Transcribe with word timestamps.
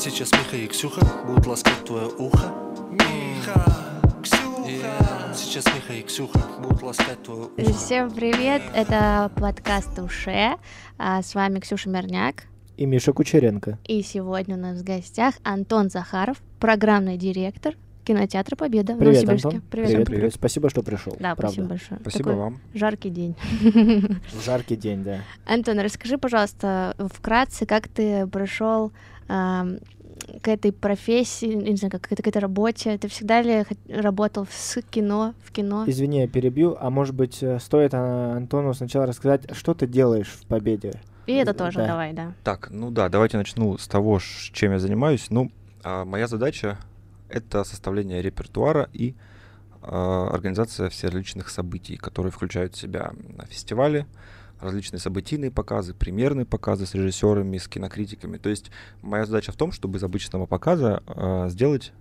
Сейчас 0.00 0.30
Миха 0.30 0.56
и 0.56 0.68
Ксюха 0.68 1.00
будут 1.26 1.44
ласкать 1.46 1.84
твое 1.84 2.06
ухо. 2.06 2.54
Миха, 2.92 4.00
Ксюха. 4.22 4.70
Yeah. 4.70 5.34
Сейчас 5.34 5.66
Миха 5.66 5.92
и 5.92 6.02
Ксюха 6.02 6.38
будут 6.62 6.82
ласкать 6.82 7.20
твое 7.24 7.48
ухо. 7.58 7.72
Всем 7.72 8.08
привет, 8.12 8.62
это 8.76 9.32
подкаст 9.34 9.98
«Уше». 9.98 10.54
А, 10.98 11.20
С 11.20 11.34
вами 11.34 11.58
Ксюша 11.58 11.90
Мерняк. 11.90 12.44
И 12.76 12.86
Миша 12.86 13.12
Кучеренко. 13.12 13.76
И 13.88 14.02
сегодня 14.02 14.54
у 14.54 14.60
нас 14.60 14.78
в 14.78 14.84
гостях 14.84 15.34
Антон 15.42 15.90
Захаров, 15.90 16.36
программный 16.60 17.16
директор 17.16 17.74
кинотеатра 18.04 18.54
«Победа» 18.56 18.94
в 18.94 18.98
Привет, 18.98 19.24
Новосибирске. 19.24 19.48
Антон. 19.48 19.62
Привет. 19.68 19.88
Привет, 19.90 20.06
привет. 20.06 20.34
Спасибо, 20.34 20.70
что 20.70 20.82
пришел. 20.82 21.14
Да, 21.18 21.34
правда. 21.34 21.48
спасибо 21.48 21.68
большое. 21.68 22.00
Спасибо 22.00 22.24
Такой 22.24 22.38
вам. 22.38 22.60
Жаркий 22.72 23.10
день. 23.10 23.36
Жаркий 24.44 24.76
день, 24.76 25.04
да. 25.04 25.20
Антон, 25.44 25.78
расскажи, 25.80 26.16
пожалуйста, 26.16 26.94
вкратце, 27.12 27.66
как 27.66 27.88
ты 27.88 28.26
пришел 28.28 28.86
ам, 28.86 28.92
к 29.28 30.48
этой 30.48 30.72
профессии, 30.72 31.46
не 31.46 31.76
знаю, 31.76 31.92
как 31.92 32.02
к 32.02 32.12
этой 32.12 32.38
работе. 32.38 32.98
Ты 32.98 33.08
всегда 33.08 33.42
ли 33.42 33.64
работал 33.88 34.46
с 34.50 34.80
кино, 34.82 35.34
в 35.42 35.52
кино? 35.52 35.84
Извини, 35.86 36.20
я 36.20 36.28
перебью. 36.28 36.76
А 36.80 36.90
может 36.90 37.14
быть, 37.14 37.42
э, 37.42 37.58
стоит 37.60 37.94
а, 37.94 38.36
Антону 38.36 38.74
сначала 38.74 39.06
рассказать, 39.06 39.54
что 39.54 39.74
ты 39.74 39.86
делаешь 39.86 40.28
в 40.28 40.46
Победе? 40.46 41.00
И 41.26 41.32
это 41.32 41.52
тоже, 41.54 41.78
Да. 41.78 41.86
давай, 41.86 42.12
да. 42.14 42.34
Так, 42.42 42.70
ну 42.70 42.90
да, 42.90 43.08
давайте 43.08 43.36
начну 43.36 43.76
с 43.78 43.86
того, 43.86 44.18
чем 44.52 44.72
я 44.72 44.78
занимаюсь. 44.78 45.26
Ну, 45.30 45.50
а, 45.84 46.04
моя 46.04 46.26
задача— 46.26 46.78
это 47.28 47.64
составление 47.64 48.22
репертуара 48.22 48.88
и 48.92 49.14
а, 49.82 50.28
организация 50.32 50.88
всех 50.88 51.10
различных 51.10 51.48
событий, 51.50 51.96
которые 51.96 52.32
включают 52.32 52.74
в 52.74 52.78
себя 52.80 53.12
м, 53.12 53.46
фестивали, 53.48 54.06
различные 54.60 55.00
событийные 55.00 55.50
показы, 55.50 55.94
премьерные 55.94 56.46
показы 56.46 56.86
с 56.86 56.94
режиссерами, 56.94 57.58
с 57.58 57.68
кинокритиками. 57.68 58.38
То 58.38 58.48
есть 58.48 58.70
моя 59.02 59.24
задача 59.26 59.52
в 59.52 59.56
том, 59.56 59.72
чтобы 59.72 59.98
из 59.98 60.04
обычного 60.04 60.46
показа 60.46 61.02
а, 61.06 61.48
сделать 61.48 61.92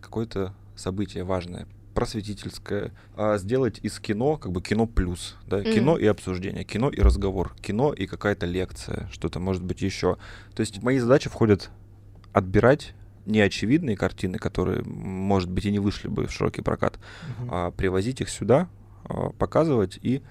какое-то 0.00 0.54
событие 0.76 1.24
важное, 1.24 1.66
просветительское, 1.94 2.92
а, 3.16 3.38
сделать 3.38 3.78
из 3.82 3.98
кино 4.00 4.36
как 4.36 4.52
бы 4.52 4.60
кино 4.60 4.86
плюс, 4.86 5.36
да, 5.46 5.58
Мгм. 5.58 5.70
кино 5.70 5.96
и 5.96 6.06
обсуждение, 6.06 6.64
кино 6.64 6.90
и 6.90 7.00
разговор, 7.00 7.54
кино 7.60 7.92
и 7.92 8.06
какая-то 8.06 8.46
лекция, 8.46 9.08
что-то 9.12 9.40
может 9.40 9.62
быть 9.62 9.80
еще. 9.80 10.16
То 10.54 10.60
есть 10.60 10.82
мои 10.82 10.98
задачи 10.98 11.28
входят 11.30 11.70
отбирать 12.32 12.94
неочевидные 13.26 13.96
картины, 13.96 14.38
которые, 14.38 14.82
может 14.84 15.50
быть, 15.50 15.64
и 15.64 15.70
не 15.70 15.78
вышли 15.78 16.08
бы 16.08 16.26
в 16.26 16.32
широкий 16.32 16.60
прокат, 16.62 16.98
Мгм. 17.22 17.48
а 17.50 17.70
привозить 17.70 18.20
их 18.20 18.28
сюда, 18.28 18.68
а, 19.04 19.30
показывать 19.30 19.98
и 20.02 20.22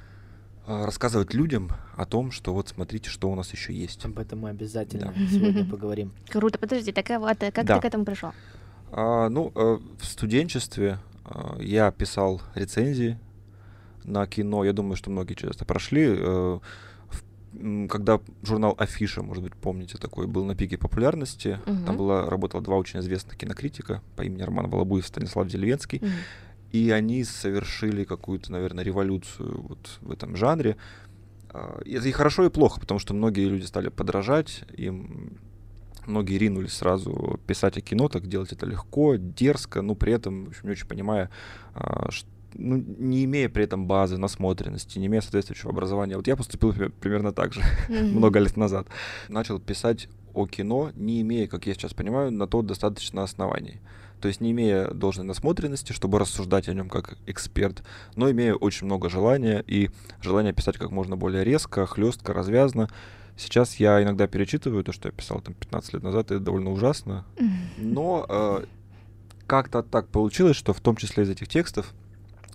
рассказывать 0.65 1.33
людям 1.33 1.71
о 1.95 2.05
том, 2.05 2.31
что 2.31 2.53
вот 2.53 2.69
смотрите, 2.69 3.09
что 3.09 3.29
у 3.29 3.35
нас 3.35 3.51
еще 3.51 3.73
есть. 3.73 4.05
Об 4.05 4.17
этом 4.19 4.39
мы 4.39 4.49
обязательно 4.49 5.13
Да. 5.15 5.27
сегодня 5.27 5.65
поговорим. 5.69 6.13
Круто. 6.29 6.57
Подожди, 6.57 6.91
так 6.91 7.09
а 7.11 7.19
вот, 7.19 7.41
э, 7.43 7.51
как 7.51 7.65
Да. 7.65 7.75
ты 7.75 7.81
к 7.81 7.85
этому 7.85 8.05
пришел? 8.05 8.31
А, 8.91 9.29
ну, 9.29 9.51
э, 9.55 9.77
в 9.99 10.05
студенчестве 10.05 10.99
а, 11.25 11.57
я 11.59 11.91
писал 11.91 12.41
рецензии 12.55 13.17
на 14.03 14.25
кино. 14.27 14.63
Я 14.63 14.73
думаю, 14.73 14.95
что 14.95 15.09
многие 15.09 15.33
через 15.33 15.55
это 15.55 15.65
прошли. 15.65 16.05
Э, 16.17 16.59
когда 17.87 18.19
журнал 18.41 18.73
Афиша, 18.79 19.21
может 19.21 19.43
быть, 19.43 19.53
помните, 19.55 19.97
такой 19.99 20.25
был 20.25 20.43
на 20.43 20.55
пике 20.55 20.77
популярности, 20.77 21.59
Мгм. 21.67 21.85
там 21.85 21.97
было, 21.97 22.27
работало 22.29 22.63
два 22.63 22.77
очень 22.77 22.99
известных 22.99 23.37
кинокритика 23.37 24.01
по 24.15 24.23
имени 24.23 24.41
Роман 24.41 24.69
Волобуев 24.69 25.05
и 25.05 25.07
Станислав 25.07 25.47
Деревенский. 25.47 25.99
Мгм. 26.01 26.11
И 26.73 26.89
они 26.91 27.23
совершили 27.23 28.03
какую-то, 28.03 28.51
наверное, 28.51 28.83
революцию 28.83 29.61
вот 29.61 29.99
в 30.01 30.11
этом 30.11 30.35
жанре. 30.35 30.75
А, 31.49 31.79
Это 31.85 32.07
и 32.09 32.11
хорошо, 32.11 32.45
и 32.45 32.49
плохо, 32.49 32.79
потому 32.79 32.99
что 32.99 33.13
многие 33.13 33.47
люди 33.47 33.63
стали 33.65 33.89
подражать, 33.89 34.63
им 34.75 35.37
многие 36.07 36.37
ринулись 36.37 36.73
сразу 36.73 37.39
писать 37.47 37.77
о 37.77 37.81
кино, 37.81 38.09
так 38.09 38.27
делать 38.27 38.51
это 38.51 38.65
легко, 38.65 39.15
дерзко, 39.15 39.81
но 39.81 39.95
при 39.95 40.11
этом, 40.13 40.45
в 40.45 40.47
общем, 40.49 40.61
не 40.65 40.71
очень 40.71 40.87
понимая, 40.87 41.29
а, 41.75 42.09
ш- 42.11 42.25
ну, 42.55 42.75
не 42.77 43.23
имея 43.25 43.49
при 43.49 43.63
этом 43.63 43.87
базы, 43.87 44.17
насмотренности, 44.17 44.99
не 44.99 45.05
имея 45.07 45.21
соответствующего 45.21 45.71
образования. 45.71 46.17
Вот 46.17 46.27
я 46.27 46.35
поступил 46.35 46.73
при- 46.73 46.89
примерно 46.89 47.31
так 47.31 47.53
же 47.53 47.61
Мгм. 47.87 48.07
много 48.17 48.39
лет 48.39 48.57
назад. 48.57 48.87
Начал 49.29 49.59
писать 49.59 50.09
о 50.33 50.45
кино, 50.47 50.91
не 50.95 51.21
имея, 51.21 51.47
как 51.47 51.67
я 51.67 51.73
сейчас 51.73 51.93
понимаю, 51.93 52.31
на 52.31 52.47
то 52.47 52.61
достаточно 52.63 53.23
оснований. 53.23 53.79
То 54.23 54.29
есть 54.29 54.39
не 54.39 54.51
имея 54.51 54.87
должной 54.87 55.25
насмотренности, 55.25 55.91
чтобы 55.91 56.17
рассуждать 56.17 56.69
о 56.69 56.73
нем 56.73 56.87
как 56.87 57.17
эксперт, 57.25 57.83
но 58.15 58.31
имея 58.31 58.55
очень 58.55 58.85
много 58.85 59.09
желания 59.09 59.61
и 59.67 59.89
желание 60.21 60.53
писать 60.53 60.77
как 60.77 60.91
можно 60.91 61.17
более 61.17 61.43
резко, 61.43 61.85
хлестко, 61.85 62.31
развязно. 62.31 62.89
Сейчас 63.35 63.75
я 63.81 64.01
иногда 64.01 64.25
перечитываю 64.27 64.85
то, 64.85 64.93
что 64.93 65.09
я 65.09 65.11
писал 65.11 65.41
там 65.41 65.55
15 65.55 65.95
лет 65.95 66.03
назад, 66.03 66.31
и 66.31 66.35
это 66.35 66.43
довольно 66.45 66.71
ужасно. 66.71 67.25
Но 67.75 68.25
э, 68.29 68.63
как-то 69.45 69.83
так 69.83 70.07
получилось, 70.07 70.55
что 70.55 70.71
в 70.71 70.79
том 70.79 70.95
числе 70.95 71.25
из 71.25 71.29
этих 71.29 71.49
текстов 71.49 71.93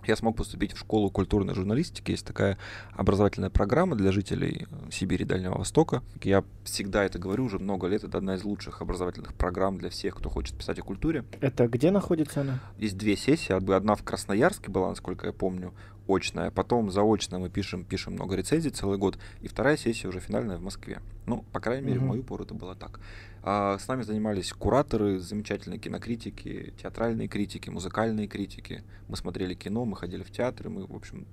я 0.08 0.16
смог 0.16 0.36
поступить 0.36 0.72
в 0.72 0.78
школу 0.78 1.10
культурной 1.10 1.54
журналистики. 1.54 2.12
Есть 2.12 2.26
такая 2.26 2.58
образовательная 2.92 3.50
программа 3.50 3.96
для 3.96 4.12
жителей 4.12 4.66
э, 4.70 4.91
Сибири 4.91 5.24
и 5.24 5.28
Дальнего 5.28 5.58
Востока. 5.58 6.02
Я 6.22 6.44
всегда 6.64 7.04
это 7.04 7.19
говорю 7.19 7.44
уже 7.44 7.58
много 7.58 7.86
лет. 7.86 8.04
Это 8.04 8.19
одна 8.19 8.36
из 8.36 8.44
лучших 8.44 8.82
образовательных 8.82 9.34
программ 9.34 9.78
для 9.78 9.91
всех, 9.91 10.16
кто 10.16 10.30
хочет 10.30 10.56
писать 10.56 10.78
о 10.78 10.82
культуре. 10.82 11.24
Это 11.41 11.66
где 11.69 11.91
находится 11.91 12.42
она? 12.42 12.60
Есть 12.78 12.96
две 12.96 13.16
сессии. 13.16 13.52
Одна 13.52 13.76
одна 13.76 13.94
в 13.94 14.02
Красноярске 14.02 14.70
была, 14.70 14.91
насколько 14.91 15.26
я 15.26 15.32
помню, 15.32 15.72
очная. 16.08 16.50
Потом 16.50 16.91
заочно 16.91 17.38
мы 17.38 17.50
пишем, 17.50 17.84
пишем 17.84 18.14
много 18.14 18.36
рецензий 18.36 18.70
целый 18.70 18.98
год. 18.98 19.19
И 19.41 19.48
вторая 19.48 19.76
сессия 19.76 20.08
уже 20.08 20.20
финальная 20.20 20.58
в 20.58 20.62
Москве. 20.62 21.00
Ну, 21.26 21.44
по 21.52 21.60
крайней 21.60 21.86
мере, 21.86 22.00
в 22.00 22.04
мою 22.04 22.22
пору 22.22 22.44
это 22.44 22.54
было 22.54 22.74
так. 22.74 23.00
А 23.42 23.78
с 23.78 23.86
нами 23.88 24.02
занимались 24.02 24.52
кураторы, 24.52 25.19
замечательные 25.19 25.78
кинокритики, 25.78 26.72
театральные 26.82 27.28
критики, 27.28 27.70
музыкальные 27.70 28.26
критики. 28.26 28.82
Мы 29.08 29.16
смотрели 29.16 29.54
кино, 29.54 29.84
мы 29.84 29.96
ходили 29.96 30.22
в 30.22 30.30
театры, 30.30 30.70
мы, 30.70 30.86
в 30.86 30.94
общем, 30.94 31.26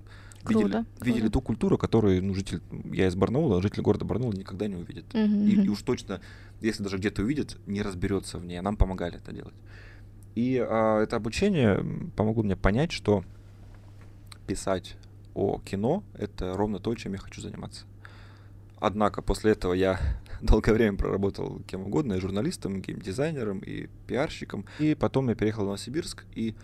видели, 0.48 0.70
Круто, 0.70 0.86
видели 1.00 1.20
круто. 1.22 1.32
ту 1.32 1.40
культуру, 1.40 1.78
которую 1.78 2.24
ну, 2.24 2.34
житель, 2.34 2.60
я 2.92 3.08
из 3.08 3.14
Барнаула, 3.14 3.60
житель 3.62 3.82
города 3.82 4.04
Барнаула 4.04 4.34
никогда 4.34 4.66
не 4.66 4.76
увидит. 4.76 5.12
Мгм. 5.12 5.46
И, 5.46 5.64
и 5.64 5.68
уж 5.68 5.82
точно, 5.82 6.20
если 6.60 6.82
даже 6.82 6.98
где-то 6.98 7.22
увидит, 7.22 7.58
не 7.66 7.82
разберется 7.82 8.38
в 8.38 8.44
ней. 8.44 8.58
А 8.58 8.62
нам 8.62 8.76
помогали 8.76 9.16
это 9.16 9.32
делать. 9.32 9.54
И 10.34 10.58
а, 10.58 11.02
это 11.02 11.16
обучение 11.16 11.84
помогло 12.14 12.42
мне 12.42 12.56
понять, 12.56 12.92
что 12.92 13.24
писать 14.46 14.96
о 15.34 15.60
кино 15.60 16.02
это 16.14 16.56
ровно 16.56 16.78
то, 16.78 16.94
чем 16.94 17.12
я 17.12 17.18
хочу 17.18 17.40
заниматься. 17.40 17.84
Однако 18.78 19.22
после 19.22 19.52
этого 19.52 19.72
я 19.72 20.00
долгое 20.40 20.72
время 20.72 20.96
проработал 20.96 21.60
кем 21.66 21.82
угодно, 21.82 22.14
и 22.14 22.20
журналистом, 22.20 22.76
и 22.76 22.80
геймдизайнером, 22.80 23.60
и 23.60 23.88
пиарщиком. 24.06 24.64
И 24.78 24.94
потом 24.94 25.28
я 25.28 25.34
переехал 25.34 25.62
в 25.62 25.66
Новосибирск 25.66 26.24
и 26.34 26.54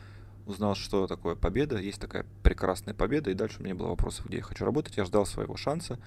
узнал, 0.47 0.75
что 0.75 1.07
такое 1.07 1.35
победа. 1.35 1.79
Есть 1.79 2.01
такая 2.01 2.27
прекрасная 2.43 2.95
победа, 2.95 3.31
и 3.31 3.35
дальше 3.35 3.59
у 3.59 3.63
меня 3.63 3.75
не 3.75 3.79
было 3.79 3.89
вопросов, 3.89 4.27
где 4.27 4.39
я 4.39 4.43
хочу 4.43 4.65
работать. 4.65 4.97
Я 4.97 5.05
ждал 5.05 5.27
своего 5.27 5.57
шанса, 5.57 5.99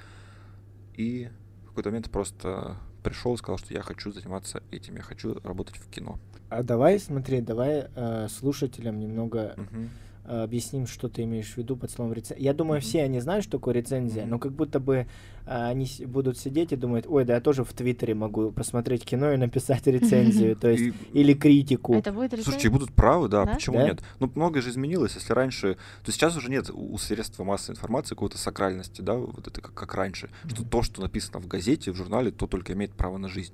и 0.95 1.29
в 1.63 1.67
какой-то 1.69 1.89
момент 1.89 2.09
просто 2.09 2.77
пришел 3.03 3.35
и 3.35 3.37
сказал, 3.37 3.57
что 3.57 3.73
я 3.73 3.81
хочу 3.81 4.11
заниматься 4.11 4.63
этим, 4.71 4.95
я 4.95 5.01
хочу 5.01 5.39
работать 5.43 5.77
в 5.77 5.89
кино. 5.89 6.19
А 6.49 6.63
давай, 6.63 6.99
смотри, 6.99 7.41
давай 7.41 7.87
э, 7.95 8.27
слушателям 8.29 8.99
немного 8.99 9.53
Мгм. 9.57 9.89
Э, 10.27 10.43
объясним, 10.43 10.87
что 10.87 11.07
ты 11.09 11.23
имеешь 11.23 11.53
в 11.53 11.57
виду 11.57 11.75
под 11.77 11.91
словом 11.91 12.13
рецензия. 12.13 12.43
Я 12.43 12.53
думаю, 12.53 12.79
Мгм. 12.79 12.87
все 12.87 13.03
они 13.03 13.19
знают, 13.19 13.43
что 13.43 13.57
такое 13.57 13.73
рецензия, 13.75 14.23
Мгм. 14.23 14.31
но 14.31 14.39
как 14.39 14.51
будто 14.53 14.79
бы 14.79 15.07
э, 15.47 15.65
они 15.67 15.85
с- 15.85 15.99
будут 16.01 16.37
сидеть 16.39 16.71
и 16.71 16.75
думать, 16.75 17.05
ой, 17.07 17.23
да 17.25 17.35
я 17.35 17.41
тоже 17.41 17.63
в 17.63 17.71
Твиттере 17.73 18.15
могу 18.15 18.51
посмотреть 18.51 19.05
кино 19.05 19.31
и 19.33 19.37
написать 19.37 19.85
рецензию, 19.85 20.55
то 20.59 20.69
есть 20.69 20.95
или 21.13 21.33
критику. 21.35 21.93
Это 21.95 22.11
будет 22.11 22.31
Слушайте, 22.31 22.51
и 22.51 22.53
рецензия? 22.55 22.71
будут 22.71 22.93
правы, 22.95 23.29
да, 23.29 23.45
почему 23.45 23.77
нет? 23.85 24.01
Ну, 24.19 24.31
многое 24.33 24.61
же 24.63 24.71
изменилось, 24.71 25.13
если 25.15 25.33
раньше... 25.33 25.75
То 25.75 26.07
есть 26.07 26.19
сейчас 26.19 26.35
уже 26.35 26.49
нет 26.49 26.71
у 26.73 26.97
средства 26.97 27.43
массовой 27.43 27.75
информации 27.75 28.15
какой-то 28.15 28.37
сакральности, 28.39 29.01
да, 29.01 29.13
вот 29.13 29.47
это 29.47 29.61
как, 29.61 29.93
раньше, 29.93 30.29
что 30.47 30.63
то, 30.65 30.81
что 30.81 31.01
написано 31.01 31.39
в 31.39 31.47
газете, 31.47 31.91
в 31.91 31.95
журнале, 31.95 32.31
то 32.31 32.47
только 32.47 32.73
имеет 32.73 32.93
право 32.93 33.17
на 33.19 33.27
жизнь. 33.29 33.53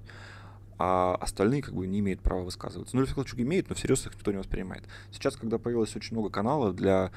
А 0.83 1.13
остальные 1.21 1.61
как 1.61 1.75
бы 1.75 1.85
не 1.85 1.99
имеют 1.99 2.21
права 2.21 2.41
высказываться. 2.41 2.95
Ну, 2.95 3.03
или 3.03 3.07
Филчук 3.13 3.39
имеет, 3.39 3.69
но 3.69 3.75
всерьез 3.75 4.03
их 4.07 4.15
никто 4.15 4.31
не 4.31 4.39
воспринимает. 4.39 4.83
Сейчас, 5.11 5.35
когда 5.35 5.59
появилось 5.59 5.95
очень 5.95 6.15
много 6.17 6.31
каналов 6.31 6.75
для 6.75 7.11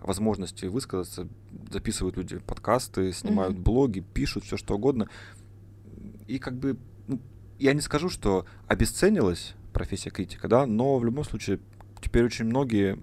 возможности 0.00 0.66
высказаться, 0.66 1.26
записывают 1.70 2.18
люди 2.18 2.36
подкасты, 2.36 3.14
снимают 3.14 3.54
Мгм. 3.54 3.62
блоги, 3.62 4.00
пишут 4.00 4.44
все 4.44 4.58
что 4.58 4.74
угодно. 4.74 5.08
И 6.26 6.38
как 6.38 6.58
бы, 6.58 6.76
ну, 7.06 7.18
я 7.58 7.72
не 7.72 7.80
скажу, 7.80 8.10
что 8.10 8.44
обесценилась 8.66 9.54
профессия 9.72 10.10
критика, 10.10 10.46
да, 10.46 10.66
но 10.66 10.98
в 10.98 11.04
любом 11.06 11.24
случае 11.24 11.58
теперь 12.02 12.26
очень 12.26 12.44
многие 12.44 12.98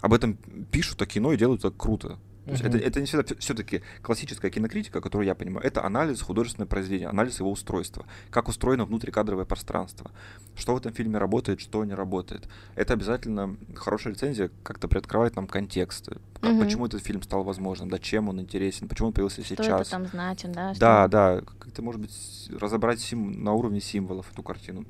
об 0.00 0.12
этом 0.12 0.34
пишут 0.72 1.00
о 1.02 1.06
кино 1.06 1.32
и 1.32 1.36
делают 1.36 1.60
это 1.64 1.70
круто. 1.70 2.18
То 2.46 2.52
есть 2.52 2.62
Мгм. 2.64 2.74
это, 2.74 2.84
это 2.86 3.00
не 3.00 3.06
всегда 3.06 3.34
все-таки 3.38 3.82
классическая 4.02 4.50
кинокритика, 4.50 5.00
которую 5.00 5.26
я 5.26 5.34
понимаю. 5.34 5.64
Это 5.66 5.84
анализ 5.84 6.22
художественного 6.22 6.68
произведения, 6.68 7.08
анализ 7.08 7.38
его 7.38 7.50
устройства, 7.50 8.06
как 8.30 8.48
устроено 8.48 8.86
внутрикадровое 8.86 9.44
пространство, 9.44 10.10
что 10.56 10.74
в 10.74 10.78
этом 10.78 10.92
фильме 10.92 11.18
работает, 11.18 11.60
что 11.60 11.84
не 11.84 11.94
работает. 11.94 12.48
Это 12.76 12.94
обязательно 12.94 13.56
хорошая 13.76 14.14
рецензия 14.14 14.50
как-то 14.62 14.88
приоткрывает 14.88 15.36
нам 15.36 15.46
контекст, 15.46 16.08
как- 16.40 16.52
Мгм. 16.52 16.60
почему 16.60 16.86
этот 16.86 17.02
фильм 17.04 17.22
стал 17.22 17.44
возможным, 17.44 17.90
да, 17.90 17.98
чем 17.98 18.28
он 18.30 18.40
интересен, 18.40 18.88
почему 18.88 19.08
он 19.08 19.12
появился 19.12 19.44
Что 19.44 19.56
сейчас. 19.56 19.80
это 19.82 19.90
там 19.90 20.06
значит, 20.06 20.50
да? 20.52 20.72
что- 20.72 20.80
Да, 20.80 21.08
да, 21.08 21.40
как-то, 21.42 21.82
может 21.82 22.00
быть, 22.00 22.48
разобрать 22.58 23.00
сим- 23.00 23.44
на 23.44 23.52
уровне 23.52 23.80
символов 23.80 24.32
эту 24.32 24.42
картину. 24.42 24.86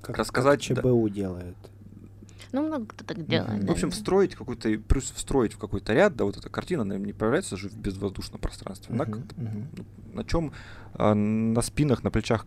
Как, 0.00 0.16
рассказать, 0.18 0.66
как 0.66 0.76
да. 0.76 0.82
ЧБУ 0.82 1.08
делает. 1.10 1.56
Ну, 2.54 2.62
много 2.68 2.86
кто 2.86 3.04
так 3.04 3.26
делает. 3.26 3.50
Мгм. 3.50 3.60
да, 3.62 3.66
В 3.66 3.70
общем, 3.72 3.90
да. 3.90 3.96
встроить 3.96 4.36
какой-то, 4.36 4.78
плюс 4.78 5.10
встроить 5.10 5.54
в 5.54 5.58
какой-то 5.58 5.92
ряд, 5.92 6.14
да, 6.14 6.24
вот 6.24 6.36
эта 6.36 6.48
картина, 6.48 6.82
она 6.82 6.96
не 6.96 7.12
появляется 7.12 7.56
же 7.56 7.68
в 7.68 7.76
безвоздушном 7.76 8.40
пространстве. 8.40 8.96
Как-то, 8.96 9.34
мгм. 9.36 9.68
ну, 9.76 9.84
на 10.14 10.24
чем, 10.24 10.52
на 10.96 11.62
спинах, 11.62 12.04
на 12.04 12.12
плечах 12.12 12.46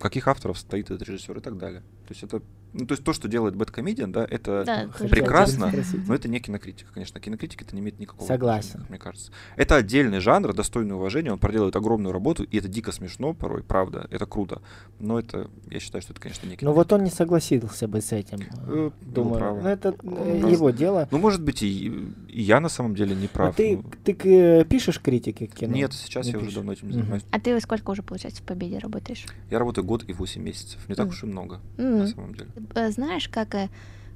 каких 0.00 0.28
авторов 0.28 0.58
стоит 0.58 0.90
этот 0.90 1.08
режиссер 1.08 1.38
и 1.38 1.40
так 1.40 1.56
далее. 1.56 1.80
То 1.80 2.10
есть 2.10 2.22
это, 2.22 2.42
ну, 2.72 2.86
то 2.86 2.92
есть 2.92 3.04
то, 3.04 3.12
что 3.12 3.28
делает 3.28 3.56
Бэткомедиан, 3.56 4.12
да, 4.12 4.26
это 4.28 4.62
Да, 4.64 4.88
прекрасно, 5.08 5.72
но 6.06 6.14
это 6.14 6.28
не 6.28 6.38
кинокритика, 6.40 6.90
конечно. 6.92 7.20
Кинокритика 7.20 7.64
это 7.64 7.74
не 7.74 7.80
имеет 7.80 7.98
никакого 7.98 8.26
Согласен. 8.26 8.68
отношения, 8.80 8.82
как 8.84 8.90
мне 8.90 8.98
кажется. 8.98 9.32
Это 9.56 9.76
отдельный 9.76 10.20
жанр, 10.20 10.52
достойный 10.54 10.94
уважения, 10.94 11.32
он 11.32 11.38
проделывает 11.38 11.76
огромную 11.76 12.12
работу, 12.12 12.42
и 12.44 12.58
это 12.58 12.68
дико 12.68 12.92
смешно 12.92 13.34
порой, 13.34 13.62
правда, 13.62 14.06
это 14.10 14.26
круто. 14.26 14.60
Но 15.00 15.18
это, 15.18 15.50
я 15.70 15.80
считаю, 15.80 16.02
что 16.02 16.12
это, 16.12 16.20
конечно, 16.20 16.46
не 16.46 16.52
Ну 16.52 16.56
кинокритика. 16.56 16.74
вот 16.74 16.92
он 16.92 17.04
не 17.04 17.10
согласился 17.10 17.88
бы 17.88 18.00
с 18.00 18.12
этим. 18.12 18.40
Э, 18.66 18.90
Думаю, 19.02 19.32
ну, 19.34 19.38
право. 19.38 19.60
ну 19.60 19.68
это 19.68 19.88
э, 19.90 19.92
Просто- 19.92 20.48
его 20.48 20.70
дело. 20.70 21.08
Ну, 21.10 21.18
может 21.18 21.42
быть, 21.42 21.62
и, 21.62 21.86
и 22.28 22.42
я 22.42 22.60
на 22.60 22.68
самом 22.68 22.94
деле 22.94 23.14
не 23.16 23.26
прав. 23.28 23.54
а 23.54 23.56
ты, 23.56 23.76
ну. 23.78 23.84
ты 24.04 24.12
э, 24.24 24.64
пишешь 24.64 25.00
критики 25.00 25.46
кино? 25.46 25.72
Нет, 25.74 25.92
сейчас 25.92 26.26
Не 26.26 26.32
я 26.32 26.38
уже 26.38 26.46
пишешь. 26.46 26.56
давно 26.56 26.72
этим 26.72 26.92
занимаюсь. 26.92 27.22
А 27.30 27.40
ты 27.40 27.58
сколько 27.60 27.90
уже, 27.90 28.02
получается, 28.02 28.42
в 28.42 28.46
Победе 28.46 28.78
работаешь? 28.78 29.24
Я 29.50 29.58
работаю 29.58 29.84
год 29.84 30.04
и 30.08 30.12
8 30.12 30.42
месяцев. 30.42 30.80
Не 30.88 30.94
так 30.94 31.08
уж 31.08 31.22
и 31.22 31.26
много, 31.26 31.60
на 31.76 32.06
самом 32.06 32.34
деле. 32.34 32.50
Э, 32.74 32.90
Знаешь, 32.90 33.28
как 33.28 33.54
э, 33.54 33.68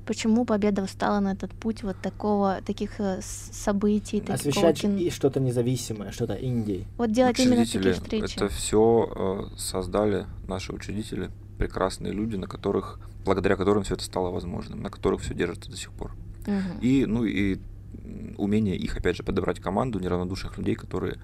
почему 0.07 0.45
Победа 0.45 0.87
встала 0.87 1.21
на 1.21 1.33
этот 1.33 1.53
путь 1.53 1.83
вот 1.83 1.97
такого 2.03 2.61
таких 2.65 3.01
э, 3.01 3.21
событий, 3.23 4.21
такого 4.21 4.35
Освещать 4.35 4.81
кин- 4.81 4.99
и 4.99 5.11
что-то 5.11 5.41
независимое, 5.41 6.13
что-то 6.13 6.35
инди. 6.35 6.87
Вот 6.99 7.13
делать 7.13 7.39
именно 7.41 7.65
такие 7.65 7.93
встречи. 7.93 8.37
это 8.37 8.49
все 8.49 9.51
создали 9.57 10.27
наши 10.49 10.73
учредители, 10.73 11.31
прекрасные 11.59 12.13
люди, 12.13 12.37
на 12.37 12.47
которых, 12.47 12.99
благодаря 13.25 13.57
которым 13.57 13.85
все 13.85 13.95
это 13.95 14.05
стало 14.05 14.31
возможным, 14.31 14.83
на 14.83 14.91
которых 14.91 15.21
все 15.23 15.35
держится 15.35 15.71
до 15.71 15.77
сих 15.77 15.93
пор. 15.93 16.13
Мгм. 16.47 16.81
И, 16.81 17.07
ну, 17.07 17.25
и 17.25 17.59
умение 18.37 18.77
их, 18.77 18.97
опять 18.97 19.17
же, 19.17 19.23
подобрать 19.23 19.61
команду 19.61 20.01
неравнодушных 20.01 20.59
людей, 20.59 20.75
которые 20.75 21.19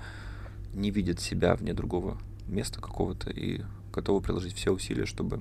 не 0.74 0.90
видят 0.90 1.20
себя 1.20 1.54
вне 1.56 1.74
другого 1.74 2.18
места 2.46 2.80
какого-то 2.80 3.30
и 3.30 3.62
готовы 3.92 4.20
приложить 4.20 4.54
все 4.54 4.70
усилия, 4.70 5.06
чтобы 5.06 5.40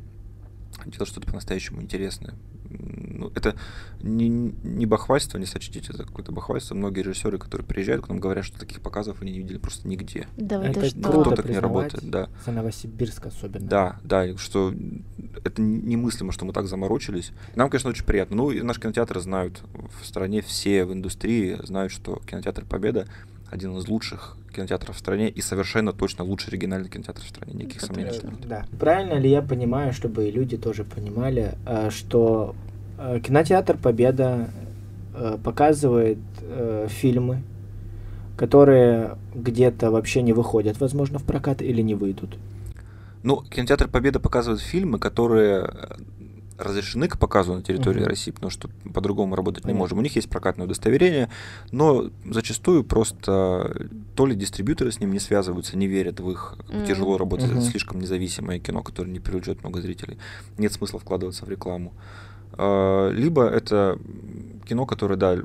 делать 0.85 1.09
что-то 1.09 1.27
по-настоящему 1.27 1.81
интересное. 1.81 2.35
Ну, 2.69 3.31
это 3.33 3.55
не, 4.01 4.27
не 4.29 4.85
бахвальство, 4.85 5.37
не 5.37 5.45
сочтите, 5.45 5.91
это 5.93 6.03
какое-то 6.05 6.31
бахвальство. 6.31 6.75
Многие 6.75 7.01
режиссеры, 7.01 7.37
которые 7.37 7.65
приезжают 7.65 8.05
к 8.05 8.09
нам, 8.09 8.19
говорят, 8.19 8.45
что 8.45 8.59
таких 8.59 8.81
показов 8.81 9.21
они 9.21 9.31
не 9.31 9.39
видели 9.39 9.57
просто 9.57 9.87
нигде. 9.87 10.27
Да 10.37 10.59
вы 10.59 10.65
это 10.65 10.81
ты 10.81 10.89
что? 10.89 11.11
Круто 11.11 11.35
так 11.35 11.49
не 11.49 11.59
работает, 11.59 12.09
да. 12.09 12.29
За 12.45 12.51
Новосибирск 12.51 13.25
особенно. 13.25 13.67
Да, 13.67 13.99
да, 14.03 14.37
что 14.37 14.73
это 15.43 15.61
немыслимо, 15.61 16.31
что 16.31 16.45
мы 16.45 16.53
так 16.53 16.67
заморочились. 16.67 17.31
Нам, 17.55 17.69
конечно, 17.69 17.89
очень 17.89 18.05
приятно. 18.05 18.35
Ну, 18.37 18.51
и 18.51 18.61
наш 18.61 18.79
кинотеатр 18.79 19.19
знают 19.19 19.61
в 19.99 20.05
стране, 20.05 20.41
все 20.41 20.85
в 20.85 20.93
индустрии 20.93 21.57
знают, 21.63 21.91
что 21.91 22.21
кинотеатр 22.27 22.65
Победа 22.65 23.07
один 23.49 23.77
из 23.77 23.87
лучших 23.87 24.37
кинотеатров 24.53 24.95
в 24.95 24.99
стране 24.99 25.29
и 25.29 25.41
совершенно 25.41 25.93
точно 25.93 26.23
лучший 26.23 26.49
оригинальный 26.49 26.89
кинотеатр 26.89 27.21
в 27.21 27.27
стране. 27.27 27.53
Никаких 27.53 27.83
Это 27.83 27.85
сомнений 27.87 28.11
нет. 28.11 28.47
Да. 28.47 28.65
Правильно 28.79 29.13
ли 29.13 29.29
я 29.29 29.41
понимаю, 29.41 29.93
чтобы 29.93 30.27
и 30.27 30.31
люди 30.31 30.57
тоже 30.57 30.83
понимали, 30.83 31.55
э, 31.65 31.89
что 31.91 32.55
э, 32.97 33.19
кинотеатр 33.23 33.77
Победа 33.77 34.49
э, 35.15 35.37
показывает 35.43 36.17
фильмы, 36.87 37.43
которые 38.37 39.17
где-то 39.33 39.91
вообще 39.91 40.21
не 40.21 40.33
выходят, 40.33 40.79
возможно, 40.79 41.19
в 41.19 41.23
прокат 41.23 41.61
или 41.61 41.81
не 41.81 41.95
выйдут. 41.95 42.37
Ну, 43.23 43.41
кинотеатр 43.41 43.87
Победа 43.87 44.19
показывает 44.19 44.61
фильмы, 44.61 44.99
которые 44.99 45.69
разрешены 46.57 47.07
к 47.07 47.17
показу 47.19 47.53
на 47.53 47.61
территории 47.61 47.99
Мгм. 47.99 48.09
России, 48.09 48.31
потому 48.31 48.49
что 48.49 48.69
по-другому 48.93 49.35
работать 49.35 49.63
не 49.63 49.69
Понятно. 49.69 49.79
можем. 49.79 49.97
У 49.99 50.01
них 50.01 50.15
есть 50.15 50.29
прокатное 50.29 50.65
удостоверение, 50.65 51.29
но 51.71 52.09
зачастую 52.25 52.83
просто 52.83 53.87
то 54.15 54.25
ли 54.25 54.35
дистрибьюторы 54.35 54.91
с 54.91 54.99
ним 54.99 55.11
не 55.13 55.19
связываются, 55.19 55.77
не 55.77 55.87
верят 55.87 56.19
в 56.19 56.29
их, 56.31 56.55
Мгм. 56.69 56.85
тяжело 56.85 57.17
работать, 57.17 57.49
Мгм. 57.51 57.59
это 57.59 57.67
слишком 57.67 57.99
независимое 58.01 58.59
кино, 58.59 58.81
которое 58.81 59.11
не 59.11 59.19
привлечет 59.19 59.61
много 59.61 59.81
зрителей. 59.81 60.17
Нет 60.57 60.73
смысла 60.73 60.99
вкладываться 60.99 61.45
в 61.45 61.49
рекламу. 61.49 61.93
А, 62.53 63.09
Либо 63.11 63.45
это 63.47 63.99
кино, 64.67 64.85
которое, 64.85 65.15
да, 65.15 65.37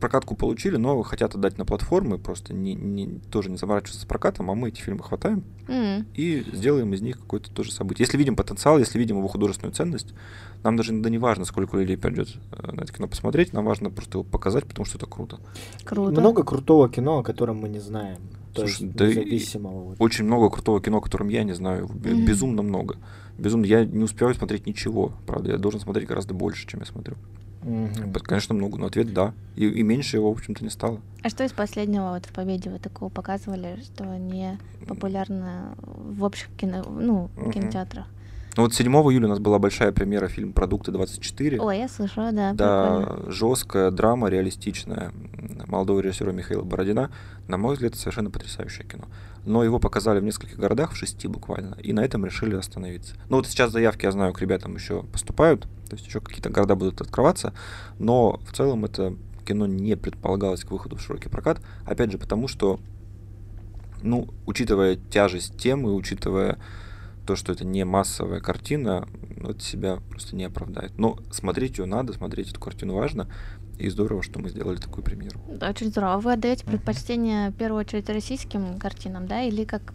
прокатку 0.00 0.34
получили, 0.36 0.76
но 0.76 1.02
хотят 1.02 1.34
отдать 1.34 1.58
на 1.58 1.64
платформы, 1.64 2.18
просто 2.18 2.54
не, 2.54 2.74
не- 2.74 3.18
тоже 3.30 3.50
не 3.50 3.56
заморачиваться 3.56 4.00
с 4.02 4.04
прокатом, 4.04 4.50
а 4.50 4.54
мы 4.54 4.68
эти 4.68 4.80
фильмы 4.80 5.02
хватаем 5.02 5.44
М. 5.68 6.06
и 6.14 6.44
сделаем 6.52 6.92
из 6.94 7.02
них 7.02 7.18
какое-то 7.18 7.50
тоже 7.50 7.72
событие. 7.72 8.04
Если 8.04 8.16
видим 8.18 8.36
потенциал, 8.36 8.78
если 8.78 8.98
видим 8.98 9.18
его 9.18 9.28
художественную 9.28 9.74
ценность, 9.74 10.14
нам 10.62 10.76
даже 10.76 10.92
да 10.92 11.10
не 11.10 11.18
важно, 11.18 11.44
сколько 11.44 11.76
людей 11.76 11.96
придет 11.96 12.28
э, 12.52 12.72
на 12.72 12.82
это 12.82 12.92
кино 12.92 13.08
посмотреть, 13.08 13.52
нам 13.52 13.64
важно 13.64 13.90
просто 13.90 14.18
его 14.18 14.24
показать, 14.24 14.66
потому 14.66 14.84
что 14.86 14.98
это 14.98 15.06
круто. 15.06 15.38
Круто. 15.84 16.20
Много 16.20 16.42
крутого 16.44 16.88
кино, 16.88 17.18
о 17.18 17.22
котором 17.22 17.56
мы 17.58 17.68
не 17.68 17.80
знаем. 17.80 18.18
То 18.54 18.62
Слушай, 18.62 18.84
есть 18.84 18.96
да 18.96 19.04
и- 19.06 19.08
независимого. 19.10 19.80
вот. 19.90 19.96
Очень 19.98 20.24
много 20.24 20.48
крутого 20.50 20.80
кино, 20.80 20.98
о 20.98 21.00
котором 21.02 21.28
я 21.28 21.44
не 21.44 21.52
знаю, 21.54 21.86
Мгм. 21.88 22.24
безумно 22.24 22.62
много. 22.62 22.96
Безумно. 23.38 23.66
Я 23.66 23.84
не 23.84 24.02
успеваю 24.04 24.34
смотреть 24.34 24.66
ничего, 24.66 25.12
правда, 25.26 25.50
я 25.52 25.58
должен 25.58 25.78
смотреть 25.80 26.08
гораздо 26.08 26.32
больше, 26.32 26.66
чем 26.66 26.80
я 26.80 26.86
смотрю. 26.86 27.16
П- 27.66 28.20
Конечно, 28.20 28.54
много, 28.54 28.78
но 28.78 28.86
ответ 28.86 29.12
да. 29.12 29.32
И, 29.56 29.66
и 29.66 29.82
меньше 29.82 30.16
его, 30.18 30.32
в 30.32 30.36
общем-то, 30.38 30.62
не 30.62 30.70
стало. 30.70 31.00
А 31.22 31.28
что 31.28 31.42
из 31.44 31.52
последнего 31.52 32.10
вот 32.10 32.24
в 32.26 32.32
Победе 32.32 32.70
вы 32.70 32.78
такого 32.78 33.08
показывали, 33.08 33.78
что 33.82 34.04
не 34.16 34.58
популярно 34.86 35.74
в 35.78 36.22
общих 36.22 36.48
кино, 36.56 36.84
ну, 36.88 37.28
Мгм. 37.36 37.50
кинотеатрах? 37.52 38.06
Ну 38.56 38.62
вот 38.62 38.72
7 38.72 38.90
июля 38.90 39.26
у 39.26 39.28
нас 39.28 39.38
была 39.38 39.58
большая 39.58 39.92
премьера 39.92 40.28
фильма 40.28 40.54
«Продукты 40.54 40.90
24». 40.90 41.58
Ой, 41.58 41.78
я 41.78 41.88
слышала, 41.88 42.32
да, 42.32 42.54
Да, 42.54 42.96
прикольно. 43.00 43.30
жесткая 43.30 43.90
драма, 43.90 44.28
реалистичная 44.28 45.12
молодого 45.66 46.00
режиссера 46.00 46.32
Михаила 46.32 46.62
Бородина. 46.62 47.10
На 47.48 47.58
мой 47.58 47.74
взгляд, 47.74 47.92
это 47.92 48.00
совершенно 48.00 48.30
потрясающее 48.30 48.86
кино. 48.86 49.04
Но 49.44 49.62
его 49.62 49.78
показали 49.78 50.20
в 50.20 50.24
нескольких 50.24 50.58
городах, 50.58 50.92
в 50.92 50.96
шести 50.96 51.28
буквально, 51.28 51.74
и 51.74 51.92
на 51.92 52.00
этом 52.02 52.24
решили 52.24 52.54
остановиться. 52.54 53.14
Ну 53.28 53.36
вот 53.36 53.46
сейчас 53.46 53.72
заявки, 53.72 54.06
я 54.06 54.12
знаю, 54.12 54.32
к 54.32 54.40
ребятам 54.40 54.74
еще 54.74 55.02
поступают, 55.02 55.68
то 55.90 55.96
есть 55.96 56.06
еще 56.06 56.20
какие-то 56.20 56.48
города 56.48 56.76
будут 56.76 57.02
открываться, 57.02 57.52
но 57.98 58.40
в 58.48 58.56
целом 58.56 58.86
это 58.86 59.14
кино 59.46 59.66
не 59.66 59.96
предполагалось 59.96 60.64
к 60.64 60.70
выходу 60.70 60.96
в 60.96 61.02
широкий 61.02 61.28
прокат, 61.28 61.60
опять 61.84 62.10
же 62.10 62.16
потому, 62.16 62.48
что, 62.48 62.80
ну, 64.02 64.28
учитывая 64.46 64.96
тяжесть 64.96 65.58
темы, 65.58 65.94
учитывая 65.94 66.58
то, 67.26 67.36
что 67.36 67.52
это 67.52 67.64
не 67.64 67.84
массовая 67.84 68.40
картина, 68.40 69.08
ну, 69.36 69.50
это 69.50 69.60
себя 69.60 69.98
просто 70.08 70.36
не 70.36 70.44
оправдает. 70.44 70.96
Но 70.96 71.18
смотреть 71.30 71.78
ее 71.78 71.86
надо, 71.86 72.12
смотреть 72.12 72.50
эту 72.50 72.60
картину 72.60 72.94
важно. 72.94 73.28
И 73.78 73.90
здорово, 73.90 74.22
что 74.22 74.38
мы 74.38 74.48
сделали 74.48 74.76
такую 74.76 75.04
премьеру. 75.04 75.38
Да, 75.48 75.68
Очень 75.68 75.88
здорово. 75.88 76.18
Вы 76.18 76.32
отдаете 76.32 76.64
предпочтение 76.64 77.50
в 77.50 77.54
первую 77.54 77.80
очередь 77.80 78.08
российским 78.08 78.78
картинам, 78.78 79.26
да, 79.26 79.42
или 79.42 79.64
как? 79.64 79.92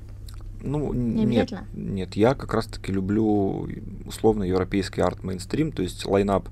Ну, 0.61 0.93
Не 0.93 1.25
нет, 1.25 1.51
нет, 1.73 2.15
я 2.15 2.35
как 2.35 2.53
раз-таки 2.53 2.91
люблю 2.91 3.67
условно 4.05 4.43
европейский 4.43 5.01
арт-мейнстрим, 5.01 5.71
то 5.71 5.81
есть 5.81 6.05
лайнап 6.05 6.49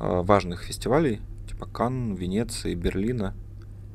э, 0.00 0.22
важных 0.22 0.62
фестивалей, 0.62 1.20
типа 1.48 1.66
Канн, 1.66 2.14
Венеции, 2.14 2.74
Берлина. 2.74 3.34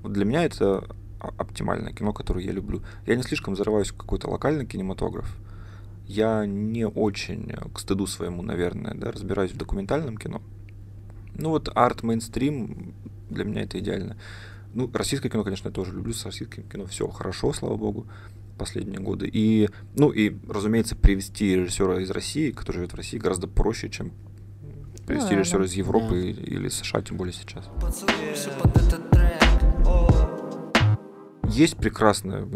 Вот 0.04 0.14
для 0.14 0.24
меня 0.24 0.46
это 0.46 0.88
оптимальное 1.20 1.92
кино, 1.92 2.14
которое 2.14 2.46
я 2.46 2.54
люблю. 2.54 2.82
Я 3.06 3.16
не 3.16 3.24
слишком 3.24 3.58
зарываюсь 3.58 3.90
в 3.90 3.98
какой-то 3.98 4.30
локальный 4.30 4.66
кинематограф. 4.66 5.36
Я 6.08 6.46
не 6.46 6.88
очень, 6.88 7.52
э, 7.52 7.70
к 7.74 7.80
стыду 7.80 8.06
своему, 8.08 8.42
наверное, 8.42 8.94
да, 8.94 9.12
разбираюсь 9.12 9.52
в 9.52 9.58
документальном 9.58 10.18
кино. 10.18 10.42
Ну 11.36 11.50
вот 11.50 11.70
арт-мейнстрим 11.74 12.94
для 13.30 13.44
меня 13.44 13.64
это 13.64 13.80
идеально. 13.80 14.18
Ну, 14.74 14.90
российское 14.94 15.30
кино, 15.30 15.44
конечно, 15.44 15.70
я 15.70 15.74
тоже 15.74 15.94
люблю. 15.94 16.14
С 16.14 16.26
российским 16.26 16.64
кино 16.64 16.86
все 16.86 17.08
хорошо, 17.08 17.54
слава 17.54 17.76
богу, 17.76 18.08
последние 18.58 19.00
годы. 19.00 19.30
И, 19.32 19.70
ну, 19.96 20.12
и, 20.12 20.36
разумеется, 20.50 20.96
привести 20.96 21.56
режиссера 21.56 22.00
из 22.02 22.12
России, 22.12 22.52
который 22.52 22.78
живет 22.78 22.94
в 22.94 22.96
России, 22.96 23.18
гораздо 23.18 23.48
проще, 23.48 23.90
чем 23.90 24.12
привести 25.08 25.32
да, 25.32 25.40
режиссера 25.40 25.60
да. 25.60 25.66
из 25.66 25.74
Европы 25.74 26.36
Да. 26.36 26.42
или 26.42 26.68
США, 26.70 27.02
тем 27.02 27.18
более 27.18 27.34
сейчас. 27.34 27.66
Поцелуйся 27.82 28.50
под 28.62 28.76
этот 28.78 29.10
трек. 29.12 29.25
Есть 31.50 31.78
прекрасное, 31.78 32.48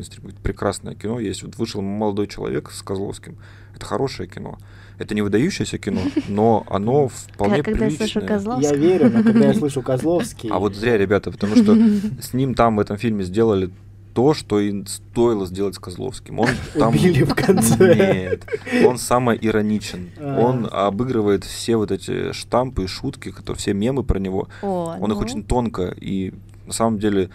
прекрасное 0.44 0.96
кино, 0.96 1.20
есть. 1.20 1.44
Вот 1.44 1.58
вышел 1.58 1.82
молодой 1.82 2.28
человек 2.28 2.72
с 2.72 2.82
Козловским. 2.82 3.38
Это 3.76 3.86
хорошее 3.86 4.28
кино. 4.28 4.58
Это 4.98 5.16
не 5.16 5.22
выдающееся 5.22 5.78
кино, 5.78 6.02
но 6.28 6.66
оно 6.70 7.08
вполне 7.08 7.64
Когда 7.64 7.86
я 7.86 7.92
слышу 7.92 8.20
приличное. 8.20 8.28
Козловский. 8.28 8.70
Я 8.70 8.76
верю, 8.76 9.10
но 9.10 9.24
когда 9.24 9.48
я 9.48 9.54
слышу 9.54 9.82
Козловский... 9.82 10.50
А 10.50 10.60
вот 10.60 10.76
зря, 10.76 10.98
ребята, 10.98 11.32
потому 11.32 11.56
что 11.56 11.76
с 12.22 12.34
ним 12.34 12.54
там 12.54 12.76
в 12.76 12.80
этом 12.80 12.98
фильме 12.98 13.24
сделали 13.24 13.72
то, 14.14 14.34
что 14.34 14.60
и 14.60 14.84
стоило 14.86 15.46
сделать 15.46 15.76
с 15.76 15.80
Козловским. 15.80 16.40
Он 16.40 16.50
там... 16.74 16.90
Убили 16.94 17.24
в 17.24 17.34
конце. 17.34 17.96
Нет, 17.96 18.46
он 18.86 18.98
самый 18.98 19.38
ироничен. 19.40 20.10
А. 20.18 20.40
Он 20.40 20.68
обыгрывает 20.70 21.46
все 21.46 21.78
вот 21.78 21.92
эти 21.92 22.34
штампы 22.34 22.84
и 22.84 22.88
шутки, 22.88 23.32
которые, 23.32 23.60
все 23.60 23.74
мемы 23.74 24.04
про 24.04 24.20
него. 24.20 24.50
О, 24.62 24.98
Он 25.00 25.12
их 25.12 25.18
ну. 25.18 25.24
очень 25.24 25.44
тонко 25.44 25.96
и 26.02 26.34
на 26.66 26.74
самом 26.74 27.00
деле 27.00 27.30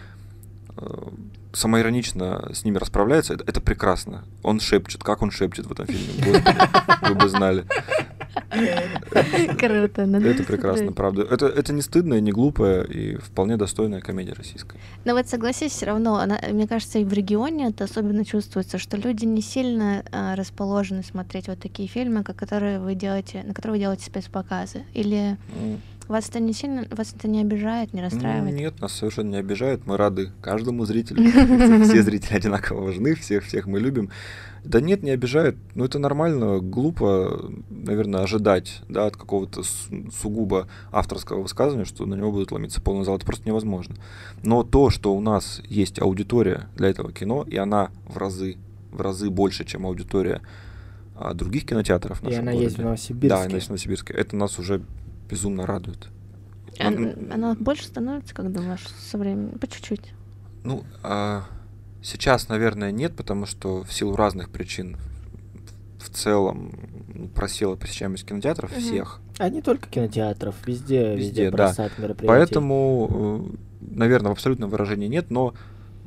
э, 0.77 1.09
самоиронично 1.55 2.51
с 2.53 2.65
ними 2.65 2.79
расправляется. 2.79 3.35
Это, 3.35 3.45
это 3.47 3.61
прекрасно. 3.61 4.25
Он 4.43 4.61
шепчет. 4.61 5.03
Как 5.03 5.23
он 5.23 5.31
шепчет 5.31 5.67
в 5.67 5.73
этом 5.73 5.87
фильме? 5.87 6.43
Вы 7.03 7.15
бы 7.15 7.29
знали. 7.29 7.65
Круто. 9.59 10.07
надо 10.07 10.29
Это 10.29 10.43
прекрасно, 10.45 10.93
правда. 10.93 11.23
Это, 11.23 11.47
это 11.47 11.73
не 11.73 11.83
стыдно, 11.83 12.21
не 12.21 12.33
глупая 12.33 12.83
и 12.83 13.17
вполне 13.17 13.57
достойная 13.57 14.01
комедия 14.01 14.33
российская. 14.33 14.79
Но 15.05 15.15
вот 15.15 15.29
согласись, 15.29 15.73
все 15.73 15.87
равно, 15.87 16.17
она- 16.17 16.41
мне 16.51 16.67
кажется, 16.67 16.99
и 16.99 17.05
в 17.05 17.13
регионе 17.13 17.69
это 17.69 17.85
особенно 17.85 18.25
чувствуется, 18.25 18.79
что 18.79 18.97
люди 18.97 19.25
не 19.25 19.43
сильно 19.43 20.05
а, 20.13 20.35
расположены 20.37 21.03
смотреть 21.03 21.49
вот 21.49 21.59
такие 21.61 21.89
фильмы, 21.89 22.23
как 22.23 22.37
которые 22.37 22.79
вы 22.81 22.95
делаете, 22.95 23.43
на 23.45 23.55
которые 23.55 23.75
вы 23.77 23.81
делаете 23.81 24.05
спецпоказы. 24.07 24.85
Или 24.95 25.37
М, 25.61 25.81
вас 26.09 26.29
это 26.29 26.41
не 26.41 26.53
сильно, 26.53 26.87
вас 26.91 27.15
это 27.17 27.29
не 27.29 27.41
обижает, 27.41 27.93
не 27.93 28.03
расстраивает? 28.03 28.55
Нет, 28.55 28.81
нас 28.81 28.93
совершенно 28.93 29.31
не 29.31 29.37
обижает. 29.37 29.87
Мы 29.87 29.97
рады 29.97 30.31
каждому 30.41 30.85
зрителю. 30.85 31.23
Все 31.85 32.03
зрители 32.03 32.35
одинаково 32.35 32.85
важны, 32.85 33.15
всех 33.15 33.45
всех 33.45 33.67
мы 33.67 33.81
любим. 33.81 34.11
Да 34.65 34.81
нет, 34.81 35.03
не 35.03 35.11
обижает. 35.11 35.57
Ну, 35.75 35.85
это 35.85 35.99
нормально, 35.99 36.59
глупо, 36.59 37.51
наверное, 37.69 38.23
ожидать, 38.23 38.81
да, 38.89 39.07
от 39.07 39.17
какого-то 39.17 39.63
сугубо 39.63 40.69
авторского 40.91 41.43
высказывания, 41.43 41.85
что 41.85 42.07
на 42.07 42.15
него 42.15 42.33
будут 42.33 42.51
ломиться 42.51 42.81
полный 42.81 43.05
зал. 43.05 43.17
Это 43.17 43.27
просто 43.27 43.47
невозможно. 43.47 43.97
Но 44.43 44.63
то, 44.63 44.89
что 44.89 45.15
у 45.15 45.21
нас 45.21 45.61
есть 45.69 46.01
аудитория 46.01 46.69
для 46.77 46.89
этого 46.89 47.13
кино, 47.13 47.45
и 47.47 47.57
она 47.59 47.91
в 48.07 48.17
разы, 48.17 48.57
в 48.91 49.03
разы 49.03 49.29
больше, 49.29 49.67
чем 49.67 49.87
аудитория 49.87 50.41
а, 51.15 51.35
других 51.35 51.67
кинотеатров 51.67 52.21
в 52.21 52.23
И 52.23 52.27
нашем 52.27 52.41
она 52.41 52.53
городе. 52.53 52.65
есть 52.65 52.79
в 52.79 52.83
Новосибирске. 52.83 53.29
Да, 53.29 53.43
она 53.45 53.55
есть 53.55 53.67
в 53.67 53.71
Новосибирске. 53.71 54.15
Это 54.15 54.35
нас 54.35 54.59
уже 54.59 54.83
безумно 55.29 55.67
радует. 55.67 56.09
А- 56.79 56.91
Ну, 56.91 57.13
Она 57.33 57.55
больше 57.55 57.87
становится, 57.87 58.35
как 58.35 58.53
думаешь, 58.53 58.87
со 59.11 59.19
временем? 59.19 59.59
По 59.59 59.67
чуть-чуть. 59.67 60.13
Ну, 60.65 60.85
а, 61.03 61.45
сейчас, 62.03 62.49
наверное, 62.49 62.91
нет, 62.91 63.15
потому 63.17 63.47
что 63.47 63.83
в 63.85 63.93
силу 63.93 64.17
разных 64.17 64.51
причин 64.51 64.97
в 65.99 66.11
целом 66.11 66.73
ну, 67.15 67.29
просела 67.29 67.77
посещаемость 67.77 68.27
кинотеатров 68.27 68.71
Мгм. 68.73 68.81
всех. 68.81 69.21
А 69.39 69.49
не 69.49 69.63
только 69.63 69.89
кинотеатров, 69.89 70.55
везде, 70.67 71.15
везде, 71.17 71.47
Везде, 71.47 71.51
да. 71.51 71.75
Поэтому, 72.27 73.49
наверное, 73.81 74.31
в 74.31 74.33
абсолютном 74.33 74.71
выражении 74.71 75.07
нет, 75.07 75.31
но 75.31 75.55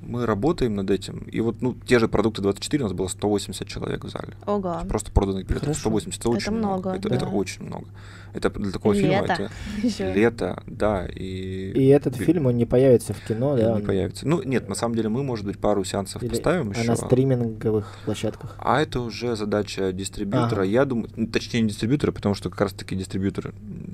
мы 0.01 0.25
работаем 0.25 0.75
над 0.75 0.89
этим. 0.89 1.19
И 1.31 1.41
вот 1.41 1.61
ну, 1.61 1.75
те 1.85 1.99
же 1.99 2.07
продукты 2.07 2.41
24 2.41 2.83
у 2.83 2.87
нас 2.87 2.93
было 2.93 3.07
180 3.07 3.67
человек 3.67 4.03
в 4.05 4.09
зале. 4.09 4.33
Ого. 4.45 4.81
Просто 4.87 5.11
проданных 5.11 5.45
билетов 5.45 5.63
Хорошо. 5.69 5.79
180 5.81 6.19
это 6.21 6.29
очень 6.29 6.51
много, 6.53 6.91
Это, 6.91 7.09
да. 7.09 7.15
это 7.15 7.25
очень 7.25 7.63
много. 7.63 7.85
Это 8.33 8.49
для 8.51 8.71
такого 8.71 8.93
И 8.93 8.99
фильма 8.99 9.21
лето 9.21 9.49
это 9.83 10.13
лето, 10.13 10.63
да, 10.67 11.05
и, 11.07 11.71
И 11.71 11.87
этот 11.87 12.17
Би- 12.17 12.25
фильм, 12.25 12.45
он 12.45 12.57
не 12.57 12.65
появится 12.65 13.13
в 13.13 13.19
кино, 13.25 13.57
и 13.57 13.61
да? 13.61 13.67
не 13.69 13.73
он- 13.77 13.85
появится. 13.85 14.27
Ну, 14.27 14.43
нет, 14.43 14.69
на 14.69 14.75
самом 14.75 14.95
деле 14.95 15.09
мы, 15.09 15.23
может 15.23 15.45
быть, 15.45 15.57
пару 15.57 15.83
сеансов 15.83 16.21
или- 16.21 16.29
поставим 16.29 16.71
а 16.75 16.79
еще. 16.79 16.87
на 16.89 16.95
стриминговых 16.97 17.87
площадках. 18.05 18.55
А 18.59 18.81
это 18.81 18.99
уже 18.99 19.35
задача 19.35 19.91
дистрибьютора. 19.91 20.61
Ага. 20.61 20.63
Я 20.69 20.85
думаю, 20.85 21.09
ну, 21.15 21.27
точнее 21.27 21.61
не 21.61 21.69
дистрибьютора, 21.69 22.11
потому 22.11 22.35
что 22.35 22.49
как 22.49 22.61
раз-таки 22.61 22.95
дистрибьютор 22.95 23.53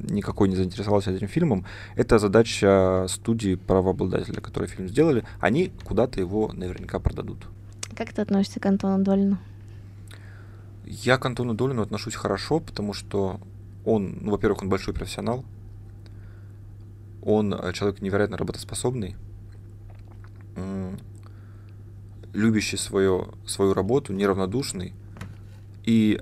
никакой 0.09 0.49
не 0.49 0.55
заинтересовался 0.55 1.11
этим 1.11 1.27
фильмом. 1.27 1.65
Это 1.95 2.19
задача 2.19 3.05
студии 3.09 3.55
правообладателя, 3.55 4.41
которые 4.41 4.67
фильм 4.69 4.89
сделали. 4.89 5.23
Они 5.39 5.71
куда-то 5.93 6.19
его 6.19 6.51
наверняка 6.53 6.97
продадут. 6.97 7.45
Как 7.95 8.11
ты 8.13 8.23
относишься 8.23 8.59
к 8.59 8.65
Антону 8.65 9.03
Долину? 9.03 9.37
Я 10.87 11.19
к 11.19 11.25
Антону 11.27 11.53
Долину 11.53 11.83
отношусь 11.83 12.15
хорошо, 12.15 12.59
потому 12.59 12.93
что 12.93 13.39
он, 13.85 14.17
ну, 14.21 14.31
во-первых, 14.31 14.63
он 14.63 14.69
большой 14.69 14.95
профессионал. 14.95 15.45
Он 17.21 17.53
э, 17.53 17.73
человек 17.73 18.01
невероятно 18.01 18.37
работоспособный, 18.37 19.15
любящий 22.33 22.77
свое, 22.77 23.27
свою 23.45 23.75
работу, 23.75 24.13
неравнодушный 24.13 24.93
и 25.85 26.19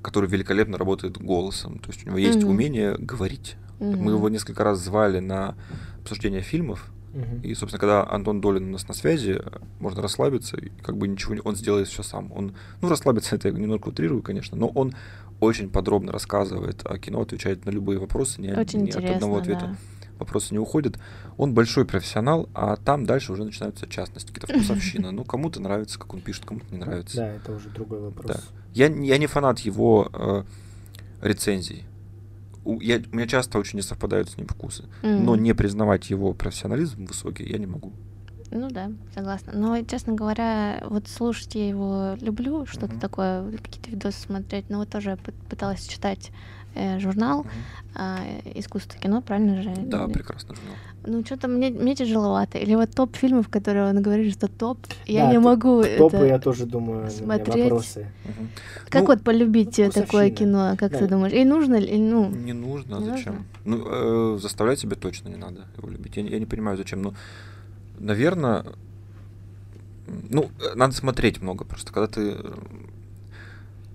который 0.00 0.30
великолепно 0.30 0.78
работает 0.78 1.18
голосом. 1.18 1.78
То 1.78 1.90
есть 1.90 2.06
у 2.06 2.08
него 2.08 2.16
есть 2.16 2.42
Мгм. 2.44 2.50
умение 2.52 2.96
говорить. 2.96 3.56
Мы 3.80 3.96
Мгм. 3.96 4.08
его 4.14 4.28
несколько 4.30 4.64
раз 4.64 4.78
звали 4.78 5.18
на 5.20 5.56
обсуждение 6.00 6.40
фильмов, 6.40 6.90
Мгм. 7.12 7.40
и, 7.42 7.54
собственно, 7.54 7.80
когда 7.80 8.08
Антон 8.08 8.40
Долин 8.40 8.68
у 8.68 8.72
нас 8.72 8.86
на 8.86 8.94
связи, 8.94 9.42
можно 9.80 10.00
расслабиться, 10.02 10.56
и 10.56 10.68
как 10.82 10.96
бы 10.96 11.08
ничего 11.08 11.34
не... 11.34 11.40
Он 11.42 11.56
сделает 11.56 11.88
все 11.88 12.02
сам. 12.02 12.30
Он, 12.32 12.54
ну, 12.80 12.88
расслабиться 12.88 13.34
это 13.36 13.48
я 13.48 13.54
немного 13.54 13.88
утрирую, 13.88 14.22
конечно, 14.22 14.56
но 14.56 14.68
он 14.68 14.94
очень 15.40 15.70
подробно 15.70 16.12
рассказывает 16.12 16.84
о 16.84 16.98
кино, 16.98 17.22
отвечает 17.22 17.64
на 17.64 17.70
любые 17.70 17.98
вопросы, 17.98 18.40
ни, 18.40 18.52
Очень 18.52 18.84
ни 18.84 18.90
от 18.90 19.04
одного 19.04 19.38
ответа 19.38 19.66
да. 19.66 19.76
вопросы 20.18 20.52
не 20.52 20.58
уходит. 20.58 20.98
Он 21.36 21.54
большой 21.54 21.84
профессионал, 21.86 22.48
а 22.54 22.76
там 22.76 23.06
дальше 23.06 23.32
уже 23.32 23.44
начинаются 23.44 23.88
частности, 23.88 24.32
какие-то 24.32 24.52
вкусовщина. 24.52 25.10
Ну, 25.20 25.24
кому-то 25.24 25.60
нравится, 25.60 25.98
как 25.98 26.12
он 26.14 26.20
пишет, 26.20 26.44
кому-то 26.44 26.66
не 26.70 26.78
нравится. 26.78 27.16
Да, 27.16 27.26
это 27.26 27.52
уже 27.52 27.70
другой 27.70 28.00
вопрос. 28.00 28.32
Да. 28.32 28.40
Я, 28.72 28.86
я 28.86 29.18
не 29.18 29.26
фанат 29.26 29.60
его 29.60 30.08
э, 30.12 30.44
рецензий. 31.22 31.86
У, 32.64 32.80
я, 32.80 33.00
у 33.12 33.16
меня 33.16 33.26
часто 33.26 33.58
очень 33.58 33.76
не 33.76 33.82
совпадают 33.82 34.28
с 34.30 34.36
ним 34.36 34.46
вкусы. 34.46 34.84
Но 35.02 35.32
Мгм. 35.34 35.42
не 35.42 35.54
признавать 35.54 36.10
его 36.10 36.32
профессионализм 36.34 37.06
высокий 37.06 37.44
я 37.48 37.58
не 37.58 37.66
могу. 37.66 37.92
Ну 38.50 38.68
да, 38.70 38.90
согласна. 39.14 39.52
Но, 39.54 39.80
честно 39.82 40.14
говоря, 40.14 40.82
вот 40.88 41.06
слушать 41.08 41.54
я 41.54 41.68
его 41.68 42.16
люблю, 42.20 42.66
что-то 42.66 42.86
Мгм. 42.92 43.00
такое, 43.00 43.50
какие-то 43.62 43.90
видосы 43.90 44.20
смотреть. 44.20 44.68
Но 44.70 44.78
вот 44.78 44.88
тоже 44.88 45.10
пы- 45.24 45.34
пыталась 45.48 45.86
читать 45.86 46.32
э, 46.74 46.98
журнал 47.00 47.46
а, 47.94 48.18
«Искусство 48.54 48.98
кино», 49.00 49.22
правильно 49.22 49.62
же? 49.62 49.72
Да, 49.76 50.06
прекрасный 50.08 50.56
журнал. 50.56 50.74
Ну, 51.06 51.24
что-то 51.24 51.48
мне, 51.48 51.70
мне 51.70 51.94
тяжеловато. 51.94 52.58
Или 52.58 52.74
вот 52.74 52.90
топ 52.90 53.16
фильмов, 53.16 53.48
которые 53.48 53.88
он 53.88 54.02
говорит, 54.02 54.32
что 54.34 54.48
топ, 54.48 54.78
я 55.06 55.24
Да, 55.24 55.28
не 55.30 55.34
т- 55.34 55.40
могу 55.40 55.82
К 55.82 55.96
топу 55.96 56.16
это... 56.16 56.26
я 56.26 56.38
тоже 56.38 56.66
думаю, 56.66 57.10
смотреть. 57.10 57.64
вопросы. 57.64 58.06
Мгм. 58.24 58.48
Как 58.88 59.02
Ну, 59.02 59.06
вот 59.08 59.22
полюбить 59.24 59.78
ну, 59.78 59.84
э, 59.84 59.90
такое 59.90 60.30
кино, 60.30 60.76
как 60.78 60.92
Да. 60.92 60.98
ты 60.98 61.08
думаешь? 61.08 61.32
И 61.32 61.44
нужно 61.44 61.76
ли, 61.76 61.98
ну... 61.98 62.28
Не 62.30 62.52
нужно, 62.52 62.96
а 62.98 63.00
Не 63.00 63.06
зачем? 63.06 63.46
нужно? 63.64 63.84
Ну, 63.92 64.34
э, 64.36 64.38
заставлять 64.38 64.78
себя 64.80 64.96
точно 64.96 65.28
не 65.30 65.36
надо 65.36 65.66
его 65.76 65.88
любить. 65.88 66.16
Я, 66.16 66.22
не- 66.22 66.30
я 66.30 66.38
не 66.38 66.46
понимаю, 66.46 66.76
зачем. 66.76 67.02
Ну, 67.02 67.14
наверное, 68.00 68.64
ну, 70.28 70.50
надо 70.74 70.94
смотреть 70.94 71.40
много 71.40 71.64
просто. 71.64 71.92
Когда 71.92 72.06
ты... 72.08 72.36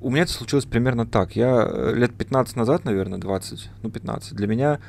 У 0.01 0.09
меня 0.09 0.23
это 0.23 0.31
случилось 0.31 0.65
примерно 0.65 1.05
так. 1.05 1.35
Я 1.35 1.67
э, 1.67 1.93
лет 1.95 2.13
15 2.13 2.55
назад, 2.55 2.85
наверное, 2.85 3.17
20, 3.19 3.69
ну, 3.81 3.89
15, 3.89 4.33
для 4.35 4.47
меня 4.47 4.79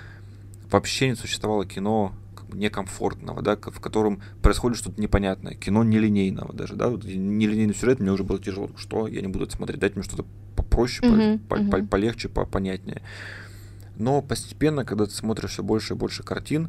вообще 0.70 1.08
не 1.08 1.14
существовало 1.16 1.64
кино 1.64 2.12
как 2.34 2.46
бы 2.48 2.58
некомфортного, 2.58 3.40
да, 3.40 3.56
в 3.56 3.80
котором 3.80 4.20
происходит 4.42 4.78
что-то 4.78 5.00
непонятное, 5.00 5.54
кино 5.54 5.84
нелинейного 5.84 6.52
даже, 6.52 6.74
да, 6.74 6.88
вот 6.88 7.04
нелинейный 7.04 7.74
сюжет 7.74 8.00
мне 8.00 8.10
уже 8.10 8.24
было 8.24 8.38
тяжело, 8.38 8.68
что 8.76 9.06
я 9.06 9.20
не 9.20 9.28
буду 9.28 9.44
это 9.44 9.56
смотреть, 9.56 9.80
дайте 9.80 9.94
мне 9.96 10.02
что-то 10.04 10.26
попроще, 10.56 11.08
по- 11.08 11.16
Мгм, 11.16 11.38
по- 11.38 11.56
по- 11.56 11.78
мгм. 11.78 11.86
полегче, 11.86 12.28
по- 12.28 12.44
понятнее. 12.44 13.00
Но 13.96 14.20
постепенно, 14.22 14.84
когда 14.84 15.06
ты 15.06 15.12
смотришь 15.12 15.52
все 15.52 15.62
больше 15.62 15.94
и 15.94 15.96
больше 15.96 16.22
картин, 16.22 16.68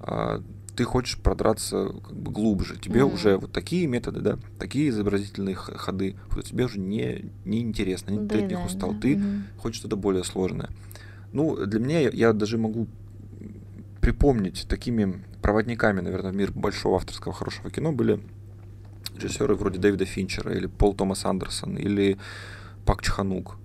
а, 0.00 0.42
ты 0.76 0.84
хочешь 0.84 1.18
продраться 1.18 1.88
как 2.06 2.16
бы 2.16 2.30
глубже. 2.30 2.76
Тебе 2.76 3.04
Мгм. 3.04 3.14
уже 3.14 3.36
вот 3.38 3.52
такие 3.52 3.86
методы, 3.86 4.20
да, 4.20 4.38
такие 4.58 4.90
изобразительные 4.90 5.54
ходы, 5.54 6.16
вот 6.30 6.44
тебе 6.44 6.66
уже 6.66 6.78
не, 6.78 7.30
не 7.44 7.60
интересно, 7.62 8.10
не- 8.12 8.18
ты 8.28 8.38
от 8.38 8.50
них 8.50 8.58
Надоедает, 8.60 8.66
устал. 8.66 8.92
да. 8.92 9.00
Ты 9.00 9.16
Мгм. 9.16 9.46
хочешь 9.56 9.78
что-то 9.78 9.96
более 9.96 10.22
сложное. 10.24 10.68
Ну, 11.32 11.56
для 11.66 11.80
меня, 11.80 12.00
я, 12.00 12.10
я 12.10 12.32
даже 12.32 12.58
могу 12.58 12.86
припомнить 14.00 14.66
такими 14.68 15.24
проводниками, 15.42 16.00
наверное, 16.00 16.32
в 16.32 16.36
мир 16.36 16.52
большого 16.52 16.96
авторского 16.96 17.34
хорошего 17.34 17.70
кино 17.70 17.92
были 17.92 18.20
режиссеры 19.16 19.54
вроде 19.54 19.78
Дэвида 19.78 20.04
Финчера 20.04 20.52
или 20.52 20.66
Пол 20.66 20.94
Томас 20.94 21.24
Андерсон 21.24 21.76
или 21.76 22.18
Пак 22.84 23.02
Чханук. 23.02 23.56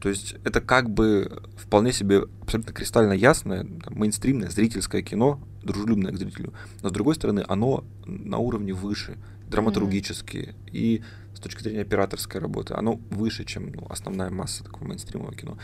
То 0.00 0.08
есть 0.08 0.36
это 0.44 0.60
как 0.60 0.90
бы 0.90 1.42
вполне 1.56 1.92
себе 1.92 2.22
абсолютно 2.40 2.72
кристально 2.72 3.12
ясное, 3.12 3.64
там, 3.64 3.94
мейнстримное, 3.98 4.48
зрительское 4.50 5.02
кино, 5.02 5.40
дружелюбное 5.62 6.12
к 6.12 6.16
зрителю. 6.16 6.52
Но 6.82 6.88
с 6.88 6.92
другой 6.92 7.14
стороны, 7.14 7.44
оно 7.48 7.84
на 8.06 8.38
уровне 8.38 8.72
выше, 8.72 9.18
драматургически 9.48 10.54
и 10.72 11.02
с 11.34 11.40
точки 11.40 11.62
зрения 11.62 11.82
операторской 11.82 12.40
работы, 12.40 12.74
оно 12.74 13.00
выше, 13.10 13.44
чем 13.44 13.72
ну, 13.72 13.86
основная 13.88 14.30
масса 14.30 14.64
такого 14.64 14.88
мейнстримного 14.88 15.34
кино. 15.34 15.58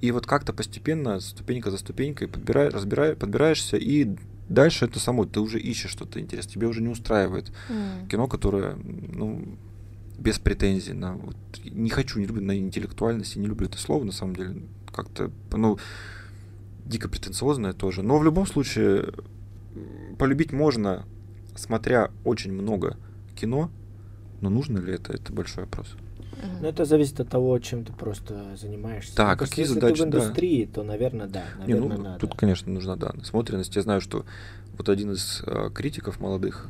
И 0.00 0.10
вот 0.10 0.26
как-то 0.26 0.52
постепенно, 0.52 1.20
ступенька 1.20 1.70
за 1.70 1.78
ступенькой, 1.78 2.28
подбирай, 2.28 2.68
разбирай, 2.68 3.14
подбираешься 3.14 3.76
и 3.76 4.16
дальше 4.48 4.86
это 4.86 4.98
само, 4.98 5.24
ты 5.24 5.40
уже 5.40 5.60
ищешь 5.60 5.90
что-то 5.90 6.20
интересное, 6.20 6.52
тебе 6.52 6.66
уже 6.66 6.82
не 6.82 6.88
устраивает 6.88 7.52
М. 7.68 8.08
кино, 8.08 8.26
которое, 8.26 8.76
ну, 8.76 9.56
без 10.18 10.38
претензий 10.38 10.92
на... 10.92 11.14
вот, 11.14 11.36
не 11.64 11.90
хочу, 11.90 12.18
не 12.20 12.26
люблю 12.26 12.44
на 12.44 12.56
интеллектуальность, 12.56 13.36
не 13.36 13.46
люблю 13.46 13.66
это 13.66 13.78
слово, 13.78 14.04
на 14.04 14.12
самом 14.12 14.36
деле, 14.36 14.62
как-то, 14.92 15.30
ну, 15.52 15.78
дико 16.84 17.08
претенциозное 17.08 17.72
тоже. 17.72 18.02
Но 18.02 18.18
в 18.18 18.24
любом 18.24 18.46
случае, 18.46 19.12
полюбить 20.18 20.52
можно, 20.52 21.04
смотря 21.54 22.10
очень 22.24 22.52
много 22.52 22.96
кино, 23.34 23.70
но 24.40 24.50
нужно 24.50 24.78
ли 24.78 24.94
это, 24.94 25.12
это 25.12 25.32
большой 25.32 25.64
вопрос. 25.64 25.96
Ну, 26.60 26.66
это 26.66 26.84
зависит 26.84 27.20
от 27.20 27.28
того, 27.28 27.58
чем 27.58 27.84
ты 27.84 27.92
просто 27.92 28.56
занимаешься. 28.56 29.14
Да, 29.16 29.36
кажется, 29.36 29.50
какие 29.50 29.64
если 29.64 29.74
задачи, 29.74 30.02
ты 30.02 30.08
в 30.08 30.10
да. 30.10 30.18
индустрии, 30.18 30.64
то, 30.66 30.82
наверное, 30.82 31.28
да, 31.28 31.44
Не, 31.66 31.74
наверное, 31.74 31.96
ну, 31.98 32.04
надо. 32.04 32.18
тут, 32.18 32.34
конечно, 32.34 32.72
нужна, 32.72 32.96
да, 32.96 33.12
насмотренность. 33.14 33.74
Я 33.76 33.82
знаю, 33.82 34.00
что 34.00 34.24
вот 34.76 34.88
один 34.88 35.12
из 35.12 35.42
э, 35.46 35.70
критиков 35.72 36.20
молодых, 36.20 36.68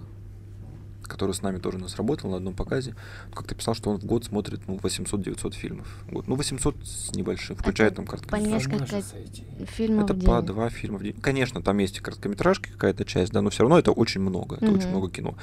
который 1.13 1.33
с 1.33 1.43
нами 1.43 1.59
тоже 1.59 1.77
у 1.77 1.81
нас 1.81 1.97
работал 1.97 2.31
на 2.31 2.39
одном 2.39 2.55
показе, 2.55 2.95
как-то 3.35 3.55
писал, 3.55 3.75
что 3.75 3.91
он 3.91 3.99
в 3.99 4.05
год 4.05 4.25
смотрит, 4.25 4.63
ну, 4.67 4.77
800-900 4.77 5.53
фильмов. 5.55 5.87
в 6.09 6.13
год. 6.13 6.27
Ну, 6.27 6.35
800 6.37 6.77
с 6.85 7.15
небольшим, 7.15 7.55
включая 7.57 7.89
Это 7.89 7.97
там 7.97 8.05
по 8.07 8.13
короткометражки. 8.13 8.55
несколько 8.69 8.79
Можно 8.81 9.03
сойти. 9.03 9.45
фильмов 9.67 10.05
Это 10.05 10.15
в 10.15 10.25
по 10.25 10.37
день. 10.39 10.47
два 10.47 10.69
фильма 10.71 10.99
в 10.99 11.03
день. 11.03 11.15
Конечно, 11.21 11.63
там 11.63 11.79
есть 11.79 11.99
и 11.99 12.01
короткометражки 12.01 12.71
какая-то 12.71 13.05
часть, 13.05 13.33
да, 13.33 13.43
но 13.43 13.51
все 13.51 13.63
равно 13.63 13.79
это 13.79 13.93
очень 13.93 14.21
много, 14.21 14.57
это 14.57 14.67
очень 14.67 14.85
Мгм. 14.89 14.91
много 14.91 15.11
кино. 15.11 15.35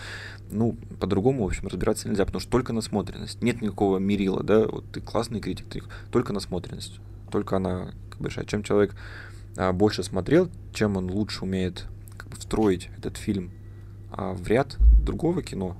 Ну, 0.52 0.76
по-другому, 1.00 1.44
в 1.44 1.48
общем, 1.48 1.68
разбираться 1.68 2.10
нельзя, 2.10 2.26
потому 2.26 2.42
что 2.42 2.50
только 2.52 2.74
насмотренность. 2.74 3.42
Нет 3.42 3.62
никакого 3.62 4.00
мерила, 4.00 4.44
да, 4.44 4.68
вот 4.68 4.86
ты 4.92 5.02
классный 5.02 5.40
критик, 5.40 5.68
ты 5.70 5.84
только 6.12 6.34
насмотренность. 6.34 7.00
Только 7.32 7.58
она 7.58 7.92
как 8.10 8.20
бы. 8.22 8.30
Чем 8.48 8.64
человек 8.64 8.96
а, 9.58 9.72
больше 9.74 10.04
смотрел, 10.04 10.50
чем 10.74 10.98
он 10.98 11.12
лучше 11.12 11.44
умеет 11.44 11.86
как 12.18 12.30
бы, 12.30 12.36
встроить 12.38 12.90
этот 12.98 13.18
фильм 13.18 13.52
а, 14.12 14.34
в 14.34 14.48
ряд 14.48 14.78
другого 15.04 15.42
кино, 15.42 15.76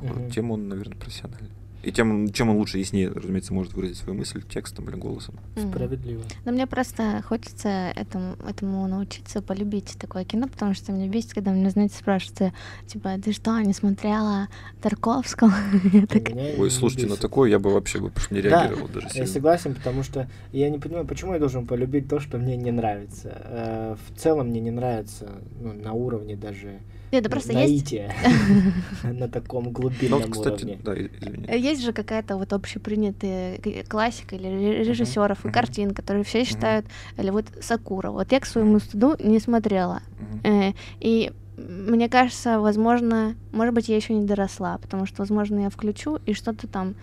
Мгм. 0.00 0.30
тем 0.30 0.50
он, 0.50 0.68
наверное, 0.68 0.96
профессиональный. 0.96 1.50
И 1.82 1.92
тем, 1.92 2.10
он- 2.10 2.28
чем 2.32 2.48
он 2.48 2.56
лучше, 2.56 2.78
яснее, 2.78 3.10
разумеется, 3.10 3.52
может 3.52 3.74
выразить 3.74 3.98
свою 3.98 4.18
мысль 4.18 4.40
текстом 4.42 4.88
или 4.88 4.96
голосом. 4.96 5.34
Справедливо. 5.54 6.22
Но 6.46 6.52
мне 6.52 6.66
просто 6.66 7.22
хочется 7.28 7.68
этому, 7.94 8.36
этому 8.48 8.86
научиться, 8.88 9.42
полюбить 9.42 9.94
такое 9.98 10.24
кино, 10.24 10.48
потому 10.48 10.72
что 10.72 10.92
меня 10.92 11.08
бесит, 11.08 11.34
когда 11.34 11.52
меня, 11.52 11.68
знаете, 11.68 11.94
спрашивают, 11.94 12.54
типа, 12.86 13.18
ты 13.22 13.32
что, 13.34 13.60
не 13.60 13.74
смотрела 13.74 14.48
Тарковского? 14.80 15.52
Ой, 16.58 16.70
слушайте, 16.70 17.06
на 17.06 17.16
такое 17.16 17.50
я 17.50 17.58
бы 17.58 17.70
вообще 17.70 18.00
бы 18.00 18.12
не 18.30 18.40
реагировал 18.40 18.88
даже 18.88 19.08
Я 19.14 19.26
согласен, 19.26 19.74
потому 19.74 20.02
что 20.02 20.28
я 20.52 20.70
не 20.70 20.78
понимаю, 20.78 21.06
почему 21.06 21.34
я 21.34 21.38
должен 21.38 21.66
полюбить 21.66 22.08
то, 22.08 22.18
что 22.18 22.38
мне 22.38 22.56
не 22.56 22.70
нравится. 22.70 23.42
Э, 23.44 23.96
В 24.08 24.18
целом 24.18 24.48
мне 24.48 24.60
не 24.60 24.70
нравится 24.70 25.30
ну, 25.60 25.74
на 25.74 25.92
уровне 25.92 26.34
даже 26.36 26.80
Нет, 27.14 27.24
да 27.24 27.30
просто 27.30 27.52
есть, 27.52 27.72
наития 27.92 28.14
на 29.02 29.28
таком 29.28 29.64
Ну, 29.64 29.70
глубинном 29.70 30.20
вот, 30.20 30.30
кстати, 30.30 30.64
уровне. 30.64 30.80
да, 30.84 30.94
и- 30.94 31.08
извини. 31.20 31.44
э, 31.48 31.58
есть 31.58 31.82
же 31.82 31.92
какая-то 31.92 32.36
вот 32.36 32.52
общепринятая 32.52 33.58
к- 33.58 33.88
классика 33.88 34.36
или 34.36 34.48
ре- 34.48 34.84
режиссеров 34.84 35.44
и 35.44 35.48
мгм. 35.48 35.54
картин, 35.54 35.90
которые 35.94 36.24
все 36.24 36.44
считают, 36.44 36.86
или 37.16 37.30
вот 37.30 37.46
Сакура. 37.60 38.10
Вот 38.10 38.32
я 38.32 38.40
к 38.40 38.46
своему 38.46 38.78
стыду 38.80 39.16
не 39.20 39.38
смотрела. 39.40 40.00
Э, 40.44 40.72
И 41.00 41.32
мне 41.56 42.08
кажется, 42.08 42.58
возможно, 42.58 43.36
может 43.52 43.74
быть, 43.74 43.88
я 43.88 43.94
еще 43.94 44.12
не 44.14 44.26
доросла, 44.26 44.78
потому 44.78 45.06
что, 45.06 45.22
возможно, 45.22 45.60
я 45.60 45.70
включу 45.70 46.18
и 46.26 46.32
что-то 46.34 46.66
там 46.66 46.96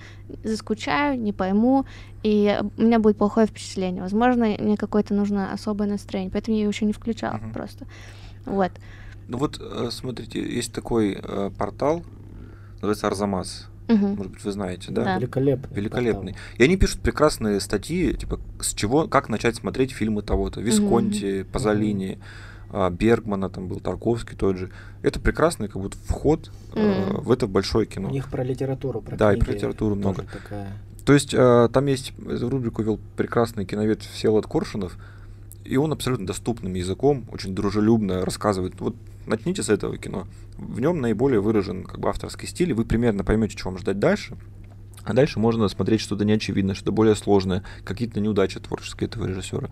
заскучаю, 0.44 1.18
не 1.18 1.32
пойму, 1.32 1.86
и 2.24 2.60
у 2.78 2.82
меня 2.82 3.00
будет 3.00 3.18
плохое 3.18 3.48
впечатление. 3.48 4.02
Возможно, 4.04 4.46
мне 4.60 4.76
какое-то 4.76 5.14
нужно 5.14 5.54
особое 5.54 5.88
настроение, 5.88 6.32
поэтому 6.32 6.58
я 6.58 6.64
ее 6.64 6.70
еще 6.70 6.84
не 6.86 6.92
включала 6.92 7.38
Мгм. 7.38 7.54
просто. 7.54 7.86
Вот. 8.46 8.72
Ну 9.28 9.38
вот, 9.38 9.60
э, 9.60 9.90
смотрите, 9.92 10.40
есть 10.42 10.74
такой 10.74 11.18
э, 11.22 11.52
портал, 11.58 12.04
называется 12.76 13.08
Арзамас. 13.08 13.68
Мгм. 13.88 14.16
Может 14.16 14.32
быть, 14.32 14.44
вы 14.44 14.52
знаете, 14.52 14.92
да? 14.92 15.04
Да. 15.04 15.18
Великолепный. 15.18 15.76
Великолепный. 15.76 16.36
И 16.58 16.64
они 16.64 16.78
пишут 16.78 17.02
прекрасные 17.02 17.60
статьи, 17.60 18.14
типа, 18.14 18.40
с 18.62 18.74
чего, 18.74 19.08
как 19.08 19.28
начать 19.30 19.56
смотреть 19.58 19.92
фильмы 19.92 20.22
того-то. 20.22 20.62
Висконти, 20.62 21.44
Пазолини, 21.44 22.20
а, 22.70 22.90
Бергмана, 22.90 23.50
там 23.50 23.68
был 23.68 23.80
Тарковский 23.82 24.38
тот 24.38 24.56
же. 24.58 24.72
Это 25.02 25.20
прекрасный 25.20 25.68
как 25.68 25.82
будто 25.82 25.98
вход 26.06 26.52
э, 26.74 27.02
Мгм. 27.10 27.22
в 27.24 27.32
это 27.32 27.48
большое 27.48 27.86
У 27.86 27.90
кино. 27.90 28.10
них 28.10 28.30
про 28.30 28.44
литературу, 28.44 29.02
про 29.02 29.18
Да, 29.18 29.34
и 29.34 29.38
про 29.38 29.52
литературу 29.52 29.96
много. 29.96 30.24
такая. 30.32 30.72
То 31.06 31.14
есть 31.14 31.34
э, 31.34 31.68
там 31.74 31.86
есть, 31.88 32.14
рубрику 32.26 32.84
вел 32.84 33.00
прекрасный 33.18 33.66
киновед 33.66 34.04
Всеволод 34.04 34.46
Коршунов, 34.48 34.96
и 35.64 35.78
он 35.78 35.92
абсолютно 35.92 36.28
доступным 36.28 36.74
языком, 36.74 37.26
очень 37.32 37.56
дружелюбно 37.56 38.26
рассказывает. 38.26 38.80
Вот 38.80 38.96
начните 39.26 39.64
с 39.64 39.70
этого 39.70 39.98
кино. 39.98 40.28
В 40.58 40.80
нем 40.80 41.02
наиболее 41.02 41.40
выражен 41.40 41.84
как 41.84 42.00
бы 42.00 42.10
авторский 42.10 42.48
стиль, 42.48 42.72
и 42.72 42.74
вы 42.74 42.86
примерно 42.86 43.24
поймете, 43.24 43.58
что 43.58 43.70
вам 43.70 43.78
ждать 43.78 44.00
дальше. 44.00 44.38
А 45.04 45.14
дальше 45.14 45.40
можно 45.40 45.68
смотреть 45.68 46.02
что-то 46.02 46.26
неочевидное, 46.26 46.76
что-то 46.76 46.92
более 46.92 47.16
сложное, 47.16 47.64
какие-то 47.84 48.20
неудачи 48.20 48.60
творческие 48.60 49.08
этого 49.08 49.26
режиссера. 49.26 49.70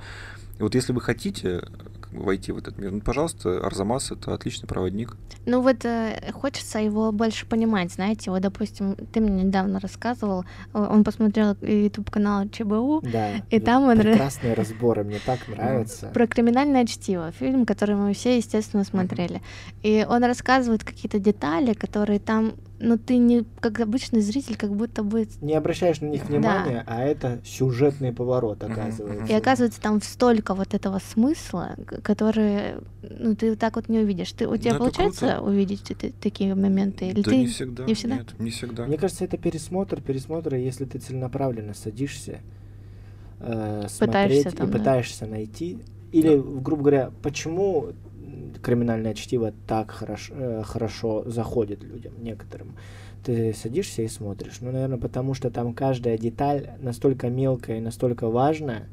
И 0.58 0.64
вот 0.64 0.76
если 0.76 0.92
вы 0.92 1.02
хотите 1.02 1.64
как 2.12 2.20
бы, 2.20 2.26
войти 2.26 2.52
в 2.52 2.58
этот 2.58 2.78
мир, 2.78 2.92
ну, 2.92 3.02
пожалуйста, 3.02 3.60
Арзамас 3.66 4.12
это 4.12 4.34
отличный 4.34 4.68
проводник. 4.68 5.16
Ну 5.46 5.62
вот 5.62 5.86
э, 5.86 6.32
хочется 6.34 6.80
его 6.80 7.12
больше 7.12 7.46
понимать, 7.46 7.92
знаете, 7.94 8.30
вот, 8.32 8.42
допустим, 8.42 8.96
ты 9.12 9.20
мне 9.20 9.44
недавно 9.44 9.80
рассказывал, 9.80 10.46
он 10.74 11.04
посмотрел 11.04 11.56
YouTube 11.62 12.10
канал 12.10 12.48
ЧБУ 12.50 13.02
Да. 13.02 13.36
И 13.50 13.60
там 13.60 13.84
он 13.84 14.00
ре- 14.00 14.12
прекрасные 14.12 14.54
разборы, 14.54 15.04
мне 15.04 15.20
так 15.26 15.40
нравится. 15.48 16.08
про 16.14 16.28
криминальное 16.28 16.86
чтиво, 16.86 17.32
фильм, 17.32 17.66
который 17.66 17.96
мы 17.96 18.14
все, 18.14 18.38
естественно, 18.38 18.84
смотрели. 18.84 19.42
И 19.82 20.06
он 20.08 20.24
рассказывает 20.24 20.84
какие-то 20.84 21.20
детали, 21.20 21.74
которые 21.74 22.20
там, 22.20 22.54
ну 22.80 22.98
ты 22.98 23.18
не, 23.18 23.44
как 23.60 23.80
обычный 23.80 24.22
зритель, 24.22 24.56
как 24.56 24.74
будто 24.74 25.04
бы... 25.04 25.28
Не 25.42 25.54
обращаешь 25.54 26.00
на 26.02 26.08
них 26.08 26.26
внимания, 26.26 26.84
а 26.88 27.04
это 27.04 27.40
сюжетный 27.46 28.14
поворот, 28.14 28.64
оказывается. 28.64 29.32
И 29.32 29.36
оказывается, 29.36 29.82
там 29.82 30.02
столько 30.02 30.54
вот 30.54 30.74
этого 30.74 31.00
смысла, 31.00 31.76
который, 32.04 32.76
ну, 33.02 33.36
ты 33.36 33.52
вот 33.52 33.60
так 33.60 33.76
вот 33.76 33.90
не 33.90 34.00
увидишь. 34.00 34.32
Ты, 34.32 34.48
у 34.48 34.56
тебя 34.56 34.72
это 34.72 34.80
получается 34.80 35.36
круто. 35.36 35.42
увидеть 35.42 35.92
эти- 35.92 36.14
такие 36.22 36.56
моменты? 36.56 37.10
Или 37.10 37.22
да 37.22 37.30
ты... 37.32 37.38
не 37.38 37.48
всегда. 37.48 37.86
не 37.86 37.94
всегда? 37.94 38.16
Нет, 38.16 38.40
не 38.40 38.50
всегда. 38.50 38.86
Мне 38.86 38.98
кажется, 38.98 39.26
это 39.26 39.38
пересмотр, 39.38 40.02
пересмотр, 40.02 40.56
и 40.56 40.62
если 40.64 40.86
ты 40.86 41.00
целенаправленно 41.00 41.74
садишься, 41.74 42.40
э, 43.40 43.88
Пытаешься 44.00 44.50
смотреть 44.50 44.58
там, 44.58 44.68
и 44.68 44.72
да. 44.72 44.78
пытаешься 44.78 45.26
найти, 45.26 45.80
или, 46.12 46.38
грубо 46.38 46.84
говоря, 46.84 47.12
почему 47.22 47.90
криминальное 48.58 49.14
чтиво 49.14 49.54
так 49.68 49.92
хорошо, 49.92 50.34
э, 50.36 50.64
хорошо 50.66 51.24
заходит 51.30 51.84
людям, 51.84 52.14
некоторым. 52.22 52.76
Ты 53.24 53.54
садишься 53.54 54.02
и 54.02 54.08
смотришь. 54.08 54.58
Ну, 54.62 54.72
наверное, 54.72 54.98
потому 54.98 55.34
что 55.34 55.50
там 55.52 55.74
каждая 55.74 56.18
деталь 56.18 56.72
настолько 56.80 57.30
мелкая 57.30 57.78
и 57.78 57.82
настолько 57.82 58.30
важная, 58.30 58.88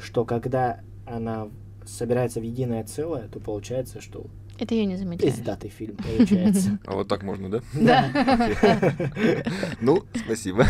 что 0.00 0.24
когда 0.24 0.80
она 1.06 1.48
собирается 1.86 2.40
в 2.40 2.44
единое 2.44 2.84
целое, 2.84 3.28
то 3.28 3.40
получается, 3.40 4.00
что 4.00 4.26
Это 4.58 4.74
я 4.74 4.84
не 4.84 4.96
замечаю. 4.96 5.32
пиздатый 5.32 5.70
фильм 5.70 5.96
получается. 5.96 6.78
А 6.86 6.94
вот 6.94 7.08
так 7.08 7.22
можно, 7.22 7.50
да? 7.50 7.60
Да. 7.72 8.08
Ну, 9.80 10.04
спасибо. 10.14 10.66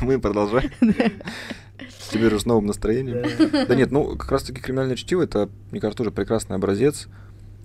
Мы 0.00 0.18
продолжаем. 0.18 0.70
Уже 2.14 2.40
с 2.40 2.46
новым 2.46 2.66
настроением. 2.66 3.22
Да. 3.68 3.74
Нет, 3.74 3.90
ну, 3.90 4.16
как 4.16 4.30
раз-таки 4.30 4.60
«Криминальное 4.60 4.96
чтиво»— 4.96 5.22
это, 5.24 5.48
мне 5.70 5.80
кажется, 5.80 5.98
тоже 5.98 6.10
прекрасный 6.10 6.56
образец 6.56 7.08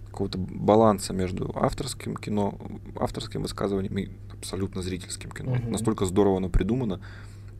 какого-то 0.07 0.37
баланса 0.37 1.11
между 1.11 1.51
авторским 1.55 2.15
кино, 2.15 2.57
авторским 2.95 3.41
высказыванием 3.41 3.97
и 3.97 4.09
абсолютно 4.31 4.81
зрительским 4.81 5.29
кино. 5.31 5.57
Настолько 5.67 6.05
здорово 6.05 6.37
оно 6.37 6.47
придумано, 6.49 7.01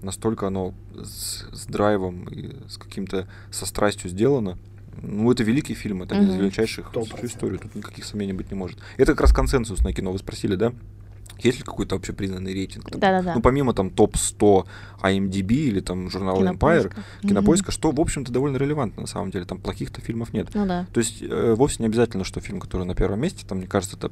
настолько 0.02 0.48
оно 0.48 0.74
с, 0.95 1.45
с 1.52 1.65
драйвом 1.65 2.30
и 2.30 2.56
с 2.69 2.78
каким-то, 2.78 3.28
со 3.52 3.65
страстью 3.65 4.10
сделано. 4.10 4.58
Ну, 5.02 5.30
это 5.30 5.43
великий 5.43 5.74
фильм, 5.74 6.04
это 6.04 6.15
один 6.15 6.30
из 6.30 6.36
величайших 6.36 6.91
всю 6.91 7.26
историю, 7.26 7.60
тут 7.60 7.76
никаких 7.76 8.06
сомнений 8.06 8.32
быть 8.32 8.50
не 8.50 8.56
может. 8.56 8.80
Это 8.95 9.12
как 9.12 9.21
раз 9.21 9.34
консенсусное 9.34 9.91
кино, 9.91 10.13
вы 10.13 10.19
спросили, 10.19 10.56
да? 10.56 10.74
Есть 11.40 11.60
ли 11.60 11.64
какой-то 11.64 11.96
общепризнанный 11.96 12.54
рейтинг? 12.54 12.90
Там, 12.90 13.00
Да-да-да. 13.00 13.36
Ну, 13.36 13.42
помимо 13.42 13.74
там 13.74 13.90
топ-100 13.90 14.66
IMDb 15.04 15.52
или 15.54 15.80
там 15.82 16.10
журнала 16.10 16.38
Empire, 16.40 16.44
Кинопоиска. 16.90 17.04
кинопоиска, 17.22 17.72
что, 17.72 17.92
в 17.92 18.00
общем-то, 18.00 18.32
довольно 18.32 18.58
релевантно 18.58 19.02
на 19.02 19.08
самом 19.08 19.32
деле. 19.32 19.46
Там 19.46 19.60
плохих-то 19.60 20.00
фильмов 20.02 20.32
нет. 20.34 20.48
Ну 20.54 20.66
да. 20.66 20.86
То 20.94 21.00
есть 21.00 21.22
э, 21.22 21.54
вовсе 21.56 21.78
не 21.80 21.88
обязательно, 21.88 22.24
что 22.24 22.40
фильм, 22.40 22.60
который 22.60 22.86
на 22.86 22.96
первом 22.96 23.20
месте, 23.20 23.46
там, 23.48 23.58
мне 23.58 23.68
кажется, 23.68 23.98
это 23.98 24.12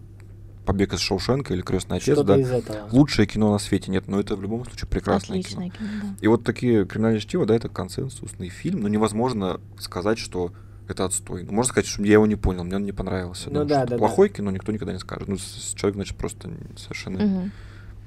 «Побег 0.66 0.94
из 0.94 1.00
Шоушенка» 1.00 1.54
или 1.54 1.62
«Крестный 1.62 1.98
отец», 1.98 2.14
Что-то 2.16 2.24
да, 2.36 2.38
из 2.40 2.50
этого. 2.52 2.88
лучшее 2.92 3.26
кино 3.26 3.52
на 3.52 3.58
свете 3.60 3.92
нет, 3.92 4.08
но 4.08 4.20
это 4.20 4.36
в 4.36 4.42
любом 4.42 4.64
случае 4.66 4.88
прекрасное 4.90 5.40
Отличное 5.40 5.70
кино. 5.70 5.78
кино, 5.90 5.90
да. 6.04 6.16
И 6.22 6.28
вот 6.28 6.44
такие 6.44 6.86
«Криминальное 6.86 7.20
чтиво», 7.20 7.46
да, 7.46 7.56
это 7.56 7.68
консенсусный 7.70 8.50
фильм, 8.50 8.82
но 8.82 8.88
невозможно 8.88 9.60
сказать, 9.80 10.20
что 10.20 10.52
это 10.88 11.06
отстой. 11.06 11.44
Ну, 11.44 11.52
можно 11.54 11.70
сказать, 11.72 11.88
что 11.90 12.04
я 12.04 12.14
его 12.14 12.26
не 12.28 12.36
понял, 12.36 12.64
мне 12.64 12.76
он 12.76 12.84
не 12.86 12.92
понравился. 12.92 13.50
Ну 13.50 13.60
Но 13.62 13.66
да, 13.66 13.82
да, 13.86 13.92
да. 13.92 13.98
плохое 13.98 14.30
кино 14.30 14.52
никто 14.52 14.72
никогда 14.72 14.94
не 14.94 15.00
скажет. 15.00 15.28
Ну, 15.28 15.38
человек, 15.76 15.96
значит, 15.96 16.18
просто 16.18 16.52
совершенно 16.78 17.24
Мгм. 17.26 17.52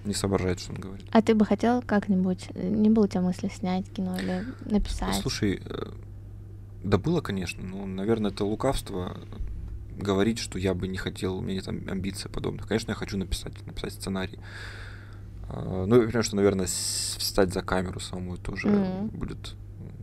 не 0.05 0.15
соображает, 0.15 0.61
что 0.61 0.73
он 0.73 0.79
говорит. 0.81 1.07
А 1.11 1.23
ты 1.23 1.35
бы 1.35 1.45
хотел 1.45 1.83
как-нибудь, 1.83 2.49
не 2.55 2.91
было 2.91 3.05
у 3.05 3.09
тебя 3.09 3.23
мысли 3.23 3.49
снять 3.55 3.89
кино 3.91 4.17
или 4.19 4.45
написать? 4.71 5.15
Слушай, 5.17 5.61
э, 5.65 5.91
да 6.85 6.99
было, 6.99 7.21
конечно, 7.21 7.65
но, 7.65 7.87
наверное, 7.87 8.31
это 8.31 8.45
лукавство. 8.45 9.17
говорить, 9.99 10.39
что 10.39 10.59
я 10.59 10.75
бы 10.75 10.89
не 10.89 10.99
хотел, 10.99 11.39
у 11.39 11.41
меня 11.41 11.55
нет 11.55 11.69
ам- 11.69 11.85
амбиций 11.89 12.31
подобных. 12.31 12.69
Конечно, 12.69 12.91
я 12.91 12.95
хочу 12.95 13.17
написать, 13.17 13.55
написать 13.67 13.95
сценарий. 13.95 14.39
А, 15.49 15.87
Ну, 15.87 15.97
я 15.97 16.03
понимаю, 16.03 16.23
что, 16.23 16.37
наверное, 16.37 16.67
встать 16.67 17.53
за 17.55 17.63
камеру 17.63 17.99
саму 17.99 18.35
это 18.35 18.53
уже 18.53 18.69
Мгм. 18.69 19.09
будет 19.09 19.55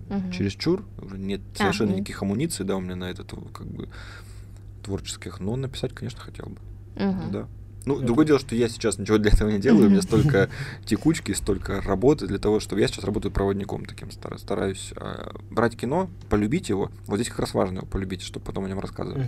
Мгм. 0.10 0.32
чересчур. 0.32 0.86
Уже 1.02 1.18
нет 1.18 1.42
А, 1.56 1.58
совершенно 1.58 1.90
мгм. 1.92 2.00
никаких 2.00 2.22
амуниций, 2.22 2.66
да, 2.66 2.76
у 2.76 2.82
меня 2.82 2.96
на 2.96 3.10
это 3.10 3.24
тв- 3.24 3.52
как 3.52 3.68
бы 3.68 3.90
творческих. 4.84 5.40
Но 5.40 5.56
написать, 5.56 5.94
конечно, 5.94 6.20
хотел 6.20 6.46
бы. 6.48 6.58
Мгм. 6.96 7.32
Да. 7.32 7.48
Ну, 7.86 7.96
Это- 7.98 8.06
другое 8.06 8.26
дело, 8.26 8.40
что 8.40 8.56
я 8.56 8.70
сейчас 8.70 8.98
ничего 8.98 9.18
для 9.18 9.32
этого 9.32 9.50
не 9.50 9.60
делаю, 9.60 9.88
у 9.88 9.90
меня 9.90 10.02
столько 10.02 10.50
текучки, 10.86 11.32
столько 11.34 11.82
работы 11.82 12.28
для 12.28 12.38
того, 12.40 12.60
чтобы 12.60 12.82
я 12.82 12.88
сейчас 12.88 13.04
работаю 13.04 13.32
проводником 13.32 13.86
таким, 13.86 14.12
стара- 14.12 14.38
стараюсь 14.38 14.94
а, 14.96 15.36
брать 15.50 15.76
кино, 15.76 16.10
полюбить 16.30 16.70
его, 16.70 16.92
вот 17.08 17.18
здесь 17.18 17.30
как 17.30 17.40
раз 17.40 17.54
важно 17.54 17.78
его 17.80 17.86
полюбить, 17.88 18.22
чтобы 18.22 18.46
потом 18.46 18.66
о 18.66 18.70
нем 18.70 18.80
рассказывать, 18.80 19.28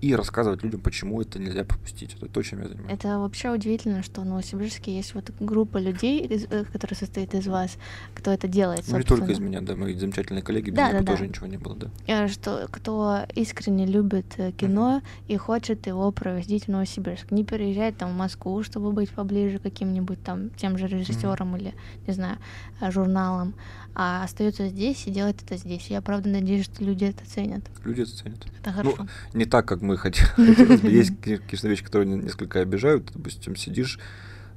и 0.00 0.14
рассказывать 0.14 0.62
людям, 0.62 0.80
почему 0.80 1.20
это 1.20 1.40
нельзя 1.40 1.64
пропустить, 1.64 2.14
это 2.14 2.26
то, 2.26 2.40
чем 2.42 2.62
я 2.62 2.68
занимаюсь. 2.68 2.92
Это 2.92 3.18
вообще 3.18 3.50
удивительно, 3.50 4.04
что 4.04 4.20
в 4.20 4.24
Новосибирске 4.24 4.94
есть 4.94 5.12
вот 5.14 5.32
группа 5.40 5.78
людей, 5.78 6.24
э, 6.50 6.64
которая 6.72 6.96
состоит 6.96 7.34
из 7.34 7.48
вас, 7.48 7.76
кто 8.14 8.30
это 8.30 8.46
делает, 8.46 8.84
Ну, 8.86 8.96
не 8.98 9.02
только 9.02 9.32
из 9.32 9.40
меня, 9.40 9.60
да, 9.60 9.74
мои 9.74 9.94
замечательные 9.94 10.42
коллеги, 10.42 10.70
без 10.70 10.76
Да, 10.76 10.92
да, 10.92 11.00
да. 11.00 11.04
тоже 11.12 11.26
ничего 11.26 11.48
не 11.48 11.56
было, 11.56 11.74
да. 11.74 11.88
Э, 12.06 12.28
Что 12.28 12.68
кто 12.70 13.22
искренне 13.34 13.86
любит 13.86 14.26
э, 14.36 14.52
кино 14.52 15.02
и 15.26 15.36
хочет 15.36 15.88
его 15.88 16.12
проводить 16.12 16.66
в 16.66 16.68
Новосибирск, 16.68 17.32
не 17.32 17.42
переезжает 17.88 17.96
там 17.96 18.12
в 18.12 18.16
Москву, 18.16 18.62
чтобы 18.62 18.92
быть 18.92 19.10
поближе 19.10 19.58
к 19.58 19.62
каким-нибудь 19.62 20.22
там 20.22 20.50
тем 20.50 20.78
же 20.78 20.86
режиссерам 20.86 21.56
или 21.56 21.74
не 22.06 22.12
знаю 22.14 22.38
э, 22.80 22.90
журналам, 22.90 23.54
а 23.94 24.24
остается 24.24 24.68
здесь 24.68 25.06
и 25.06 25.10
делает 25.10 25.42
это 25.42 25.56
здесь. 25.56 25.88
Я 25.90 26.00
правда 26.00 26.28
надеюсь, 26.28 26.64
что 26.64 26.84
люди 26.84 27.04
это 27.04 27.24
ценят. 27.26 27.62
Люди 27.84 28.02
это 28.02 28.16
ценят. 28.16 28.46
Это 28.60 28.70
Ну, 28.82 28.92
хорошо. 28.92 29.06
не 29.34 29.44
так, 29.44 29.66
как 29.66 29.80
мы 29.82 29.96
бы. 30.36 30.90
Есть, 30.90 31.12
конечно, 31.20 31.68
вещи, 31.68 31.84
которые 31.84 32.08
не- 32.08 32.22
несколько 32.24 32.60
обижают. 32.60 33.10
Допустим, 33.14 33.56
сидишь 33.56 33.98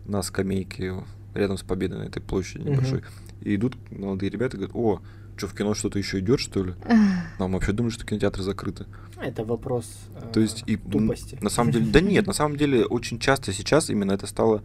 на 0.05 0.21
скамейке 0.21 0.93
рядом 1.33 1.57
с 1.57 1.63
Победой 1.63 1.99
на 1.99 2.03
этой 2.03 2.21
площади 2.21 2.63
небольшой, 2.67 3.03
и 3.41 3.55
идут 3.55 3.75
молодые 3.91 4.29
ребята 4.29 4.57
и 4.57 4.59
говорят, 4.59 4.75
о, 4.75 5.01
что, 5.37 5.47
в 5.47 5.53
кино 5.55 5.73
что-то 5.73 5.97
еще 5.99 6.19
идет, 6.19 6.39
что 6.39 6.63
ли? 6.63 6.73
А 7.37 7.47
мы 7.47 7.53
вообще 7.55 7.71
думали, 7.71 7.91
что 7.91 8.05
кинотеатры 8.05 8.43
закрыты. 8.43 8.85
Это 9.19 9.43
вопрос 9.43 9.85
То 10.33 10.39
э, 10.39 10.43
есть 10.43 10.63
и 10.67 10.75
м, 10.75 10.81
тупости. 10.91 11.37
на 11.41 11.49
самом 11.49 11.71
деле, 11.71 11.85
да 11.91 12.01
нет, 12.01 12.27
на 12.27 12.33
самом 12.33 12.57
деле 12.57 12.85
очень 12.85 13.19
часто 13.19 13.53
сейчас 13.53 13.89
именно 13.89 14.11
это 14.13 14.27
стало. 14.27 14.63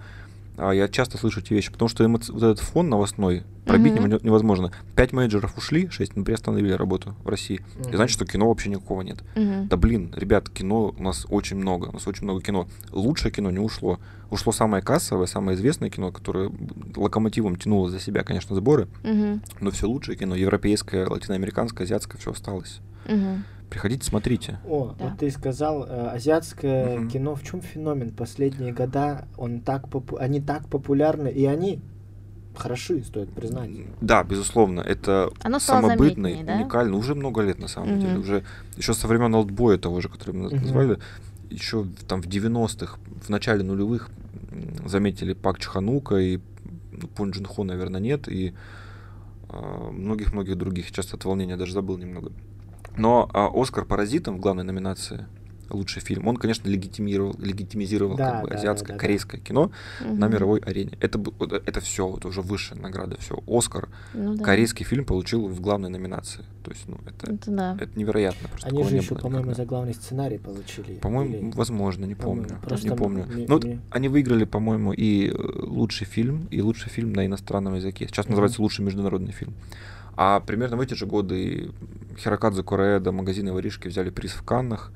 А, 0.57 0.73
я 0.73 0.88
часто 0.88 1.19
слышу 1.19 1.40
эти 1.40 1.53
вещи, 1.55 1.71
потому 1.73 1.88
что 1.88 2.05
эмоци- 2.05 2.33
вот 2.33 2.42
этот 2.42 2.61
фон 2.61 2.88
новостной 2.88 3.45
пробить 3.64 3.95
нево- 3.95 4.21
невозможно. 4.25 4.73
Пять 4.95 5.12
менеджеров 5.12 5.57
ушли, 5.59 5.88
шесть 5.90 6.16
мы 6.16 6.25
приостановили 6.25 6.73
работу 6.73 7.14
в 7.25 7.29
России. 7.29 7.61
И 7.77 7.81
Мгм. 7.88 7.97
значит, 7.97 8.14
что 8.14 8.25
кино 8.27 8.49
вообще 8.49 8.71
никакого 8.71 9.03
нет. 9.03 9.19
Мгм. 9.35 9.69
Да 9.69 9.77
блин, 9.77 10.12
ребят, 10.16 10.49
кино 10.51 10.95
у 10.97 11.03
нас 11.03 11.27
очень 11.29 11.57
много, 11.57 11.87
у 11.87 11.92
нас 11.92 12.07
очень 12.07 12.25
много 12.25 12.40
кино. 12.42 12.69
Лучшее 12.92 13.33
кино 13.33 13.51
не 13.51 13.59
ушло. 13.59 13.99
Ушло 14.31 14.53
самое 14.53 14.83
кассовое, 14.83 15.27
самое 15.27 15.57
известное 15.57 15.88
кино, 15.90 16.11
которое 16.11 16.51
локомотивом 16.97 17.57
тянуло 17.57 17.90
за 17.90 18.01
себя, 18.01 18.23
конечно, 18.25 18.57
сборы, 18.57 18.88
Мгм. 19.05 19.42
но 19.61 19.71
все 19.71 19.87
лучшее 19.87 20.16
кино, 20.16 20.35
европейское, 20.35 21.07
латиноамериканское, 21.09 21.85
азиатское, 21.85 22.21
все 22.21 22.33
осталось. 22.33 22.81
Мгм. 23.09 23.45
Приходите, 23.70 24.05
смотрите. 24.05 24.59
О, 24.66 24.94
Да. 24.98 25.09
вот 25.09 25.18
ты 25.18 25.31
сказал, 25.31 25.85
э, 25.85 26.09
азиатское 26.14 26.98
Мгм. 26.98 27.09
кино, 27.11 27.35
в 27.35 27.42
чем 27.42 27.61
феномен? 27.61 28.12
Последние 28.12 28.72
года 28.72 29.26
он 29.37 29.61
так 29.61 29.88
попу- 29.88 30.16
они 30.18 30.40
так 30.40 30.68
популярны, 30.68 31.29
и 31.29 31.44
они 31.46 31.81
хороши, 32.55 33.02
стоит 33.02 33.31
признать. 33.33 33.70
Да, 34.00 34.22
безусловно, 34.24 34.81
это 34.81 35.31
Оно 35.42 35.59
самобытный, 35.59 36.42
да? 36.42 36.55
уникальный, 36.55 36.96
уже 36.96 37.14
много 37.14 37.42
лет 37.42 37.59
на 37.59 37.68
самом 37.68 37.92
Мгм. 37.92 38.00
деле, 38.00 38.18
уже 38.18 38.44
еще 38.76 38.94
со 38.94 39.07
времен 39.09 39.35
Олдбоя 39.35 39.79
того 39.79 40.00
же, 40.00 40.09
который 40.09 40.33
мы 40.35 40.46
Мгм. 40.48 40.62
назвали, 40.62 40.98
еще 41.50 41.87
там 42.09 42.22
в 42.22 42.26
90-х, 42.26 42.98
в 43.22 43.29
начале 43.29 43.62
нулевых 43.62 44.11
заметили 44.87 45.33
Пак 45.35 45.59
Чханука 45.59 46.16
и 46.16 46.38
ну, 46.92 47.09
Пун 47.09 47.31
Джин 47.31 47.44
Хо, 47.44 47.62
наверное, 47.64 48.00
нет, 48.00 48.26
и 48.29 48.55
а, 49.48 49.90
многих-многих 49.90 50.57
других. 50.57 50.87
Сейчас 50.87 51.12
от 51.14 51.24
волнения 51.24 51.57
даже 51.57 51.72
забыл 51.72 51.98
немного. 51.98 52.33
Но 52.97 53.29
а, 53.33 53.51
Оскар 53.53 53.85
Паразитом 53.85 54.37
в 54.37 54.41
главной 54.41 54.65
номинации 54.65 55.27
лучший 55.69 56.01
фильм, 56.01 56.29
он, 56.29 56.37
конечно, 56.37 56.69
легитимировал, 56.69 57.35
легитимизировал 57.41 58.17
Да, 58.17 58.31
как 58.35 58.43
бы 58.43 58.49
да, 58.51 58.55
да, 58.55 58.61
азиатское, 58.61 58.89
да, 58.91 58.95
да. 58.95 59.01
корейское 59.01 59.41
кино 59.41 59.73
на 60.01 60.27
Мгм. 60.27 60.31
мировой 60.33 60.61
арене. 60.61 60.97
Это, 61.01 61.21
это 61.67 61.81
все, 61.81 62.07
вот 62.07 62.25
уже 62.25 62.41
высшая 62.41 62.77
награда, 62.77 63.17
все. 63.19 63.43
Оскар 63.49 63.89
Ну 64.15 64.37
да. 64.37 64.45
корейский 64.45 64.85
фильм 64.87 65.05
получил 65.05 65.49
в 65.49 65.61
главной 65.61 65.89
номинации. 65.91 66.45
То 66.63 66.71
есть, 66.71 66.85
ну, 66.87 66.99
это, 67.05 67.33
Это 67.33 67.51
да. 67.51 67.77
это 67.81 67.99
невероятно. 67.99 68.49
Просто 68.49 68.69
Они 68.69 68.85
же 68.85 68.91
не 68.93 68.99
еще, 68.99 69.15
было 69.15 69.19
по-моему, 69.23 69.45
никогда. 69.47 69.63
за 69.63 69.69
главный 69.69 69.95
сценарий 69.95 70.39
получили. 70.39 70.95
По-моему, 71.01 71.35
или- 71.37 71.51
возможно, 71.51 72.05
не 72.05 72.15
По-моему, 72.15 72.45
помню. 72.47 72.63
просто 72.63 72.89
не 72.89 72.97
помню. 72.97 73.27
мне- 73.27 73.47
Ну, 73.49 73.59
мне- 73.59 73.81
они 73.91 74.09
выиграли, 74.09 74.45
по-моему, 74.45 74.93
и 74.93 75.31
э, 75.31 75.35
лучший 75.65 76.07
фильм, 76.07 76.47
и 76.53 76.63
лучший 76.63 76.91
фильм 76.91 77.13
на 77.13 77.27
иностранном 77.27 77.75
языке. 77.75 78.07
Сейчас 78.07 78.27
Мгм. 78.27 78.35
называется 78.35 78.63
лучший 78.63 78.85
международный 78.85 79.33
фильм. 79.33 79.53
А 80.16 80.40
примерно 80.40 80.76
в 80.76 80.81
эти 80.81 80.94
же 80.94 81.07
годы 81.07 81.44
и 81.44 81.70
Хирокадзе 82.18 82.62
Кореэда, 82.62 83.12
магазины 83.12 83.52
воришки 83.52 83.88
взяли 83.88 84.11
приз 84.11 84.33
в 84.33 84.42
Каннах. 84.42 84.92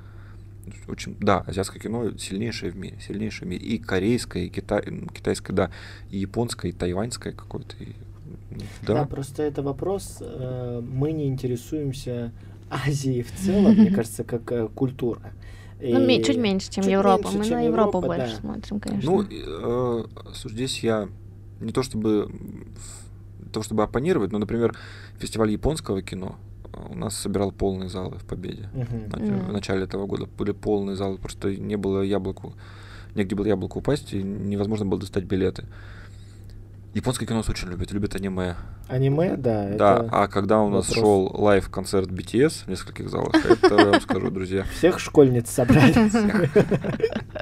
Очень, 0.89 1.17
да, 1.21 1.41
азиатское 1.47 1.81
кино 1.83 2.17
сильнейшее 2.17 2.71
в 2.73 2.77
мире, 2.77 2.97
сильнейшее 3.01 3.47
в 3.47 3.51
мире. 3.51 3.67
И 3.67 3.79
корейское, 3.79 4.45
и 4.45 4.49
китай, 4.49 4.83
м, 4.87 5.09
китайское, 5.09 5.55
да, 5.55 5.71
и 6.11 6.19
японское, 6.19 6.69
и 6.71 6.73
тайваньское 6.73 7.33
какое-то. 7.33 7.77
и, 7.83 7.89
Да. 8.87 8.95
да. 8.95 9.05
просто 9.05 9.43
это 9.43 9.63
вопрос. 9.63 10.19
э, 10.21 10.81
мы 10.87 11.13
не 11.13 11.27
интересуемся 11.29 12.33
Азией 12.71 13.23
в 13.23 13.33
целом, 13.33 13.73
мне 13.75 13.91
кажется, 13.95 14.23
как 14.25 14.51
э, 14.53 14.69
культура. 14.69 15.21
Ну, 15.83 16.07
И- 16.09 16.23
чуть 16.23 16.37
меньше, 16.37 16.71
чем 16.71 16.85
чуть 16.85 16.93
Европа. 16.93 17.23
меньше, 17.25 17.39
Мы 17.39 17.45
чем 17.45 17.55
на 17.55 17.63
Европу 17.63 17.99
Европа, 17.99 18.07
больше 18.19 18.35
да. 18.35 18.41
смотрим, 18.41 18.81
конечно. 18.81 19.11
Ну, 19.11 19.25
э, 19.31 20.05
здесь 20.45 20.85
я 20.85 21.09
не 21.61 21.73
то 21.73 21.83
чтобы 21.83 22.31
м, 23.51 23.53
в- 23.53 23.53
то 23.53 23.63
чтобы 23.63 23.83
оппонировать, 23.83 24.33
но, 24.33 24.39
например, 24.39 24.75
фестиваль 25.19 25.51
японского 25.51 26.03
кино 26.03 26.37
э, 26.73 26.79
у 26.91 26.95
нас 26.97 27.17
собирал 27.17 27.53
полные 27.53 27.89
залы 27.89 28.17
в 28.19 28.25
Победе. 28.25 28.69
Мгм. 28.73 29.47
В 29.49 29.53
начале 29.53 29.85
этого 29.85 30.07
года 30.07 30.27
были 30.39 30.53
полные 30.53 30.97
залы, 30.97 31.19
просто 31.19 31.55
не 31.57 31.77
было 31.77 32.03
яблоку, 32.03 32.55
негде 33.15 33.35
было 33.35 33.47
яблоку 33.47 33.79
упасть, 33.81 34.13
и 34.15 34.23
невозможно 34.23 34.87
было 34.87 35.01
достать 35.01 35.25
билеты. 35.25 35.65
Японское 36.93 37.25
кино 37.25 37.39
нас 37.39 37.49
очень 37.49 37.69
любят, 37.69 37.93
любят 37.93 38.17
аниме. 38.17 38.57
Аниме, 38.89 39.37
да. 39.37 39.69
да, 39.79 39.95
это 39.99 40.09
а 40.11 40.27
когда 40.27 40.59
у 40.61 40.69
нас 40.71 40.89
вопрос. 40.89 41.01
шел 41.05 41.31
лайв-концерт 41.41 42.09
BTS 42.11 42.65
в 42.65 42.69
нескольких 42.69 43.09
залах, 43.09 43.33
это, 43.45 43.75
я 43.77 43.91
вам 43.91 44.01
скажу, 44.01 44.31
друзья, 44.33 44.65
Всех 44.77 44.99
школьниц 44.99 45.49
собрали. 45.49 46.51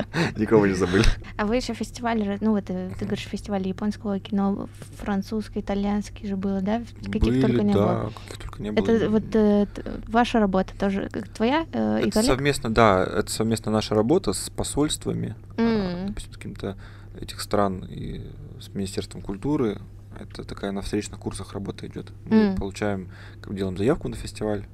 никого 0.37 0.67
не 0.67 0.75
забыли. 0.75 1.05
А 1.37 1.47
вы 1.47 1.57
еще 1.57 1.75
фестиваль, 1.75 2.39
ну 2.41 2.51
вот 2.53 2.65
э, 2.69 2.91
ты 2.99 3.05
говоришь, 3.05 3.27
фестиваль 3.27 3.67
японского 3.67 4.19
кино, 4.21 4.69
французский, 4.99 5.61
итальянский 5.61 6.29
же 6.29 6.37
было, 6.37 6.61
да? 6.61 6.83
Каких 7.05 7.21
Были, 7.23 7.41
только 7.41 7.63
не 7.63 7.75
да, 7.75 7.79
было. 8.03 8.13
каких 8.25 8.39
только 8.39 8.63
не 8.63 8.71
было. 8.73 8.85
Это 8.85 9.11
вот 9.11 9.25
э, 9.35 9.67
ваша 10.09 10.41
работа 10.41 10.73
тоже, 10.79 11.09
как 11.13 11.29
твоя 11.29 11.67
э, 11.73 12.01
и 12.01 12.09
Это 12.09 12.11
коллег? 12.13 12.27
совместно, 12.31 12.71
да, 12.75 13.05
это 13.05 13.31
совместно 13.31 13.73
наша 13.73 13.95
работа 13.95 14.33
с 14.33 14.51
посольствами, 14.51 15.35
а, 15.57 15.61
М. 16.01 16.07
допустим, 16.09 16.33
с 16.33 16.37
каким-то 16.37 16.77
этих 17.21 17.41
стран 17.41 17.85
и 17.91 18.23
с 18.61 18.69
Министерством 18.75 19.23
культуры. 19.23 19.79
Это 20.19 20.43
такая 20.43 20.73
на 20.73 20.83
встречных 20.83 21.21
курсах 21.21 21.53
работа 21.53 21.87
идет. 21.87 22.11
Мы 22.25 22.37
М. 22.37 22.57
получаем, 22.57 23.09
как 23.41 23.55
делаем 23.55 23.77
заявку 23.77 24.09
на 24.09 24.17
фестиваль, 24.17 24.67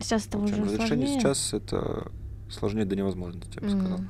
Сейчас 0.00 0.26
это 0.26 0.38
уже 0.38 0.54
разрешение. 0.56 1.06
сложнее. 1.06 1.20
Сейчас 1.20 1.52
это 1.54 2.08
сложнее 2.50 2.84
до 2.84 2.94
невозможности, 2.94 3.58
я 3.60 3.62
бы 3.62 3.70
сказал. 3.70 4.00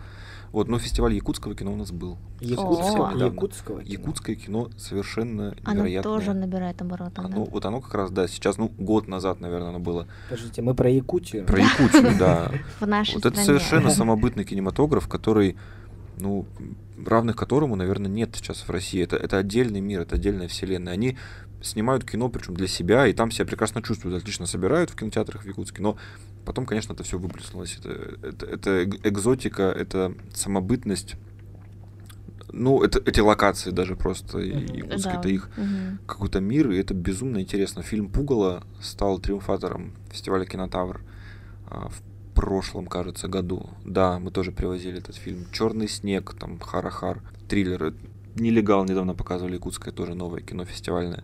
Вот, 0.55 0.69
но 0.69 0.79
фестиваль 0.79 1.13
якутского 1.15 1.57
кино 1.57 1.73
у 1.73 1.77
нас 1.77 1.91
был. 1.91 2.17
Якут- 2.41 2.79
О. 2.81 2.93
недавно. 3.13 3.25
Якутского 3.25 3.83
кино. 3.83 3.93
Якутское 3.93 4.37
кино 4.37 4.71
совершенно 4.77 5.57
Оно 5.65 5.75
невероятное. 5.83 6.03
тоже 6.17 6.33
набирает 6.33 6.81
обороты, 6.81 7.17
да? 7.17 7.25
Оно, 7.25 7.45
вот 7.45 7.67
оно 7.67 7.81
как 7.81 7.93
раз, 7.95 8.13
да, 8.13 8.29
сейчас, 8.29 8.57
ну, 8.57 8.71
год 8.79 9.09
назад, 9.09 9.41
наверное, 9.41 9.71
оно 9.71 9.81
было. 9.81 10.07
Подождите, 10.29 10.63
мы 10.63 10.75
про 10.75 10.89
Якутию. 10.89 11.45
Про 11.45 11.59
Якутию, 11.59 12.17
да. 12.21 12.53
В 12.81 12.87
нашей 12.87 13.17
Вот 13.17 13.27
это 13.27 13.37
совершенно 13.41 13.91
самобытный 13.91 14.45
кинематограф, 14.45 15.09
который, 15.09 15.57
ну, 16.21 16.47
равных 17.05 17.35
которому, 17.35 17.75
наверное, 17.75 18.09
нет 18.09 18.31
сейчас 18.37 18.59
в 18.59 18.71
России. 18.71 19.03
Это, 19.03 19.17
это 19.17 19.39
отдельный 19.39 19.81
мир, 19.81 20.03
это 20.03 20.15
отдельная 20.15 20.47
вселенная. 20.47 20.93
Они 20.93 21.19
снимают 21.65 22.05
кино, 22.05 22.29
причем 22.29 22.55
для 22.55 22.69
себя, 22.69 23.07
и 23.07 23.13
там 23.13 23.31
себя 23.31 23.47
прекрасно 23.47 23.83
чувствуют, 23.83 24.17
отлично 24.21 24.47
собирают 24.47 24.91
в 24.91 24.97
кинотеатрах 24.97 25.43
в 25.43 25.47
Якутске, 25.47 25.83
но 25.83 25.97
потом, 26.45 26.67
конечно, 26.67 26.93
это 26.93 27.03
все 27.03 27.19
выплеснулось. 27.19 27.79
Это, 27.79 28.19
это, 28.27 28.47
это 28.47 28.85
экзотика, 29.09 29.63
это 29.63 30.15
самобытность. 30.33 31.17
Ну, 32.53 32.83
это 32.83 33.01
эти 33.05 33.21
локации 33.21 33.71
даже 33.71 33.97
просто. 33.97 34.39
Мгм. 34.39 34.75
Якутск 34.75 35.05
Да. 35.05 35.19
это 35.19 35.29
их 35.29 35.51
Мгм. 35.57 35.99
какой-то 36.07 36.41
мир, 36.41 36.71
и 36.71 36.77
это 36.79 36.95
безумно 36.95 37.41
интересно. 37.41 37.83
Фильм 37.83 38.09
Пугало 38.09 38.63
стал 38.81 39.19
триумфатором 39.19 39.93
фестиваля 40.13 40.45
Кинотавр 40.45 41.01
а, 41.67 41.89
в 41.89 42.03
прошлом, 42.35 42.87
кажется, 42.87 43.27
году. 43.29 43.71
Да, 43.85 44.19
мы 44.21 44.31
тоже 44.31 44.53
привозили 44.53 44.99
этот 44.99 45.17
фильм. 45.17 45.47
Черный 45.53 45.89
снег, 45.89 46.35
там 46.39 46.61
Харахар, 46.61 47.23
триллер. 47.49 47.95
Нелегал 48.37 48.85
недавно 48.85 49.15
показывали 49.15 49.55
якутское 49.55 49.93
тоже 49.93 50.15
новое 50.15 50.41
кино 50.41 50.65
фестивальное. 50.65 51.23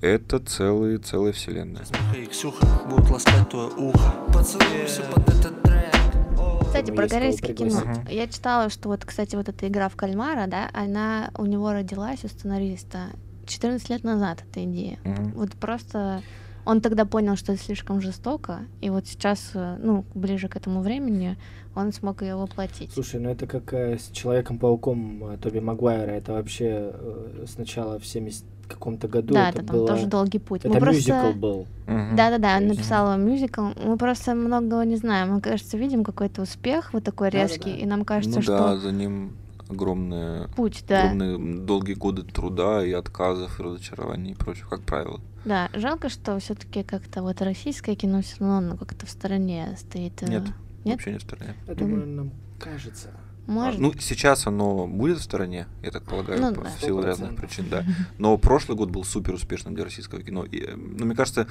Это 0.00 0.38
целые, 0.38 0.98
целая 0.98 1.32
вселенная. 1.32 1.82
Миха 1.90 2.18
и 2.18 2.26
Ксюха 2.26 2.66
будут 2.88 3.10
ласкать 3.10 3.50
твое 3.50 3.68
ухо 3.68 4.12
Поцелуйся 4.32 5.02
под 5.14 5.28
этот 5.28 5.62
трек 5.62 5.94
О, 6.38 6.64
Кстати, 6.64 6.90
про 6.90 7.06
корейское 7.06 7.54
кино. 7.54 7.80
Мгм. 7.80 8.06
Я 8.08 8.26
читала, 8.26 8.70
что 8.70 8.88
вот, 8.88 9.04
кстати, 9.04 9.36
вот 9.36 9.50
эта 9.50 9.68
игра 9.68 9.90
в 9.90 9.96
кальмара, 9.96 10.46
да, 10.46 10.70
она 10.72 11.30
у 11.36 11.44
него 11.44 11.72
родилась, 11.72 12.24
у 12.24 12.28
сценариста, 12.28 13.10
14 13.46 13.90
лет 13.90 14.04
назад, 14.04 14.42
эта 14.50 14.64
идея. 14.64 14.98
Мгм. 15.04 15.32
Вот 15.32 15.52
просто 15.52 16.22
он 16.64 16.80
тогда 16.80 17.04
понял, 17.04 17.36
что 17.36 17.52
это 17.52 17.62
слишком 17.62 18.00
жестоко, 18.00 18.60
и 18.80 18.90
вот 18.90 19.06
сейчас, 19.06 19.50
э, 19.54 19.76
ну, 19.82 20.04
ближе 20.14 20.48
к 20.48 20.56
этому 20.56 20.80
времени, 20.80 21.36
он 21.74 21.92
смог 21.92 22.22
ее 22.22 22.36
воплотить. 22.36 22.92
Слушай, 22.92 23.20
ну 23.20 23.30
это 23.30 23.46
как 23.46 23.72
э, 23.72 23.98
с 23.98 24.10
Человеком-пауком 24.10 25.24
э, 25.24 25.36
Тоби 25.38 25.60
Магуайра. 25.60 26.10
Это 26.10 26.32
вообще 26.32 26.92
э, 26.92 27.44
сначала 27.46 27.98
в 27.98 28.06
70 28.06 28.44
каком-то 28.68 29.08
году 29.08 29.34
да, 29.34 29.48
это 29.48 29.58
это 29.58 29.66
там 29.66 29.76
было... 29.76 29.88
тоже 29.88 30.06
долгий 30.06 30.38
путь. 30.38 30.64
Это 30.64 30.80
Мы 30.80 30.86
мюзикл 30.86 31.10
просто... 31.10 31.38
был. 31.38 31.66
Да-да-да, 31.86 32.56
есть- 32.56 32.68
написала 32.68 33.16
мюзикл. 33.16 33.62
Мы 33.84 33.96
просто 33.96 34.34
многого 34.34 34.82
не 34.84 34.96
знаем. 34.96 35.34
Мы, 35.34 35.40
кажется, 35.40 35.76
видим 35.76 36.04
какой-то 36.04 36.42
успех 36.42 36.92
вот 36.92 37.04
такой 37.04 37.30
Да-да-да. 37.30 37.48
резкий, 37.48 37.76
и 37.76 37.84
нам 37.84 38.04
кажется, 38.04 38.36
ну 38.36 38.42
что 38.42 38.58
да, 38.58 38.76
за 38.76 38.92
ним 38.92 39.32
огромные, 39.70 40.48
путь, 40.56 40.84
да. 40.88 41.10
огромные 41.10 41.58
долгие 41.60 41.94
годы 41.94 42.22
труда 42.22 42.84
и 42.84 42.92
отказов, 42.92 43.58
и 43.60 43.62
разочарований 43.62 44.32
и 44.32 44.34
прочего, 44.34 44.68
как 44.68 44.82
правило. 44.82 45.20
Да, 45.44 45.70
жалко, 45.72 46.08
что 46.08 46.38
все-таки 46.38 46.82
как-то 46.82 47.22
вот 47.22 47.40
российское 47.40 47.94
кино 47.94 48.20
все 48.22 48.36
равно 48.40 48.58
оно 48.58 48.76
как-то 48.76 49.06
в 49.06 49.10
стороне 49.10 49.74
стоит. 49.78 50.22
э, 50.22 50.26
Нет, 50.26 50.42
Нет? 50.84 50.94
вообще 50.96 51.12
не 51.12 51.18
в 51.18 51.22
стороне. 51.22 51.54
Я 51.66 51.74
думаю, 51.74 52.06
нам 52.06 52.30
кажется. 52.58 53.10
Может. 53.50 53.80
Ну, 53.80 53.92
сейчас 53.98 54.46
оно 54.46 54.86
будет 54.86 55.18
в 55.18 55.22
стороне, 55.22 55.66
я 55.82 55.90
так 55.90 56.04
полагаю, 56.04 56.40
Ну 56.40 56.54
по- 56.54 56.62
да. 56.62 56.70
в 56.70 56.80
силу 56.80 57.02
разных 57.02 57.32
100%. 57.32 57.36
причин, 57.36 57.66
да. 57.68 57.84
Но 58.18 58.36
прошлый 58.38 58.76
год 58.76 58.90
был 58.90 59.04
супер 59.04 59.34
успешным 59.34 59.74
для 59.74 59.84
российского 59.84 60.22
кино. 60.22 60.44
И, 60.44 60.60
э, 60.64 60.74
ну, 60.76 61.04
мне 61.06 61.14
кажется, 61.16 61.46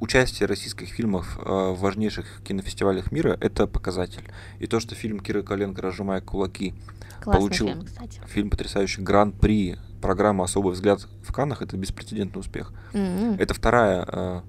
участие 0.00 0.46
российских 0.48 0.88
фильмов 0.88 1.38
э, 1.38 1.42
в 1.48 1.78
важнейших 1.80 2.42
кинофестивалях 2.42 3.12
мира 3.12 3.36
это 3.40 3.66
показатель. 3.66 4.24
И 4.58 4.66
то, 4.66 4.80
что 4.80 4.94
фильм 4.94 5.20
Киры 5.20 5.42
Коленко 5.42 5.80
«Разжимая 5.82 6.20
кулаки» 6.20 6.74
Классный 7.22 7.40
получил 7.40 7.66
фильм, 7.68 7.84
кстати. 7.84 8.20
фильм 8.26 8.50
потрясающий 8.50 9.00
гран-при 9.02 9.78
программы 10.02 10.44
«Особый 10.44 10.72
взгляд» 10.72 11.06
в 11.22 11.32
Каннах, 11.32 11.62
это 11.62 11.76
беспрецедентный 11.76 12.40
успех. 12.40 12.72
М-м. 12.92 13.34
Это 13.38 13.54
вторая... 13.54 14.04
э, 14.06 14.40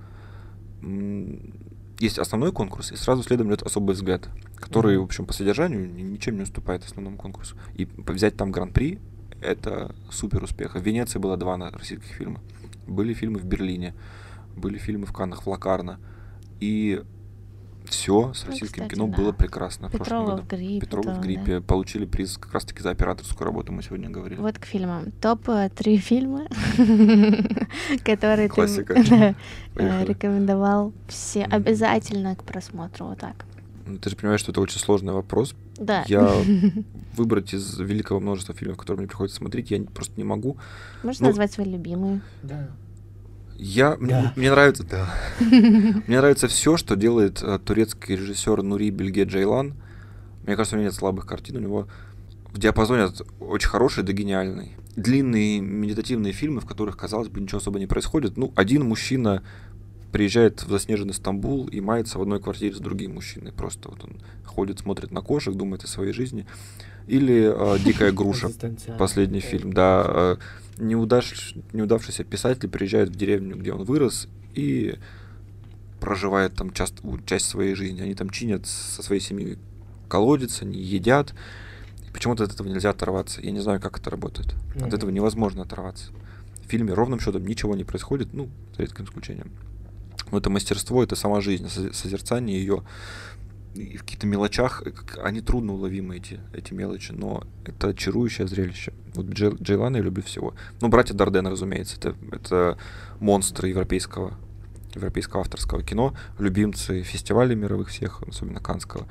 есть 1.99 2.19
основной 2.19 2.51
конкурс, 2.51 2.91
и 2.91 2.95
сразу 2.95 3.23
следом 3.23 3.47
идет 3.49 3.63
особый 3.63 3.95
взгляд, 3.95 4.29
который, 4.57 4.95
Мгм. 4.97 5.01
в 5.03 5.05
общем, 5.05 5.25
по 5.25 5.33
содержанию 5.33 5.91
ни- 5.91 6.01
ничем 6.01 6.36
не 6.36 6.43
уступает 6.43 6.83
основному 6.86 7.17
конкурсу. 7.17 7.55
И 7.75 7.88
взять 7.97 8.36
там 8.38 8.51
гран-при— 8.51 8.99
это 9.41 9.95
супер 10.12 10.43
успех. 10.43 10.75
В 10.75 10.81
Венеции 10.81 11.19
было 11.19 11.38
два 11.38 11.57
российских 11.71 12.07
фильма. 12.07 12.41
Были 12.88 13.13
фильмы 13.13 13.39
в 13.39 13.45
Берлине, 13.45 13.93
были 14.55 14.77
фильмы 14.77 15.05
в 15.05 15.13
Каннах, 15.13 15.43
в 15.45 15.49
Лакарно. 15.49 15.99
И 16.60 17.03
все 17.89 18.34
с 18.34 18.43
Ну, 18.43 18.52
российским 18.52 18.84
кстати, 18.84 18.93
кино 18.95 19.08
да. 19.08 19.17
было 19.17 19.32
прекрасно. 19.32 19.88
в 19.88 19.91
прошлом 19.91 20.06
Петрова 20.06 20.32
году. 20.32 20.43
в 20.43 20.47
гриппе. 20.47 20.80
Петрова 20.86 21.04
в 21.04 21.06
там, 21.06 21.15
да. 21.15 21.21
гриппе 21.21 21.62
получили 21.62 22.06
приз 22.06 22.38
как 22.38 22.54
раз-таки 22.54 22.82
за 22.84 22.89
операторскую 22.91 23.45
работу, 23.45 23.71
мы 23.71 23.84
сегодня 23.84 24.10
говорили. 24.10 24.39
Вот 24.39 24.58
к 24.58 24.65
фильмам. 24.65 25.12
Топ 25.21 25.47
э, 25.50 25.69
три 25.76 25.97
фильма, 25.97 26.47
которые 28.04 28.50
ты 28.50 28.62
э, 29.76 30.06
рекомендовал 30.06 30.93
все 31.08 31.43
обязательно 31.43 32.36
к 32.36 32.43
просмотру. 32.43 33.08
Вот 33.08 33.19
так. 33.19 33.45
Ну, 33.86 33.97
Ты 33.97 34.10
же 34.10 34.15
понимаешь, 34.17 34.41
что 34.41 34.52
это 34.52 34.60
очень 34.62 34.80
сложный 34.80 35.13
вопрос. 35.13 35.56
Да. 35.78 36.04
Я 36.08 36.30
выбрать 37.15 37.54
из 37.54 37.80
великого 37.80 38.19
множества 38.19 38.54
фильмов, 38.54 38.78
которые 38.78 39.00
мне 39.00 39.08
приходится 39.08 39.38
смотреть, 39.38 39.71
я 39.71 39.82
просто 39.82 40.13
не 40.17 40.23
могу. 40.26 40.58
Можешь 41.04 41.21
ну- 41.21 41.28
назвать 41.28 41.54
свои 41.54 41.65
любимые? 41.69 42.21
Да. 42.43 42.69
Я, 43.57 43.95
мне, 43.97 44.09
Да. 44.09 44.33
мне 44.35 44.51
нравится, 44.51 44.83
да. 44.83 45.13
Мне 45.39 46.17
нравится 46.17 46.47
все, 46.47 46.77
что 46.77 46.95
делает 46.95 47.41
э, 47.41 47.59
турецкий 47.59 48.15
режиссер 48.15 48.61
Нури 48.61 48.91
Бельге 48.91 49.23
Джейлан. 49.23 49.73
Мне 50.45 50.55
кажется, 50.55 50.75
у 50.75 50.79
него 50.79 50.89
нет 50.89 50.93
слабых 50.95 51.25
картин, 51.25 51.57
у 51.57 51.59
него 51.59 51.87
в 52.53 52.59
диапазоне 52.59 53.03
от 53.03 53.21
очень 53.39 53.67
хороший 53.67 54.03
до 54.03 54.13
гениальный. 54.13 54.75
Длинные 54.95 55.59
медитативные 55.59 56.33
фильмы, 56.33 56.61
в 56.61 56.65
которых, 56.65 56.97
казалось 56.97 57.29
бы, 57.29 57.39
ничего 57.41 57.57
особо 57.57 57.79
не 57.79 57.87
происходит. 57.87 58.37
Ну, 58.37 58.53
один 58.55 58.85
мужчина 58.85 59.43
приезжает 60.11 60.63
в 60.63 60.69
заснеженный 60.69 61.13
Стамбул 61.13 61.67
и 61.67 61.81
мается 61.81 62.17
в 62.17 62.21
одной 62.21 62.39
квартире 62.39 62.75
с 62.75 62.79
другим 62.79 63.15
мужчиной. 63.15 63.51
Просто 63.51 63.89
вот 63.89 64.03
он 64.03 64.17
ходит, 64.45 64.79
смотрит 64.79 65.11
на 65.11 65.21
кошек, 65.21 65.53
думает 65.53 65.83
о 65.83 65.87
своей 65.87 66.13
жизни. 66.13 66.45
Или 67.07 67.51
э, 67.53 67.79
«Дикая 67.83 68.11
груша», 68.13 68.49
последний 68.97 69.39
фильм, 69.39 69.73
да. 69.73 70.37
Неудаш- 70.77 71.63
неудавшийся 71.73 72.23
писатель 72.23 72.69
приезжает 72.69 73.09
в 73.09 73.15
деревню, 73.15 73.55
где 73.57 73.73
он 73.73 73.83
вырос, 73.83 74.27
и 74.53 74.97
проживает 75.99 76.53
там 76.55 76.71
част- 76.71 77.03
у- 77.03 77.19
часть 77.19 77.45
своей 77.47 77.75
жизни. 77.75 78.01
Они 78.01 78.13
там 78.13 78.29
чинят 78.29 78.65
со 78.67 79.01
своей 79.03 79.21
семьей 79.21 79.57
колодец, 80.07 80.61
они 80.61 80.79
едят. 80.79 81.33
Почему-то 82.13 82.43
от 82.43 82.53
этого 82.53 82.67
нельзя 82.67 82.91
оторваться. 82.91 83.41
Я 83.41 83.51
не 83.51 83.59
знаю, 83.59 83.79
как 83.79 83.99
это 83.99 84.09
работает. 84.09 84.53
От 84.75 84.81
Мгм. 84.81 84.93
этого 84.95 85.09
невозможно 85.09 85.63
оторваться. 85.63 86.11
В 86.65 86.69
фильме 86.69 86.93
ровным 86.93 87.19
счетом 87.19 87.45
ничего 87.45 87.75
не 87.75 87.83
происходит, 87.83 88.33
ну, 88.33 88.49
за 88.75 88.83
редким 88.83 89.05
исключением. 89.05 89.51
Но 90.31 90.39
это 90.39 90.49
мастерство, 90.49 91.03
это 91.03 91.15
сама 91.15 91.41
жизнь, 91.41 91.67
созерцание 91.93 92.59
ее 92.59 92.83
в 93.77 93.99
каких-то 93.99 94.27
мелочах, 94.27 94.83
э, 94.85 94.91
они 95.21 95.41
трудно 95.41 95.73
уловимы, 95.73 96.17
эти, 96.17 96.39
эти 96.53 96.73
мелочи, 96.73 97.11
но 97.11 97.43
это 97.65 97.93
чарующее 97.93 98.47
зрелище. 98.47 98.93
Вот 99.13 99.27
Джей, 99.27 99.51
Джейлана 99.61 99.97
я 99.97 100.03
люблю 100.03 100.23
всего. 100.23 100.53
Ну, 100.81 100.89
братья 100.89 101.13
Дарден, 101.13 101.47
разумеется, 101.47 101.97
это, 101.97 102.15
это 102.31 102.77
монстры 103.19 103.69
европейского, 103.69 104.33
европейского 104.93 105.41
авторского 105.41 105.83
кино, 105.83 106.15
любимцы 106.39 107.03
фестивалей 107.03 107.55
мировых 107.55 107.89
всех, 107.89 108.21
особенно 108.23 108.59
Канского. 108.59 109.07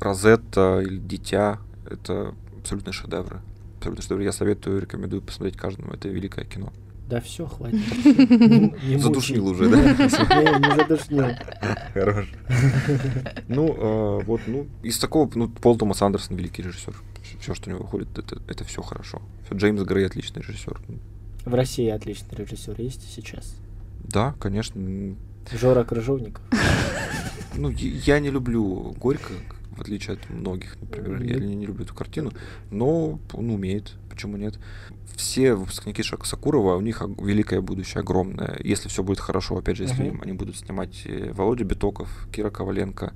Розетта 0.00 0.80
или 0.80 0.98
Дитя— 0.98 1.58
это 1.90 2.34
абсолютно 2.58 2.92
шедевры. 2.92 3.40
Абсолютно 3.78 4.02
шедевры. 4.02 4.24
Я 4.24 4.32
советую, 4.32 4.80
рекомендую 4.80 5.22
посмотреть 5.22 5.56
каждому. 5.56 5.92
Это 5.92 6.08
великое 6.08 6.44
кино. 6.44 6.72
Да 7.08 7.20
все, 7.20 7.46
хватит. 7.46 7.80
Задушнил 8.98 9.48
уже, 9.48 9.68
да? 9.68 9.76
Не, 9.82 10.68
не 10.68 10.74
задушнил. 10.74 11.26
Хорош. 11.92 12.26
Ну, 13.46 13.74
э, 13.76 14.24
вот, 14.24 14.40
ну, 14.46 14.66
из 14.82 14.98
такого, 14.98 15.30
ну, 15.34 15.48
Пол 15.48 15.76
Томас 15.76 16.00
Андерсон 16.00 16.36
великий 16.36 16.62
режиссер. 16.62 16.94
Все, 17.40 17.54
что 17.54 17.68
у 17.68 17.72
него 17.72 17.82
выходит, 17.84 18.18
это, 18.18 18.40
это 18.48 18.64
все 18.64 18.80
хорошо. 18.80 19.20
Джеймс 19.52 19.82
Грей 19.82 20.06
отличный 20.06 20.42
режиссер. 20.42 20.80
В 21.44 21.54
России 21.54 21.88
отличный 21.88 22.38
режиссер 22.38 22.80
есть 22.80 23.02
сейчас. 23.14 23.54
Да, 24.02 24.34
конечно. 24.40 25.14
Жора 25.52 25.84
Крыжовников. 25.84 26.42
Ну, 27.54 27.68
я 27.68 28.18
не 28.18 28.30
люблю 28.30 28.94
Горько, 28.98 29.34
отличие 29.84 30.14
от 30.16 30.30
многих, 30.30 30.80
например. 30.80 31.22
Я 31.22 31.36
Мгм. 31.36 31.46
не, 31.58 31.66
люблю 31.66 31.84
эту 31.84 31.94
картину, 31.94 32.32
но 32.70 33.18
он 33.32 33.50
умеет. 33.50 33.94
Почему 34.08 34.36
нет? 34.36 34.58
Все 35.16 35.54
выпускники 35.54 36.02
Шака 36.02 36.26
Сакурова, 36.26 36.76
у 36.76 36.80
них 36.80 37.02
великое 37.18 37.60
будущее, 37.60 38.00
огромное. 38.00 38.58
Если 38.64 38.88
все 38.88 39.02
будет 39.02 39.20
хорошо, 39.20 39.56
опять 39.58 39.76
же, 39.76 39.84
если 39.84 40.08
Мгм. 40.10 40.22
они 40.22 40.32
будут 40.32 40.56
снимать 40.56 41.02
э, 41.06 41.32
Володя 41.32 41.64
Битоков, 41.64 42.28
Кира 42.32 42.50
Коваленко, 42.50 43.12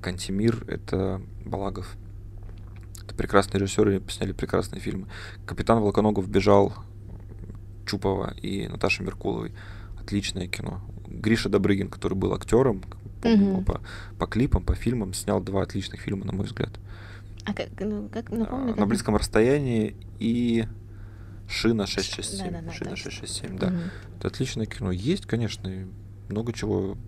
Кантимир, 0.00 0.64
это 0.68 1.22
Балагов. 1.44 1.96
Это 3.04 3.14
прекрасные 3.14 3.60
режиссеры, 3.60 4.02
сняли 4.10 4.32
прекрасные 4.32 4.80
фильмы. 4.80 5.06
Капитан 5.46 5.80
Волконогов 5.80 6.28
бежал, 6.28 6.74
Чупова 7.86 8.34
и 8.42 8.68
Наташи 8.68 9.02
Меркуловой. 9.02 9.52
Отличное 10.00 10.46
кино. 10.48 10.80
Гриша 11.06 11.48
Добрыгин, 11.48 11.88
который 11.88 12.14
был 12.14 12.34
актером, 12.34 12.82
его 13.26 13.56
Мгм. 13.56 13.64
по, 13.64 13.80
по 14.18 14.26
клипам, 14.26 14.62
по 14.62 14.74
фильмам, 14.74 15.12
снял 15.14 15.40
два 15.40 15.62
отличных 15.62 16.00
фильма, 16.00 16.24
на 16.26 16.32
мой 16.32 16.46
взгляд. 16.46 16.70
А 17.44 17.52
как, 17.54 17.68
ну, 17.80 18.08
как, 18.08 18.30
А, 18.30 18.34
напомни, 18.36 18.70
на 18.70 18.76
как- 18.76 18.88
близком 18.88 19.16
расстоянии 19.16 19.96
и 20.18 20.66
Шина 21.48 21.86
667. 21.86 22.50
Да-да-да, 22.52 22.72
Шина 22.72 22.90
точно. 22.90 23.10
667, 23.10 23.58
да. 23.58 23.70
Мгм. 23.70 23.80
Это 24.18 24.28
отличное 24.28 24.66
кино. 24.66 24.90
Есть, 24.92 25.24
конечно, 25.26 25.70
много 26.28 26.52
чего 26.52 26.98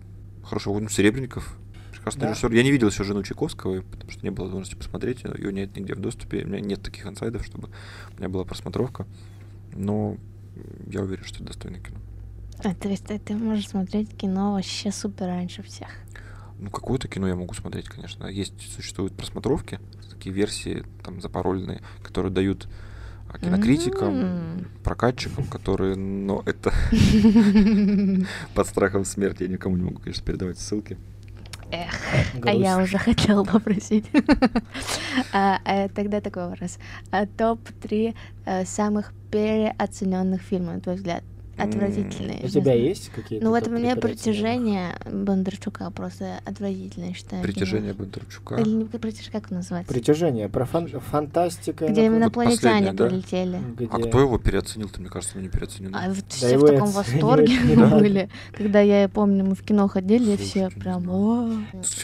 хорошего. 0.43 0.79
Ну, 0.79 0.89
Серебренников, 0.89 1.57
прекрасный 1.91 2.21
Да. 2.21 2.29
режиссер. 2.31 2.51
Я 2.51 2.63
не 2.63 2.71
видел 2.71 2.87
еще 2.89 3.03
жену 3.03 3.21
Чайковского, 3.21 3.81
потому 3.83 4.09
что 4.09 4.23
не 4.23 4.31
было 4.31 4.45
возможности 4.45 4.75
посмотреть. 4.75 5.23
Ее 5.37 5.53
нет 5.53 5.75
нигде 5.75 5.93
в 5.93 5.99
доступе. 5.99 6.43
У 6.43 6.47
меня 6.47 6.59
нет 6.59 6.81
таких 6.81 7.05
инсайдов, 7.05 7.45
чтобы 7.45 7.69
у 8.15 8.17
меня 8.17 8.29
была 8.29 8.43
просмотровка. 8.43 9.05
Но 9.73 10.17
я 10.87 11.01
уверен, 11.03 11.23
что 11.23 11.35
это 11.35 11.45
достойное 11.45 11.79
кино. 11.81 11.97
А, 12.63 12.73
то 12.75 12.89
есть 12.89 13.05
ты, 13.05 13.19
ты 13.19 13.35
можешь 13.35 13.69
смотреть 13.69 14.15
кино 14.15 14.53
вообще 14.53 14.91
супер 14.91 15.27
раньше 15.27 15.63
всех. 15.63 15.89
Ну, 16.59 16.69
какое-то 16.69 17.07
кино 17.07 17.27
я 17.27 17.35
могу 17.35 17.53
смотреть, 17.53 17.89
конечно. 17.89 18.27
Есть, 18.27 18.53
существуют 18.75 19.13
просмотровки, 19.15 19.79
такие 20.11 20.33
версии 20.33 20.83
там 21.03 21.19
запарольные, 21.21 21.81
которые 22.03 22.31
дают 22.31 22.67
а, 23.33 23.39
кинокритикам, 23.39 24.13
М. 24.13 24.67
прокатчикам, 24.83 25.45
которые, 25.45 25.95
но 25.95 26.43
это 26.45 26.71
под 28.53 28.67
страхом 28.67 29.05
смерти. 29.05 29.43
Я 29.43 29.49
никому 29.49 29.75
не 29.77 29.83
могу, 29.83 29.99
конечно, 29.99 30.23
передавать 30.23 30.59
ссылки. 30.59 30.97
Эх, 31.71 31.93
а 32.43 32.53
я 32.53 32.77
уже 32.77 32.97
хотела 32.99 33.43
попросить. 33.43 34.05
А, 35.33 35.59
э, 35.65 35.89
Тогда 35.89 36.21
такой 36.21 36.47
вопрос. 36.47 36.77
А, 37.11 37.25
Топ-3 37.25 38.15
самых 38.65 39.13
переоцененных 39.31 40.41
фильмов, 40.41 40.75
на 40.75 40.81
твой 40.81 40.95
взгляд? 40.95 41.23
Отвратительные. 41.57 42.39
У 42.43 42.47
тебя 42.47 42.73
есть 42.73 43.09
какие-то 43.09 43.45
Ну 43.45 43.51
вот 43.51 43.63
у 43.63 43.65
топ-три 43.65 43.79
меня 43.83 43.95
переоцененных? 43.95 44.23
притяжение 44.23 44.95
Бондарчука 45.11 45.89
просто 45.91 46.39
отвратительное, 46.45 47.13
считаю. 47.13 47.43
Притяжение 47.43 47.93
Бондарчука. 47.93 48.55
Или 48.55 48.69
не 48.69 48.85
притяжение, 48.85 49.31
как 49.31 49.51
называется? 49.51 49.93
Притяжение, 49.93 50.49
про 50.49 50.65
фан- 50.65 50.87
фантастика. 50.99 51.87
Где 51.87 52.07
инопланетяне 52.07 52.93
да? 52.93 53.07
прилетели. 53.07 53.59
где- 53.77 53.87
А 53.91 53.99
кто 53.99 54.19
его 54.19 54.37
переоценил-то, 54.37 54.99
мне 55.01 55.09
кажется, 55.09 55.37
он 55.37 55.43
не 55.43 55.49
переоценил. 55.49 55.91
А 55.93 56.07
вот 56.09 56.17
Да 56.17 56.23
все 56.29 56.57
в 56.57 56.65
таком 56.65 56.89
восторге 56.91 57.57
были. 57.75 58.29
Когда 58.53 58.79
я 58.81 59.07
помню, 59.09 59.45
мы 59.45 59.55
в 59.55 59.63
кино 59.63 59.87
ходили, 59.87 60.31
и 60.33 60.37
все 60.37 60.69
прям. 60.69 61.01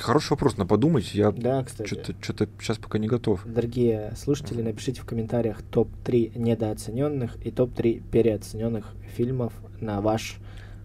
Хороший 0.02 0.32
вопрос, 0.32 0.58
надо 0.58 0.68
подумать. 0.70 1.14
Я 1.14 1.32
Да, 1.32 1.64
кстати. 1.64 1.88
что-то 1.88 2.14
что-то 2.22 2.50
сейчас 2.60 2.78
пока 2.78 2.98
не 3.00 3.08
готов. 3.08 3.42
Дорогие 3.46 4.14
слушатели, 4.18 4.62
напишите 4.62 5.02
в 5.02 5.06
комментариях 5.06 5.62
топ-3 5.62 6.38
недооцененных 6.38 7.38
и 7.46 7.52
топ-3 7.52 8.02
переоцененных 8.12 8.94
фильмов 9.16 9.54
на 9.80 10.02
ваш 10.02 10.38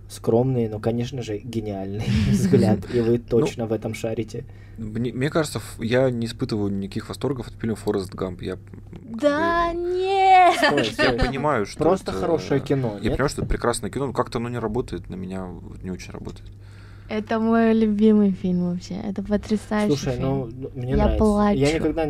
скромный, 0.08 0.68
но, 0.68 0.78
конечно 0.78 1.22
же, 1.22 1.38
гениальный 1.38 2.04
взгляд. 2.30 2.80
И 2.92 3.00
Ну, 3.00 3.04
вы 3.12 3.18
точно 3.18 3.66
в 3.66 3.72
этом 3.72 3.94
шарите. 3.94 4.44
Мне, 4.78 5.12
мне 5.12 5.28
кажется, 5.30 5.60
я 5.78 6.10
не 6.10 6.26
испытываю 6.26 6.72
никаких 6.72 7.08
восторгов 7.08 7.48
от 7.48 7.54
фильма 7.54 7.76
Форест 7.76 8.14
Гамп. 8.14 8.42
Я, 8.42 8.56
Да 9.04 9.70
бы, 9.72 9.78
нет! 9.80 10.54
Стой, 10.92 11.06
я 11.06 11.12
понимаю, 11.12 11.66
что 11.66 11.78
Просто 11.84 12.10
это- 12.10 12.20
хорошее 12.20 12.60
кино, 12.60 12.94
Я 12.96 13.04
нет? 13.04 13.12
понимаю, 13.12 13.28
что 13.28 13.42
это 13.42 13.48
прекрасное 13.50 13.90
кино, 13.90 14.06
но 14.08 14.12
как-то 14.12 14.38
оно 14.38 14.48
не 14.48 14.58
работает 14.58 15.08
на 15.10 15.14
меня, 15.14 15.48
не 15.82 15.90
очень 15.90 16.12
работает. 16.12 16.50
Это 17.08 17.38
мой 17.38 17.74
любимый 17.74 18.30
фильм 18.32 18.70
вообще. 18.70 18.94
Это 18.94 19.22
потрясающий 19.22 19.88
Слушай, 19.96 20.14
фильм. 20.16 20.22
ну, 20.28 20.50
ну, 20.52 20.70
мне 20.74 20.90
Я 20.92 20.96
нравится. 20.96 21.18
плачу. 21.18 21.58
Я 21.58 21.72
никогда 21.74 22.06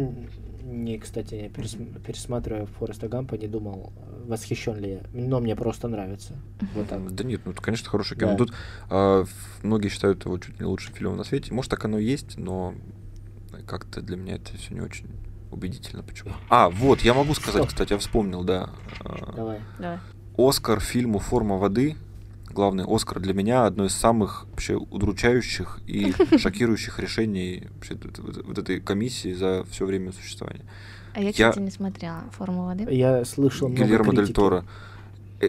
не, 0.63 0.99
кстати, 0.99 1.35
не 1.35 1.49
перес- 1.49 2.01
пересматривая 2.01 2.67
Фореста 2.67 3.09
Гампа, 3.09 3.35
не 3.35 3.49
думал, 3.49 3.93
восхищен 4.27 4.77
ли 4.79 4.91
я. 4.91 5.01
Но 5.13 5.41
мне 5.41 5.57
просто 5.57 5.89
нравится. 5.89 6.35
Вот 6.75 6.89
так. 6.89 7.15
Да 7.15 7.25
нет, 7.25 7.43
ну 7.45 7.53
это, 7.53 7.61
конечно, 7.61 7.91
хорошее 7.91 8.19
кино. 8.21 8.33
Да. 8.33 8.37
Тут 8.39 8.55
а, 8.89 9.25
многие 9.63 9.89
считают 9.89 10.25
его 10.25 10.39
чуть 10.39 10.51
ли 10.51 10.57
не 10.61 10.67
лучшим 10.67 10.95
фильмом 10.95 11.17
на 11.17 11.25
свете. 11.25 11.53
Может, 11.53 11.71
так 11.71 11.85
оно 11.85 11.99
и 11.99 12.05
есть, 12.05 12.39
но 12.39 12.75
как-то 13.67 14.01
для 14.03 14.17
меня 14.17 14.37
это 14.37 14.57
все 14.57 14.75
не 14.75 14.81
очень 14.81 15.07
убедительно. 15.51 16.03
Почему? 16.03 16.33
А, 16.49 16.71
вот, 16.71 17.01
я 17.03 17.15
могу 17.15 17.35
сказать, 17.35 17.63
Что? 17.63 17.69
кстати, 17.69 17.93
я 17.93 17.99
вспомнил, 17.99 18.45
да. 18.45 18.71
а, 19.05 19.33
Давай. 19.35 19.61
Давай. 19.79 19.99
Оскар 20.37 20.81
фильму 20.81 21.19
«Форма 21.19 21.57
воды», 21.59 21.97
главный 22.53 22.85
Оскар 22.87 23.21
для 23.21 23.35
меня 23.35 23.65
одно 23.67 23.87
из 23.87 23.95
самых 23.95 24.47
вообще 24.51 24.77
удручающих 24.77 25.81
и 25.87 26.15
шокирующих 26.39 26.99
решений 26.99 27.69
вообще 27.75 27.97
вот, 28.45 28.59
этой 28.59 28.81
комиссии 28.81 29.33
за 29.33 29.65
все 29.71 29.85
время 29.87 30.13
существования. 30.13 30.65
А 31.15 31.21
я, 31.21 31.27
Я- 31.27 31.33
кстати, 31.33 31.59
не 31.59 31.71
смотрела 31.71 32.25
«Форму 32.33 32.65
воды». 32.65 32.87
Я 32.91 33.25
слышал 33.25 33.69
много 33.69 33.85
Гильермо 33.85 34.15
дель. 34.15 34.33
Торо. 34.33 34.65
Э, 35.41 35.49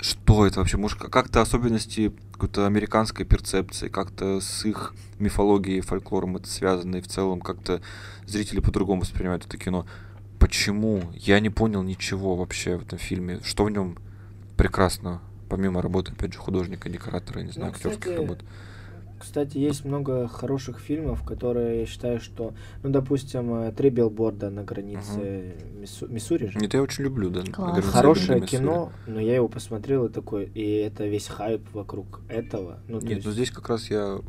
Что 0.00 0.46
это 0.46 0.58
вообще? 0.58 0.76
Может, 0.78 0.98
как-то 0.98 1.40
особенности 1.42 2.12
какой-то 2.32 2.66
американской 2.66 3.24
перцепции, 3.24 3.88
как-то 3.88 4.40
с 4.40 4.64
их 4.64 4.94
мифологией, 5.18 5.80
фольклором 5.80 6.36
это 6.36 6.48
связано, 6.48 6.96
и 6.96 7.00
в 7.00 7.08
целом 7.08 7.40
как-то 7.40 7.80
зрители 8.26 8.60
по-другому 8.60 9.02
воспринимают 9.02 9.46
это 9.46 9.56
кино. 9.56 9.86
Почему? 10.38 11.02
Я 11.14 11.40
не 11.40 11.48
понял 11.50 11.82
ничего 11.82 12.36
вообще 12.36 12.76
в 12.76 12.82
этом 12.82 12.98
фильме. 12.98 13.40
Что 13.42 13.64
в 13.64 13.70
нем 13.70 13.96
прекрасно, 14.56 15.22
помимо 15.48 15.82
работы, 15.82 16.12
опять 16.12 16.32
же, 16.32 16.38
художника, 16.38 16.88
декоратора, 16.88 17.40
я 17.40 17.46
не 17.46 17.52
знаю, 17.52 17.70
Ну, 17.70 17.76
актерских 17.76 18.00
кстати, 18.02 18.16
работ. 18.18 18.38
Кстати, 19.18 19.56
есть 19.56 19.84
много 19.86 20.28
хороших 20.28 20.78
фильмов, 20.78 21.22
которые 21.24 21.80
я 21.80 21.86
считаю, 21.86 22.20
что, 22.20 22.52
ну, 22.82 22.90
допустим, 22.90 23.54
э, 23.54 23.72
«Три 23.72 23.88
билборда 23.88 24.50
на 24.50 24.62
границе 24.62 25.54
Миссу- 25.80 26.06
Миссури 26.08 26.46
же». 26.48 26.58
Нет, 26.58 26.74
я 26.74 26.82
очень 26.82 27.04
люблю, 27.04 27.30
да. 27.30 27.40
Класс. 27.40 27.72
«Граница 27.72 27.90
Хорошее 27.92 28.40
Миссури». 28.40 28.60
кино, 28.60 28.92
но 29.06 29.18
я 29.20 29.36
его 29.36 29.48
посмотрел 29.48 30.04
и 30.04 30.08
такой, 30.10 30.44
и 30.54 30.62
это 30.76 31.06
весь 31.06 31.28
хайп 31.28 31.62
вокруг 31.72 32.20
этого. 32.28 32.78
Ну, 32.88 33.00
Нет, 33.00 33.10
есть, 33.10 33.26
ну 33.26 33.32
здесь 33.32 33.50
как 33.50 33.68
раз 33.70 33.88
я 33.90 34.20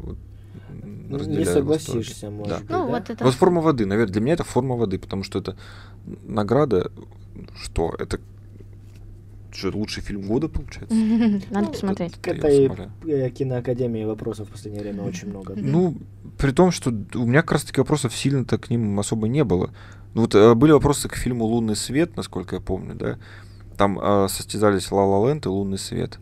ну, 1.10 1.18
разделяю 1.18 1.40
не 1.40 1.44
восторги. 1.44 1.80
согласишься, 1.80 2.30
может 2.30 2.50
Да. 2.50 2.60
быть, 2.60 2.70
Ну, 2.70 2.86
да? 2.86 2.92
вот 3.00 3.10
это... 3.10 3.24
Вот 3.26 3.34
форма 3.34 3.62
воды, 3.62 3.86
наверное, 3.86 4.14
для 4.14 4.22
меня 4.22 4.34
это 4.36 4.44
форма 4.46 4.78
воды, 4.78 4.98
потому 5.00 5.24
что 5.24 5.40
это 5.40 5.58
награда, 6.26 6.92
что 7.62 7.94
это 8.00 8.20
что, 9.58 9.70
лучший 9.78 10.04
фильм 10.04 10.22
года 10.22 10.48
получается? 10.48 10.96
Надо 11.50 11.68
Ну, 11.68 11.72
посмотреть. 11.72 12.14
К 12.22 12.28
этой 12.28 12.70
э, 13.06 13.30
киноакадемии 13.32 14.04
вопросов 14.06 14.50
в 14.50 14.52
последнее 14.52 14.84
время 14.84 15.04
очень 15.04 15.30
много. 15.30 15.54
Ну, 15.56 15.98
при 16.38 16.52
том, 16.52 16.72
что 16.72 16.92
у 17.16 17.26
меня 17.26 17.42
как 17.42 17.54
раз 17.54 17.64
таки 17.64 17.82
вопросов 17.82 18.16
сильно-то 18.16 18.58
к 18.58 18.70
ним 18.70 19.00
особо 19.00 19.28
не 19.28 19.44
было. 19.44 19.72
Ну 20.14 20.22
вот 20.22 20.36
э, 20.36 20.54
были 20.54 20.72
вопросы 20.72 21.10
к 21.10 21.16
фильму 21.16 21.46
«Лунный 21.46 21.76
свет», 21.76 22.16
насколько 22.16 22.56
я 22.56 22.62
помню, 22.62 22.96
да? 22.96 23.18
Там 23.78 24.00
э, 24.00 24.28
состязались 24.30 24.92
«Ла 24.92 25.06
Ла 25.06 25.30
Ленд» 25.30 25.46
и 25.46 25.50
«Лунный 25.50 25.78
свет». 25.78 26.20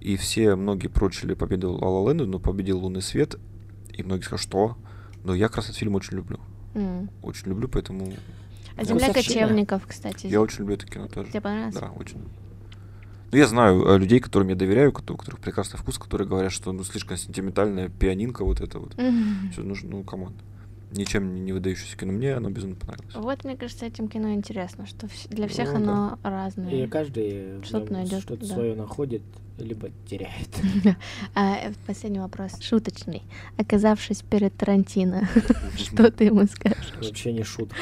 И 0.00 0.16
все, 0.16 0.54
многие 0.56 0.88
прочили 0.88 1.34
победу 1.34 1.72
«Ла 1.72 1.88
Ла 1.88 2.10
Ленду», 2.10 2.26
но 2.26 2.38
победил 2.38 2.78
«Лунный 2.80 3.02
свет». 3.02 3.36
И 3.92 4.02
многие 4.02 4.22
сказали, 4.22 4.42
что? 4.42 4.76
Но 5.24 5.34
я 5.34 5.48
как 5.48 5.56
раз 5.56 5.66
этот 5.66 5.76
фильм 5.76 5.94
очень 5.94 6.16
люблю. 6.16 6.38
Очень 7.22 7.48
люблю, 7.48 7.68
поэтому 7.68 8.12
А 8.80 8.84
«Земля 8.84 9.12
кочевников», 9.12 9.86
кстати. 9.86 10.26
я 10.26 10.40
очень 10.40 10.60
люблю 10.60 10.74
это 10.76 10.86
кино 10.86 11.06
тоже. 11.06 11.28
Тебе 11.30 11.42
понравилось? 11.42 11.74
Да, 11.74 11.90
очень. 11.90 12.18
Ну, 13.32 13.38
я 13.38 13.46
знаю 13.46 13.84
э, 13.86 13.98
людей, 13.98 14.20
которым 14.20 14.48
я 14.48 14.54
доверяю, 14.56 14.90
кото- 14.90 15.12
у 15.12 15.16
которых 15.16 15.38
прекрасный 15.40 15.78
вкус, 15.78 15.98
которые 15.98 16.26
говорят, 16.26 16.50
что 16.50 16.72
ну 16.72 16.82
слишком 16.82 17.16
сентиментальная 17.16 17.88
пианинка 17.90 18.44
вот 18.44 18.60
это 18.60 18.78
вот. 18.78 18.96
Мгм. 18.96 19.50
Всё 19.52 19.62
нужно, 19.62 19.90
ну, 19.90 20.02
come 20.02 20.19
on. 20.19 20.32
Ничем 20.92 21.44
не- 21.44 21.52
выдающееся 21.52 21.96
кино. 21.96 22.12
Мне 22.12 22.34
оно 22.34 22.50
безумно 22.50 22.76
понравилось. 22.76 23.14
Вот, 23.14 23.44
мне 23.44 23.56
кажется, 23.56 23.86
этим 23.86 24.08
кино 24.08 24.32
интересно, 24.32 24.86
что 24.86 25.08
для 25.28 25.46
всех 25.48 25.72
Ну, 25.72 25.78
да. 25.78 25.92
оно 25.92 26.18
разное. 26.22 26.70
И 26.70 26.86
каждый 26.88 27.62
Что-то 27.62 27.86
нём 27.92 27.92
найдёт, 28.02 28.22
что-то 28.22 28.46
да. 28.48 28.54
свое 28.54 28.74
находит, 28.74 29.22
либо 29.58 29.90
теряет. 30.08 30.48
А, 31.34 31.56
э, 31.56 31.72
последний 31.86 32.18
вопрос, 32.18 32.60
шуточный. 32.60 33.22
Оказавшись 33.56 34.22
перед 34.22 34.56
Тарантино, 34.56 35.28
что 35.76 36.10
ты 36.10 36.24
ему 36.24 36.46
скажешь? 36.46 36.92
Вообще 37.00 37.32
не 37.32 37.44
шутка. 37.44 37.76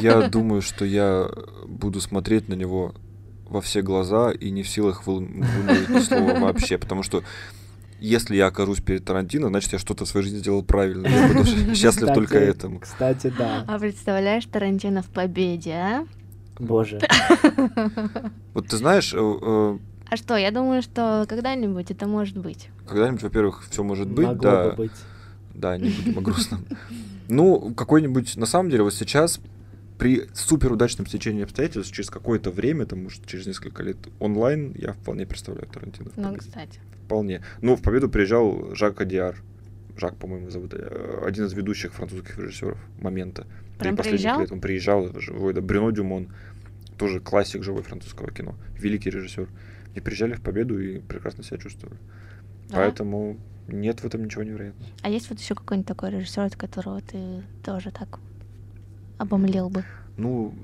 Я 0.00 0.28
думаю, 0.28 0.62
что 0.62 0.84
я 0.84 1.28
буду 1.66 2.00
смотреть 2.00 2.48
на 2.48 2.54
него 2.54 2.94
во 3.46 3.60
все 3.60 3.82
глаза 3.82 4.30
и 4.32 4.50
не 4.50 4.62
в 4.62 4.68
силах 4.68 5.06
вымолвить 5.06 5.88
ни 5.90 5.98
слова 6.00 6.38
вообще, 6.40 6.78
потому 6.78 7.02
что 7.02 7.22
если 8.04 8.36
я 8.36 8.46
окажусь 8.46 8.80
перед 8.80 9.04
Тарантино, 9.04 9.48
значит, 9.48 9.72
я 9.72 9.78
что-то 9.78 10.04
в 10.04 10.08
своей 10.08 10.24
жизни 10.24 10.38
сделал 10.38 10.62
правильно. 10.62 11.06
Я 11.06 11.28
буду 11.28 11.44
счастлив 11.74 12.12
только 12.14 12.38
этому. 12.38 12.80
Кстати, 12.80 13.32
да. 13.36 13.64
А 13.66 13.78
представляешь 13.78 14.44
Тарантино 14.46 15.02
в 15.02 15.08
победе, 15.10 15.72
а? 15.72 16.06
Боже. 16.58 17.00
Вот 18.54 18.68
ты 18.68 18.76
знаешь, 18.76 19.12
э, 19.12 19.18
э, 19.18 19.78
А 20.10 20.16
что, 20.16 20.36
я 20.36 20.50
думаю, 20.52 20.80
что 20.82 21.24
когда-нибудь 21.28 21.90
это 21.90 22.06
может 22.06 22.36
быть. 22.38 22.68
когда-нибудь, 22.86 23.22
во-первых, 23.22 23.64
все 23.68 23.82
может 23.82 24.08
быть, 24.08 24.26
Могло 24.26 24.42
да. 24.42 24.70
бы 24.70 24.76
быть. 24.76 24.92
Да, 25.54 25.76
не 25.76 25.90
будем 25.90 26.18
о 26.18 26.20
грустном. 26.22 26.64
Ну, 27.28 27.74
какой-нибудь, 27.74 28.36
на 28.36 28.46
самом 28.46 28.70
деле, 28.70 28.84
вот 28.84 28.94
сейчас 28.94 29.40
при 29.98 30.28
супер 30.34 30.72
удачном 30.72 31.06
стечении 31.06 31.42
обстоятельств, 31.42 31.92
через 31.92 32.10
какое-то 32.10 32.50
время, 32.50 32.86
там, 32.86 33.04
может, 33.04 33.26
через 33.26 33.46
несколько 33.46 33.82
лет 33.82 33.96
онлайн, 34.20 34.72
я 34.76 34.92
вполне 34.92 35.26
представляю 35.26 35.66
Тарантино. 35.68 36.10
в 36.10 36.16
Ну, 36.16 36.34
кстати. 36.36 36.78
Вполне. 37.04 37.42
Ну, 37.60 37.76
в 37.76 37.82
Победу 37.82 38.08
приезжал 38.08 38.74
Жак 38.74 39.00
Адиар. 39.00 39.36
Жак, 39.96 40.16
по-моему, 40.16 40.50
зовут. 40.50 40.74
э, 40.74 41.22
Один 41.24 41.44
из 41.46 41.52
ведущих 41.52 41.92
французских 41.94 42.36
режиссеров 42.38 42.78
момента. 43.00 43.42
Да 43.44 43.48
и 43.76 43.78
Прям 43.78 43.96
последних 43.96 44.20
приезжал? 44.22 44.40
лет 44.40 44.52
он 44.52 44.60
приезжал, 44.60 45.20
живой, 45.20 45.52
да, 45.52 45.60
Брюно 45.60 45.92
Дюмон. 45.92 46.28
Тоже 46.98 47.20
классик 47.20 47.62
живой 47.62 47.82
французского 47.82 48.30
кино. 48.30 48.54
Великий 48.78 49.10
режиссер. 49.10 49.48
И 49.94 50.00
приезжали 50.00 50.34
в 50.34 50.40
Победу 50.40 50.80
и 50.80 50.98
прекрасно 50.98 51.44
себя 51.44 51.58
чувствовали. 51.58 51.98
Да. 52.68 52.76
Поэтому 52.76 53.38
нет 53.68 54.00
в 54.00 54.04
этом 54.04 54.24
ничего 54.24 54.42
невероятного. 54.42 54.90
А 55.02 55.08
есть 55.10 55.28
вот 55.30 55.38
еще 55.38 55.54
какой-нибудь 55.54 55.86
такой 55.88 56.10
режиссер, 56.10 56.42
от 56.42 56.56
которого 56.56 57.00
ты 57.00 57.42
тоже 57.62 57.90
так 57.90 58.18
обомлел 59.18 59.68
бы? 59.70 59.84
Ну, 60.16 60.54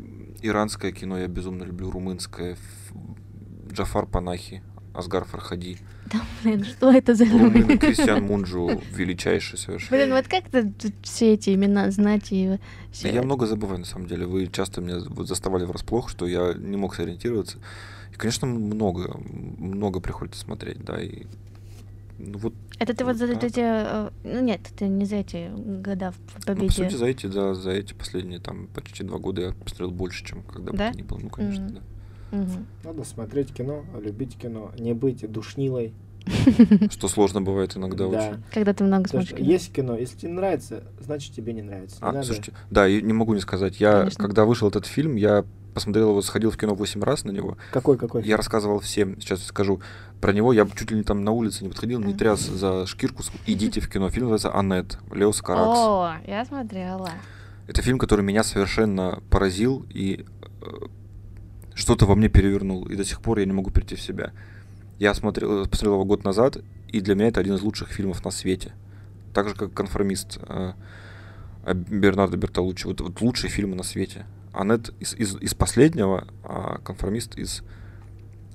иранское 0.42 0.92
кино 0.92 1.18
я 1.18 1.28
безумно 1.28 1.64
люблю, 1.64 1.90
румынское. 1.90 2.56
Джафар 3.72 4.06
Панахи, 4.06 4.62
Асгар 4.94 5.24
Фархади. 5.24 5.78
Да, 6.12 6.20
блин, 6.42 6.64
что 6.64 6.90
это 6.90 7.14
за 7.14 7.24
Румын 7.24 7.52
люди? 7.54 7.76
Кристиан 7.78 8.24
Мунджу, 8.24 8.80
величайший 8.92 9.58
совершенно. 9.58 9.96
Блин, 9.96 10.14
вот 10.14 10.26
как 10.28 10.44
ты 10.50 10.72
все 11.02 11.34
эти 11.34 11.54
имена 11.54 11.90
знать 11.90 12.28
и... 12.32 12.58
Всё 12.92 13.08
Я 13.12 13.22
много 13.22 13.46
забываю, 13.46 13.78
на 13.80 13.84
самом 13.86 14.06
деле. 14.08 14.26
Вы 14.26 14.48
часто 14.48 14.80
меня 14.80 14.98
вот 15.08 15.28
заставали 15.28 15.64
врасплох, 15.64 16.08
что 16.08 16.26
я 16.26 16.54
не 16.54 16.76
мог 16.76 16.94
сориентироваться. 16.94 17.58
И, 18.12 18.16
конечно, 18.16 18.46
много, 18.48 19.16
много 19.58 20.00
приходится 20.00 20.40
смотреть, 20.40 20.84
да, 20.84 21.00
и 21.00 21.24
ну 22.18 22.38
вот, 22.38 22.54
Это 22.78 22.92
ты 22.94 23.04
вот 23.04 23.16
за 23.16 23.28
Так. 23.28 23.44
эти... 23.44 23.60
э, 23.62 24.10
Ну 24.24 24.40
нет, 24.40 24.60
ты 24.76 24.88
не 24.88 25.06
за 25.06 25.16
эти 25.16 25.50
года 25.80 26.12
в 26.12 26.16
ну, 26.34 26.40
по 26.40 26.46
победе. 26.54 26.70
сути, 26.72 26.94
за 26.96 27.06
эти, 27.06 27.26
да, 27.26 27.54
за 27.54 27.70
эти 27.70 27.94
последние 27.94 28.40
там 28.40 28.66
почти 28.74 29.04
два 29.04 29.18
года 29.18 29.40
я 29.42 29.52
посмотрел 29.52 29.90
больше, 29.90 30.24
чем 30.24 30.42
когда 30.42 30.72
бы 30.72 30.76
Да? 30.76 30.90
то 30.92 30.98
ни 30.98 31.02
было. 31.02 31.18
Ну, 31.18 31.30
конечно, 31.30 31.64
Мгм. 31.64 31.74
да. 31.76 31.80
Мгм. 32.30 32.66
Надо 32.84 33.04
смотреть 33.04 33.52
кино, 33.52 33.84
любить 34.00 34.36
кино, 34.38 34.72
не 34.78 34.92
быть 34.94 35.30
душнилой. 35.30 35.92
Что 36.90 37.08
сложно 37.08 37.40
бывает 37.40 37.76
иногда 37.76 38.06
Да. 38.08 38.18
очень. 38.28 38.42
Когда 38.52 38.72
ты 38.74 38.84
много 38.84 39.04
Потому 39.04 39.22
смотришь. 39.24 39.38
кино. 39.38 39.50
есть 39.50 39.72
кино, 39.72 39.96
если 39.96 40.16
тебе 40.18 40.32
нравится, 40.32 40.84
значит 41.00 41.34
тебе 41.34 41.52
не 41.54 41.62
нравится. 41.62 41.96
Не 41.96 42.08
А, 42.08 42.12
надо- 42.12 42.26
слушайте, 42.26 42.52
да, 42.70 42.86
и 42.86 43.00
не 43.02 43.12
могу 43.12 43.34
не 43.34 43.40
сказать. 43.40 43.80
Я, 43.80 44.00
Конечно. 44.00 44.24
когда 44.24 44.44
вышел 44.44 44.68
этот 44.68 44.86
фильм, 44.86 45.16
я 45.16 45.44
посмотрел 45.74 46.10
его, 46.10 46.20
сходил 46.20 46.50
в 46.50 46.56
кино 46.58 46.74
8 46.74 47.02
раз 47.02 47.24
на 47.24 47.30
него. 47.30 47.56
Какой, 47.72 47.96
какой? 47.96 48.22
Я 48.24 48.36
рассказывал 48.36 48.80
всем, 48.80 49.20
сейчас 49.20 49.42
скажу 49.44 49.80
про 50.20 50.32
него. 50.32 50.52
Я 50.52 50.66
чуть 50.76 50.90
ли 50.90 50.96
не 50.96 51.04
там 51.04 51.24
на 51.24 51.30
улице 51.30 51.62
не 51.64 51.70
подходил, 51.70 52.00
не 52.00 52.12
тряс 52.12 52.40
за 52.40 52.86
шкирку. 52.86 53.22
Идите 53.46 53.80
в 53.80 53.88
кино. 53.88 54.10
Фильм 54.10 54.28
называется 54.30 54.52
«Аннет». 54.52 54.98
Леос 55.12 55.40
Каракс. 55.40 55.78
О, 55.78 56.12
я 56.26 56.44
смотрела. 56.44 57.10
Это 57.66 57.82
фильм, 57.82 57.98
который 57.98 58.22
меня 58.24 58.42
совершенно 58.42 59.22
поразил 59.30 59.86
и 59.88 60.26
э, 60.60 60.66
что-то 61.90 62.06
во 62.06 62.14
мне 62.14 62.28
перевернул. 62.28 62.84
И 62.84 62.94
до 62.94 63.04
сих 63.04 63.20
пор 63.20 63.40
я 63.40 63.46
не 63.46 63.52
могу 63.52 63.70
прийти 63.70 63.96
в 63.96 64.00
себя. 64.00 64.30
Я 65.00 65.12
смотрел, 65.12 65.66
посмотрел 65.66 65.94
его 65.94 66.04
год 66.04 66.22
назад, 66.22 66.58
и 66.86 67.00
для 67.00 67.16
меня 67.16 67.26
это 67.26 67.40
один 67.40 67.54
из 67.54 67.62
лучших 67.62 67.88
фильмов 67.88 68.24
на 68.24 68.30
свете. 68.30 68.72
Так 69.34 69.48
же, 69.48 69.56
как 69.56 69.74
«Конформист» 69.74 70.38
э, 70.40 70.72
э, 71.64 71.74
Бернардо 71.74 72.36
Бертолуччи. 72.36 72.86
Вот, 72.86 73.00
вот 73.00 73.20
лучшие 73.20 73.50
фильмы 73.50 73.74
на 73.74 73.82
свете. 73.82 74.24
Аннет 74.52 74.90
из, 75.00 75.14
из, 75.14 75.34
из 75.34 75.54
последнего, 75.54 76.28
а 76.44 76.78
«Конформист» 76.84 77.36
из 77.36 77.64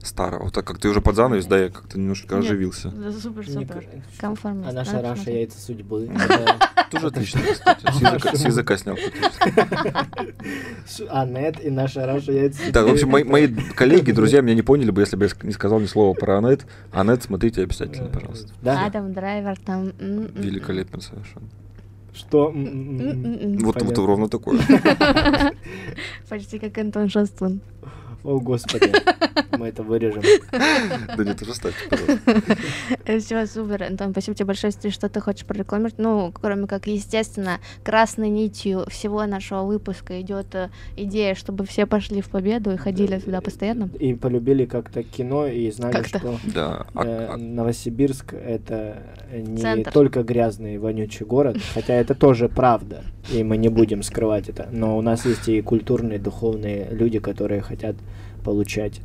старого. 0.05 0.43
Вот 0.45 0.53
так 0.53 0.65
как 0.65 0.77
ты 0.79 0.87
уже 0.89 1.01
под 1.01 1.15
занавес, 1.15 1.45
да, 1.45 1.57
я 1.57 1.69
как-то 1.69 1.97
немножко 1.99 2.35
Нет. 2.35 2.45
оживился. 2.45 2.89
Да, 2.89 3.11
Супер, 3.11 3.47
супер. 3.47 3.83
к- 4.17 4.21
Конформист. 4.21 4.69
А 4.69 4.73
наша 4.73 5.01
Раша 5.01 5.31
яйца 5.31 5.59
судьбы. 5.59 6.09
Тоже 6.91 7.07
отлично, 7.07 7.41
кстати. 7.51 8.35
С 8.35 8.45
языка, 8.45 8.77
снял. 8.77 8.95
Аннет 11.09 11.63
и 11.63 11.69
наша 11.69 12.05
Раша 12.05 12.31
яйца 12.31 12.57
судьбы. 12.59 12.71
Да, 12.73 12.83
в 12.85 12.89
общем, 12.91 13.09
мои, 13.09 13.47
коллеги, 13.75 14.11
друзья 14.13 14.41
меня 14.41 14.55
не 14.55 14.61
поняли 14.61 14.91
бы, 14.91 15.01
если 15.01 15.15
бы 15.15 15.25
я 15.25 15.31
не 15.43 15.51
сказал 15.53 15.79
ни 15.79 15.85
слова 15.85 16.13
про 16.13 16.37
Аннет. 16.37 16.65
Аннет, 16.91 17.23
смотрите 17.23 17.63
обязательно, 17.63 18.09
пожалуйста. 18.09 18.51
Да? 18.61 18.85
Адам 18.85 19.13
Драйвер 19.13 19.57
там... 19.59 19.87
м, 19.87 19.93
м, 19.99 20.31
Великолепен 20.35 21.01
совершенно. 21.01 21.47
Что? 22.13 22.49
М-м-м. 22.49 22.99
м, 23.01 23.55
м. 23.55 23.57
Вот, 23.59 23.81
вот 23.81 23.97
ровно 23.97 24.29
такое. 24.29 24.59
Почти 26.29 26.59
как 26.59 26.77
Антон 26.77 27.09
Шастун. 27.09 27.59
О, 28.26 28.39
господи. 28.39 28.91
Мы 29.57 29.67
это 29.67 29.84
вырежем. 29.84 30.23
Да 30.51 31.23
нет, 31.23 31.41
уже 31.41 31.53
ставьте, 31.53 31.78
пожалуйста. 31.89 32.59
Все, 33.19 33.45
супер. 33.45 33.84
Антон, 33.84 34.11
спасибо 34.11 34.36
тебе 34.36 34.47
большое, 34.47 34.69
если 34.69 34.89
ты 34.89 34.93
что-то 34.93 35.21
хочешь 35.21 35.45
прорекламировать. 35.45 35.95
Ну, 35.97 36.32
кроме 36.34 36.67
как, 36.67 36.88
естественно, 36.88 37.59
красной 37.84 38.30
нитью 38.30 38.86
всего 38.89 39.26
нашего 39.26 39.63
выпуска 39.63 40.19
идет 40.21 40.55
э, 40.55 40.69
идея, 40.97 41.36
чтобы 41.36 41.65
все 41.65 41.86
пошли 41.86 42.21
в 42.21 42.30
победу 42.30 42.71
и 42.71 42.78
ходили 42.78 43.19
сюда 43.19 43.41
постоянно. 43.41 43.89
И 43.99 44.13
полюбили 44.15 44.65
как-то 44.65 45.03
кино 45.03 45.45
и 45.47 45.69
знали, 45.71 46.03
что 46.03 46.39
а- 46.55 46.86
э, 46.95 47.28
а- 47.34 47.38
Новосибирск 47.38 48.34
это 48.34 49.03
не 49.32 49.84
только 49.84 50.23
грязный 50.23 50.78
вонючий 50.80 51.26
город, 51.26 51.57
хотя 51.73 51.93
это 51.93 52.15
тоже 52.15 52.49
правда, 52.49 53.03
и 53.32 53.43
мы 53.43 53.57
не 53.57 53.69
будем 53.69 54.03
скрывать 54.03 54.49
это. 54.49 54.67
Но 54.71 54.97
у 54.97 55.01
нас 55.01 55.26
есть 55.26 55.47
и 55.47 55.61
культурные, 55.61 56.19
духовные 56.19 56.88
люди, 56.91 57.19
которые 57.19 57.61
хотят 57.61 57.95
получать 58.45 59.01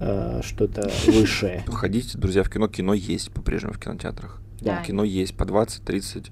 э, 0.00 0.40
что-то 0.42 0.90
высшее. 1.06 1.64
Ходите, 1.66 2.16
друзья, 2.16 2.42
в 2.44 2.48
кино. 2.48 2.68
Кино 2.68 2.94
есть 2.94 3.30
по-прежнему 3.32 3.74
в 3.74 3.78
кинотеатрах. 3.78 4.40
Да. 4.60 4.82
Кино 4.82 5.04
есть 5.04 5.36
по 5.36 5.42
20-30 5.42 6.30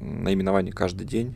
наименований 0.00 0.72
каждый 0.72 1.06
день. 1.06 1.34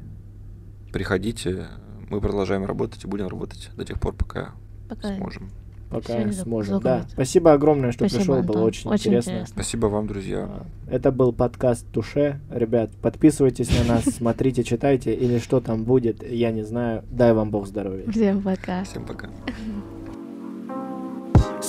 Приходите, 0.92 1.66
мы 2.10 2.20
продолжаем 2.20 2.64
работать 2.64 3.04
и 3.04 3.06
будем 3.06 3.28
работать 3.28 3.70
до 3.76 3.84
тех 3.84 4.00
пор, 4.00 4.14
пока 4.14 4.52
Пока 4.88 5.14
сможем. 5.16 5.50
Пока 5.90 6.22
зак- 6.22 6.32
сможем. 6.32 6.80
Да. 6.80 7.06
Спасибо 7.10 7.52
огромное, 7.52 7.92
что 7.92 8.00
Спасибо, 8.08 8.20
пришел, 8.20 8.34
Антон. 8.36 8.56
было 8.56 8.64
очень, 8.64 8.92
интересно. 8.92 9.46
Спасибо 9.46 9.86
вам, 9.86 10.06
друзья. 10.06 10.40
А, 10.40 10.66
Это 10.90 11.12
был 11.12 11.32
подкаст 11.32 11.86
Туше. 11.92 12.40
Ребят, 12.50 12.90
подписывайтесь 13.00 13.70
на 13.78 13.94
нас, 13.94 14.04
смотрите, 14.16 14.64
читайте, 14.64 15.14
или 15.14 15.38
что 15.38 15.60
там 15.60 15.84
будет, 15.84 16.22
я 16.28 16.50
не 16.50 16.62
знаю. 16.62 17.04
Дай 17.10 17.32
вам 17.32 17.50
Бог 17.50 17.66
здоровья. 17.66 18.10
Всем 18.10 18.42
пока. 18.42 18.84
Всем 18.84 19.04
пока. 19.04 19.30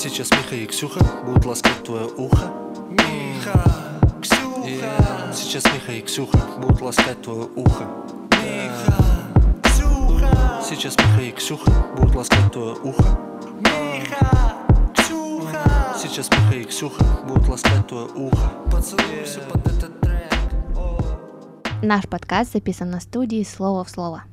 Сейчас 0.01 0.31
Миха 0.31 0.55
и 0.55 0.65
Ксюха 0.65 1.03
будут 1.25 1.45
ласкать 1.45 1.83
твое 1.83 2.05
ухо. 2.05 2.53
Миха, 2.89 3.61
Ксюха. 4.21 5.33
Сейчас 5.33 5.65
Миха 5.65 5.91
и 5.91 6.01
Ксюха 6.01 6.37
будут 6.57 6.81
ласкать 6.81 7.21
твое 7.21 7.49
ухо. 7.53 7.85
Миха, 8.41 9.03
Ксюха. 9.61 10.61
Сейчас 10.63 10.95
Миха 10.97 11.21
и 11.21 11.31
Ксюха 11.33 11.71
будут 11.97 12.15
ласкать 12.15 12.49
твое 12.53 12.75
ухо. 12.75 13.19
Миха, 13.59 14.55
Ксюха. 14.95 15.97
Сейчас 16.01 16.29
Миха 16.29 16.55
и 16.55 16.63
Ксюха 16.63 17.03
будут 17.27 17.49
ласкать 17.49 17.85
твое 17.85 18.07
ухо. 18.15 18.51
Поцелуйся 18.71 19.41
под 19.51 19.67
этот 19.67 19.99
трек. 19.99 20.33
Наш 21.81 22.07
подкаст 22.07 22.53
записан 22.53 22.89
на 22.89 23.01
студии 23.01 23.43
«Слово 23.43 23.83
в 23.83 23.89
слово». 23.89 24.23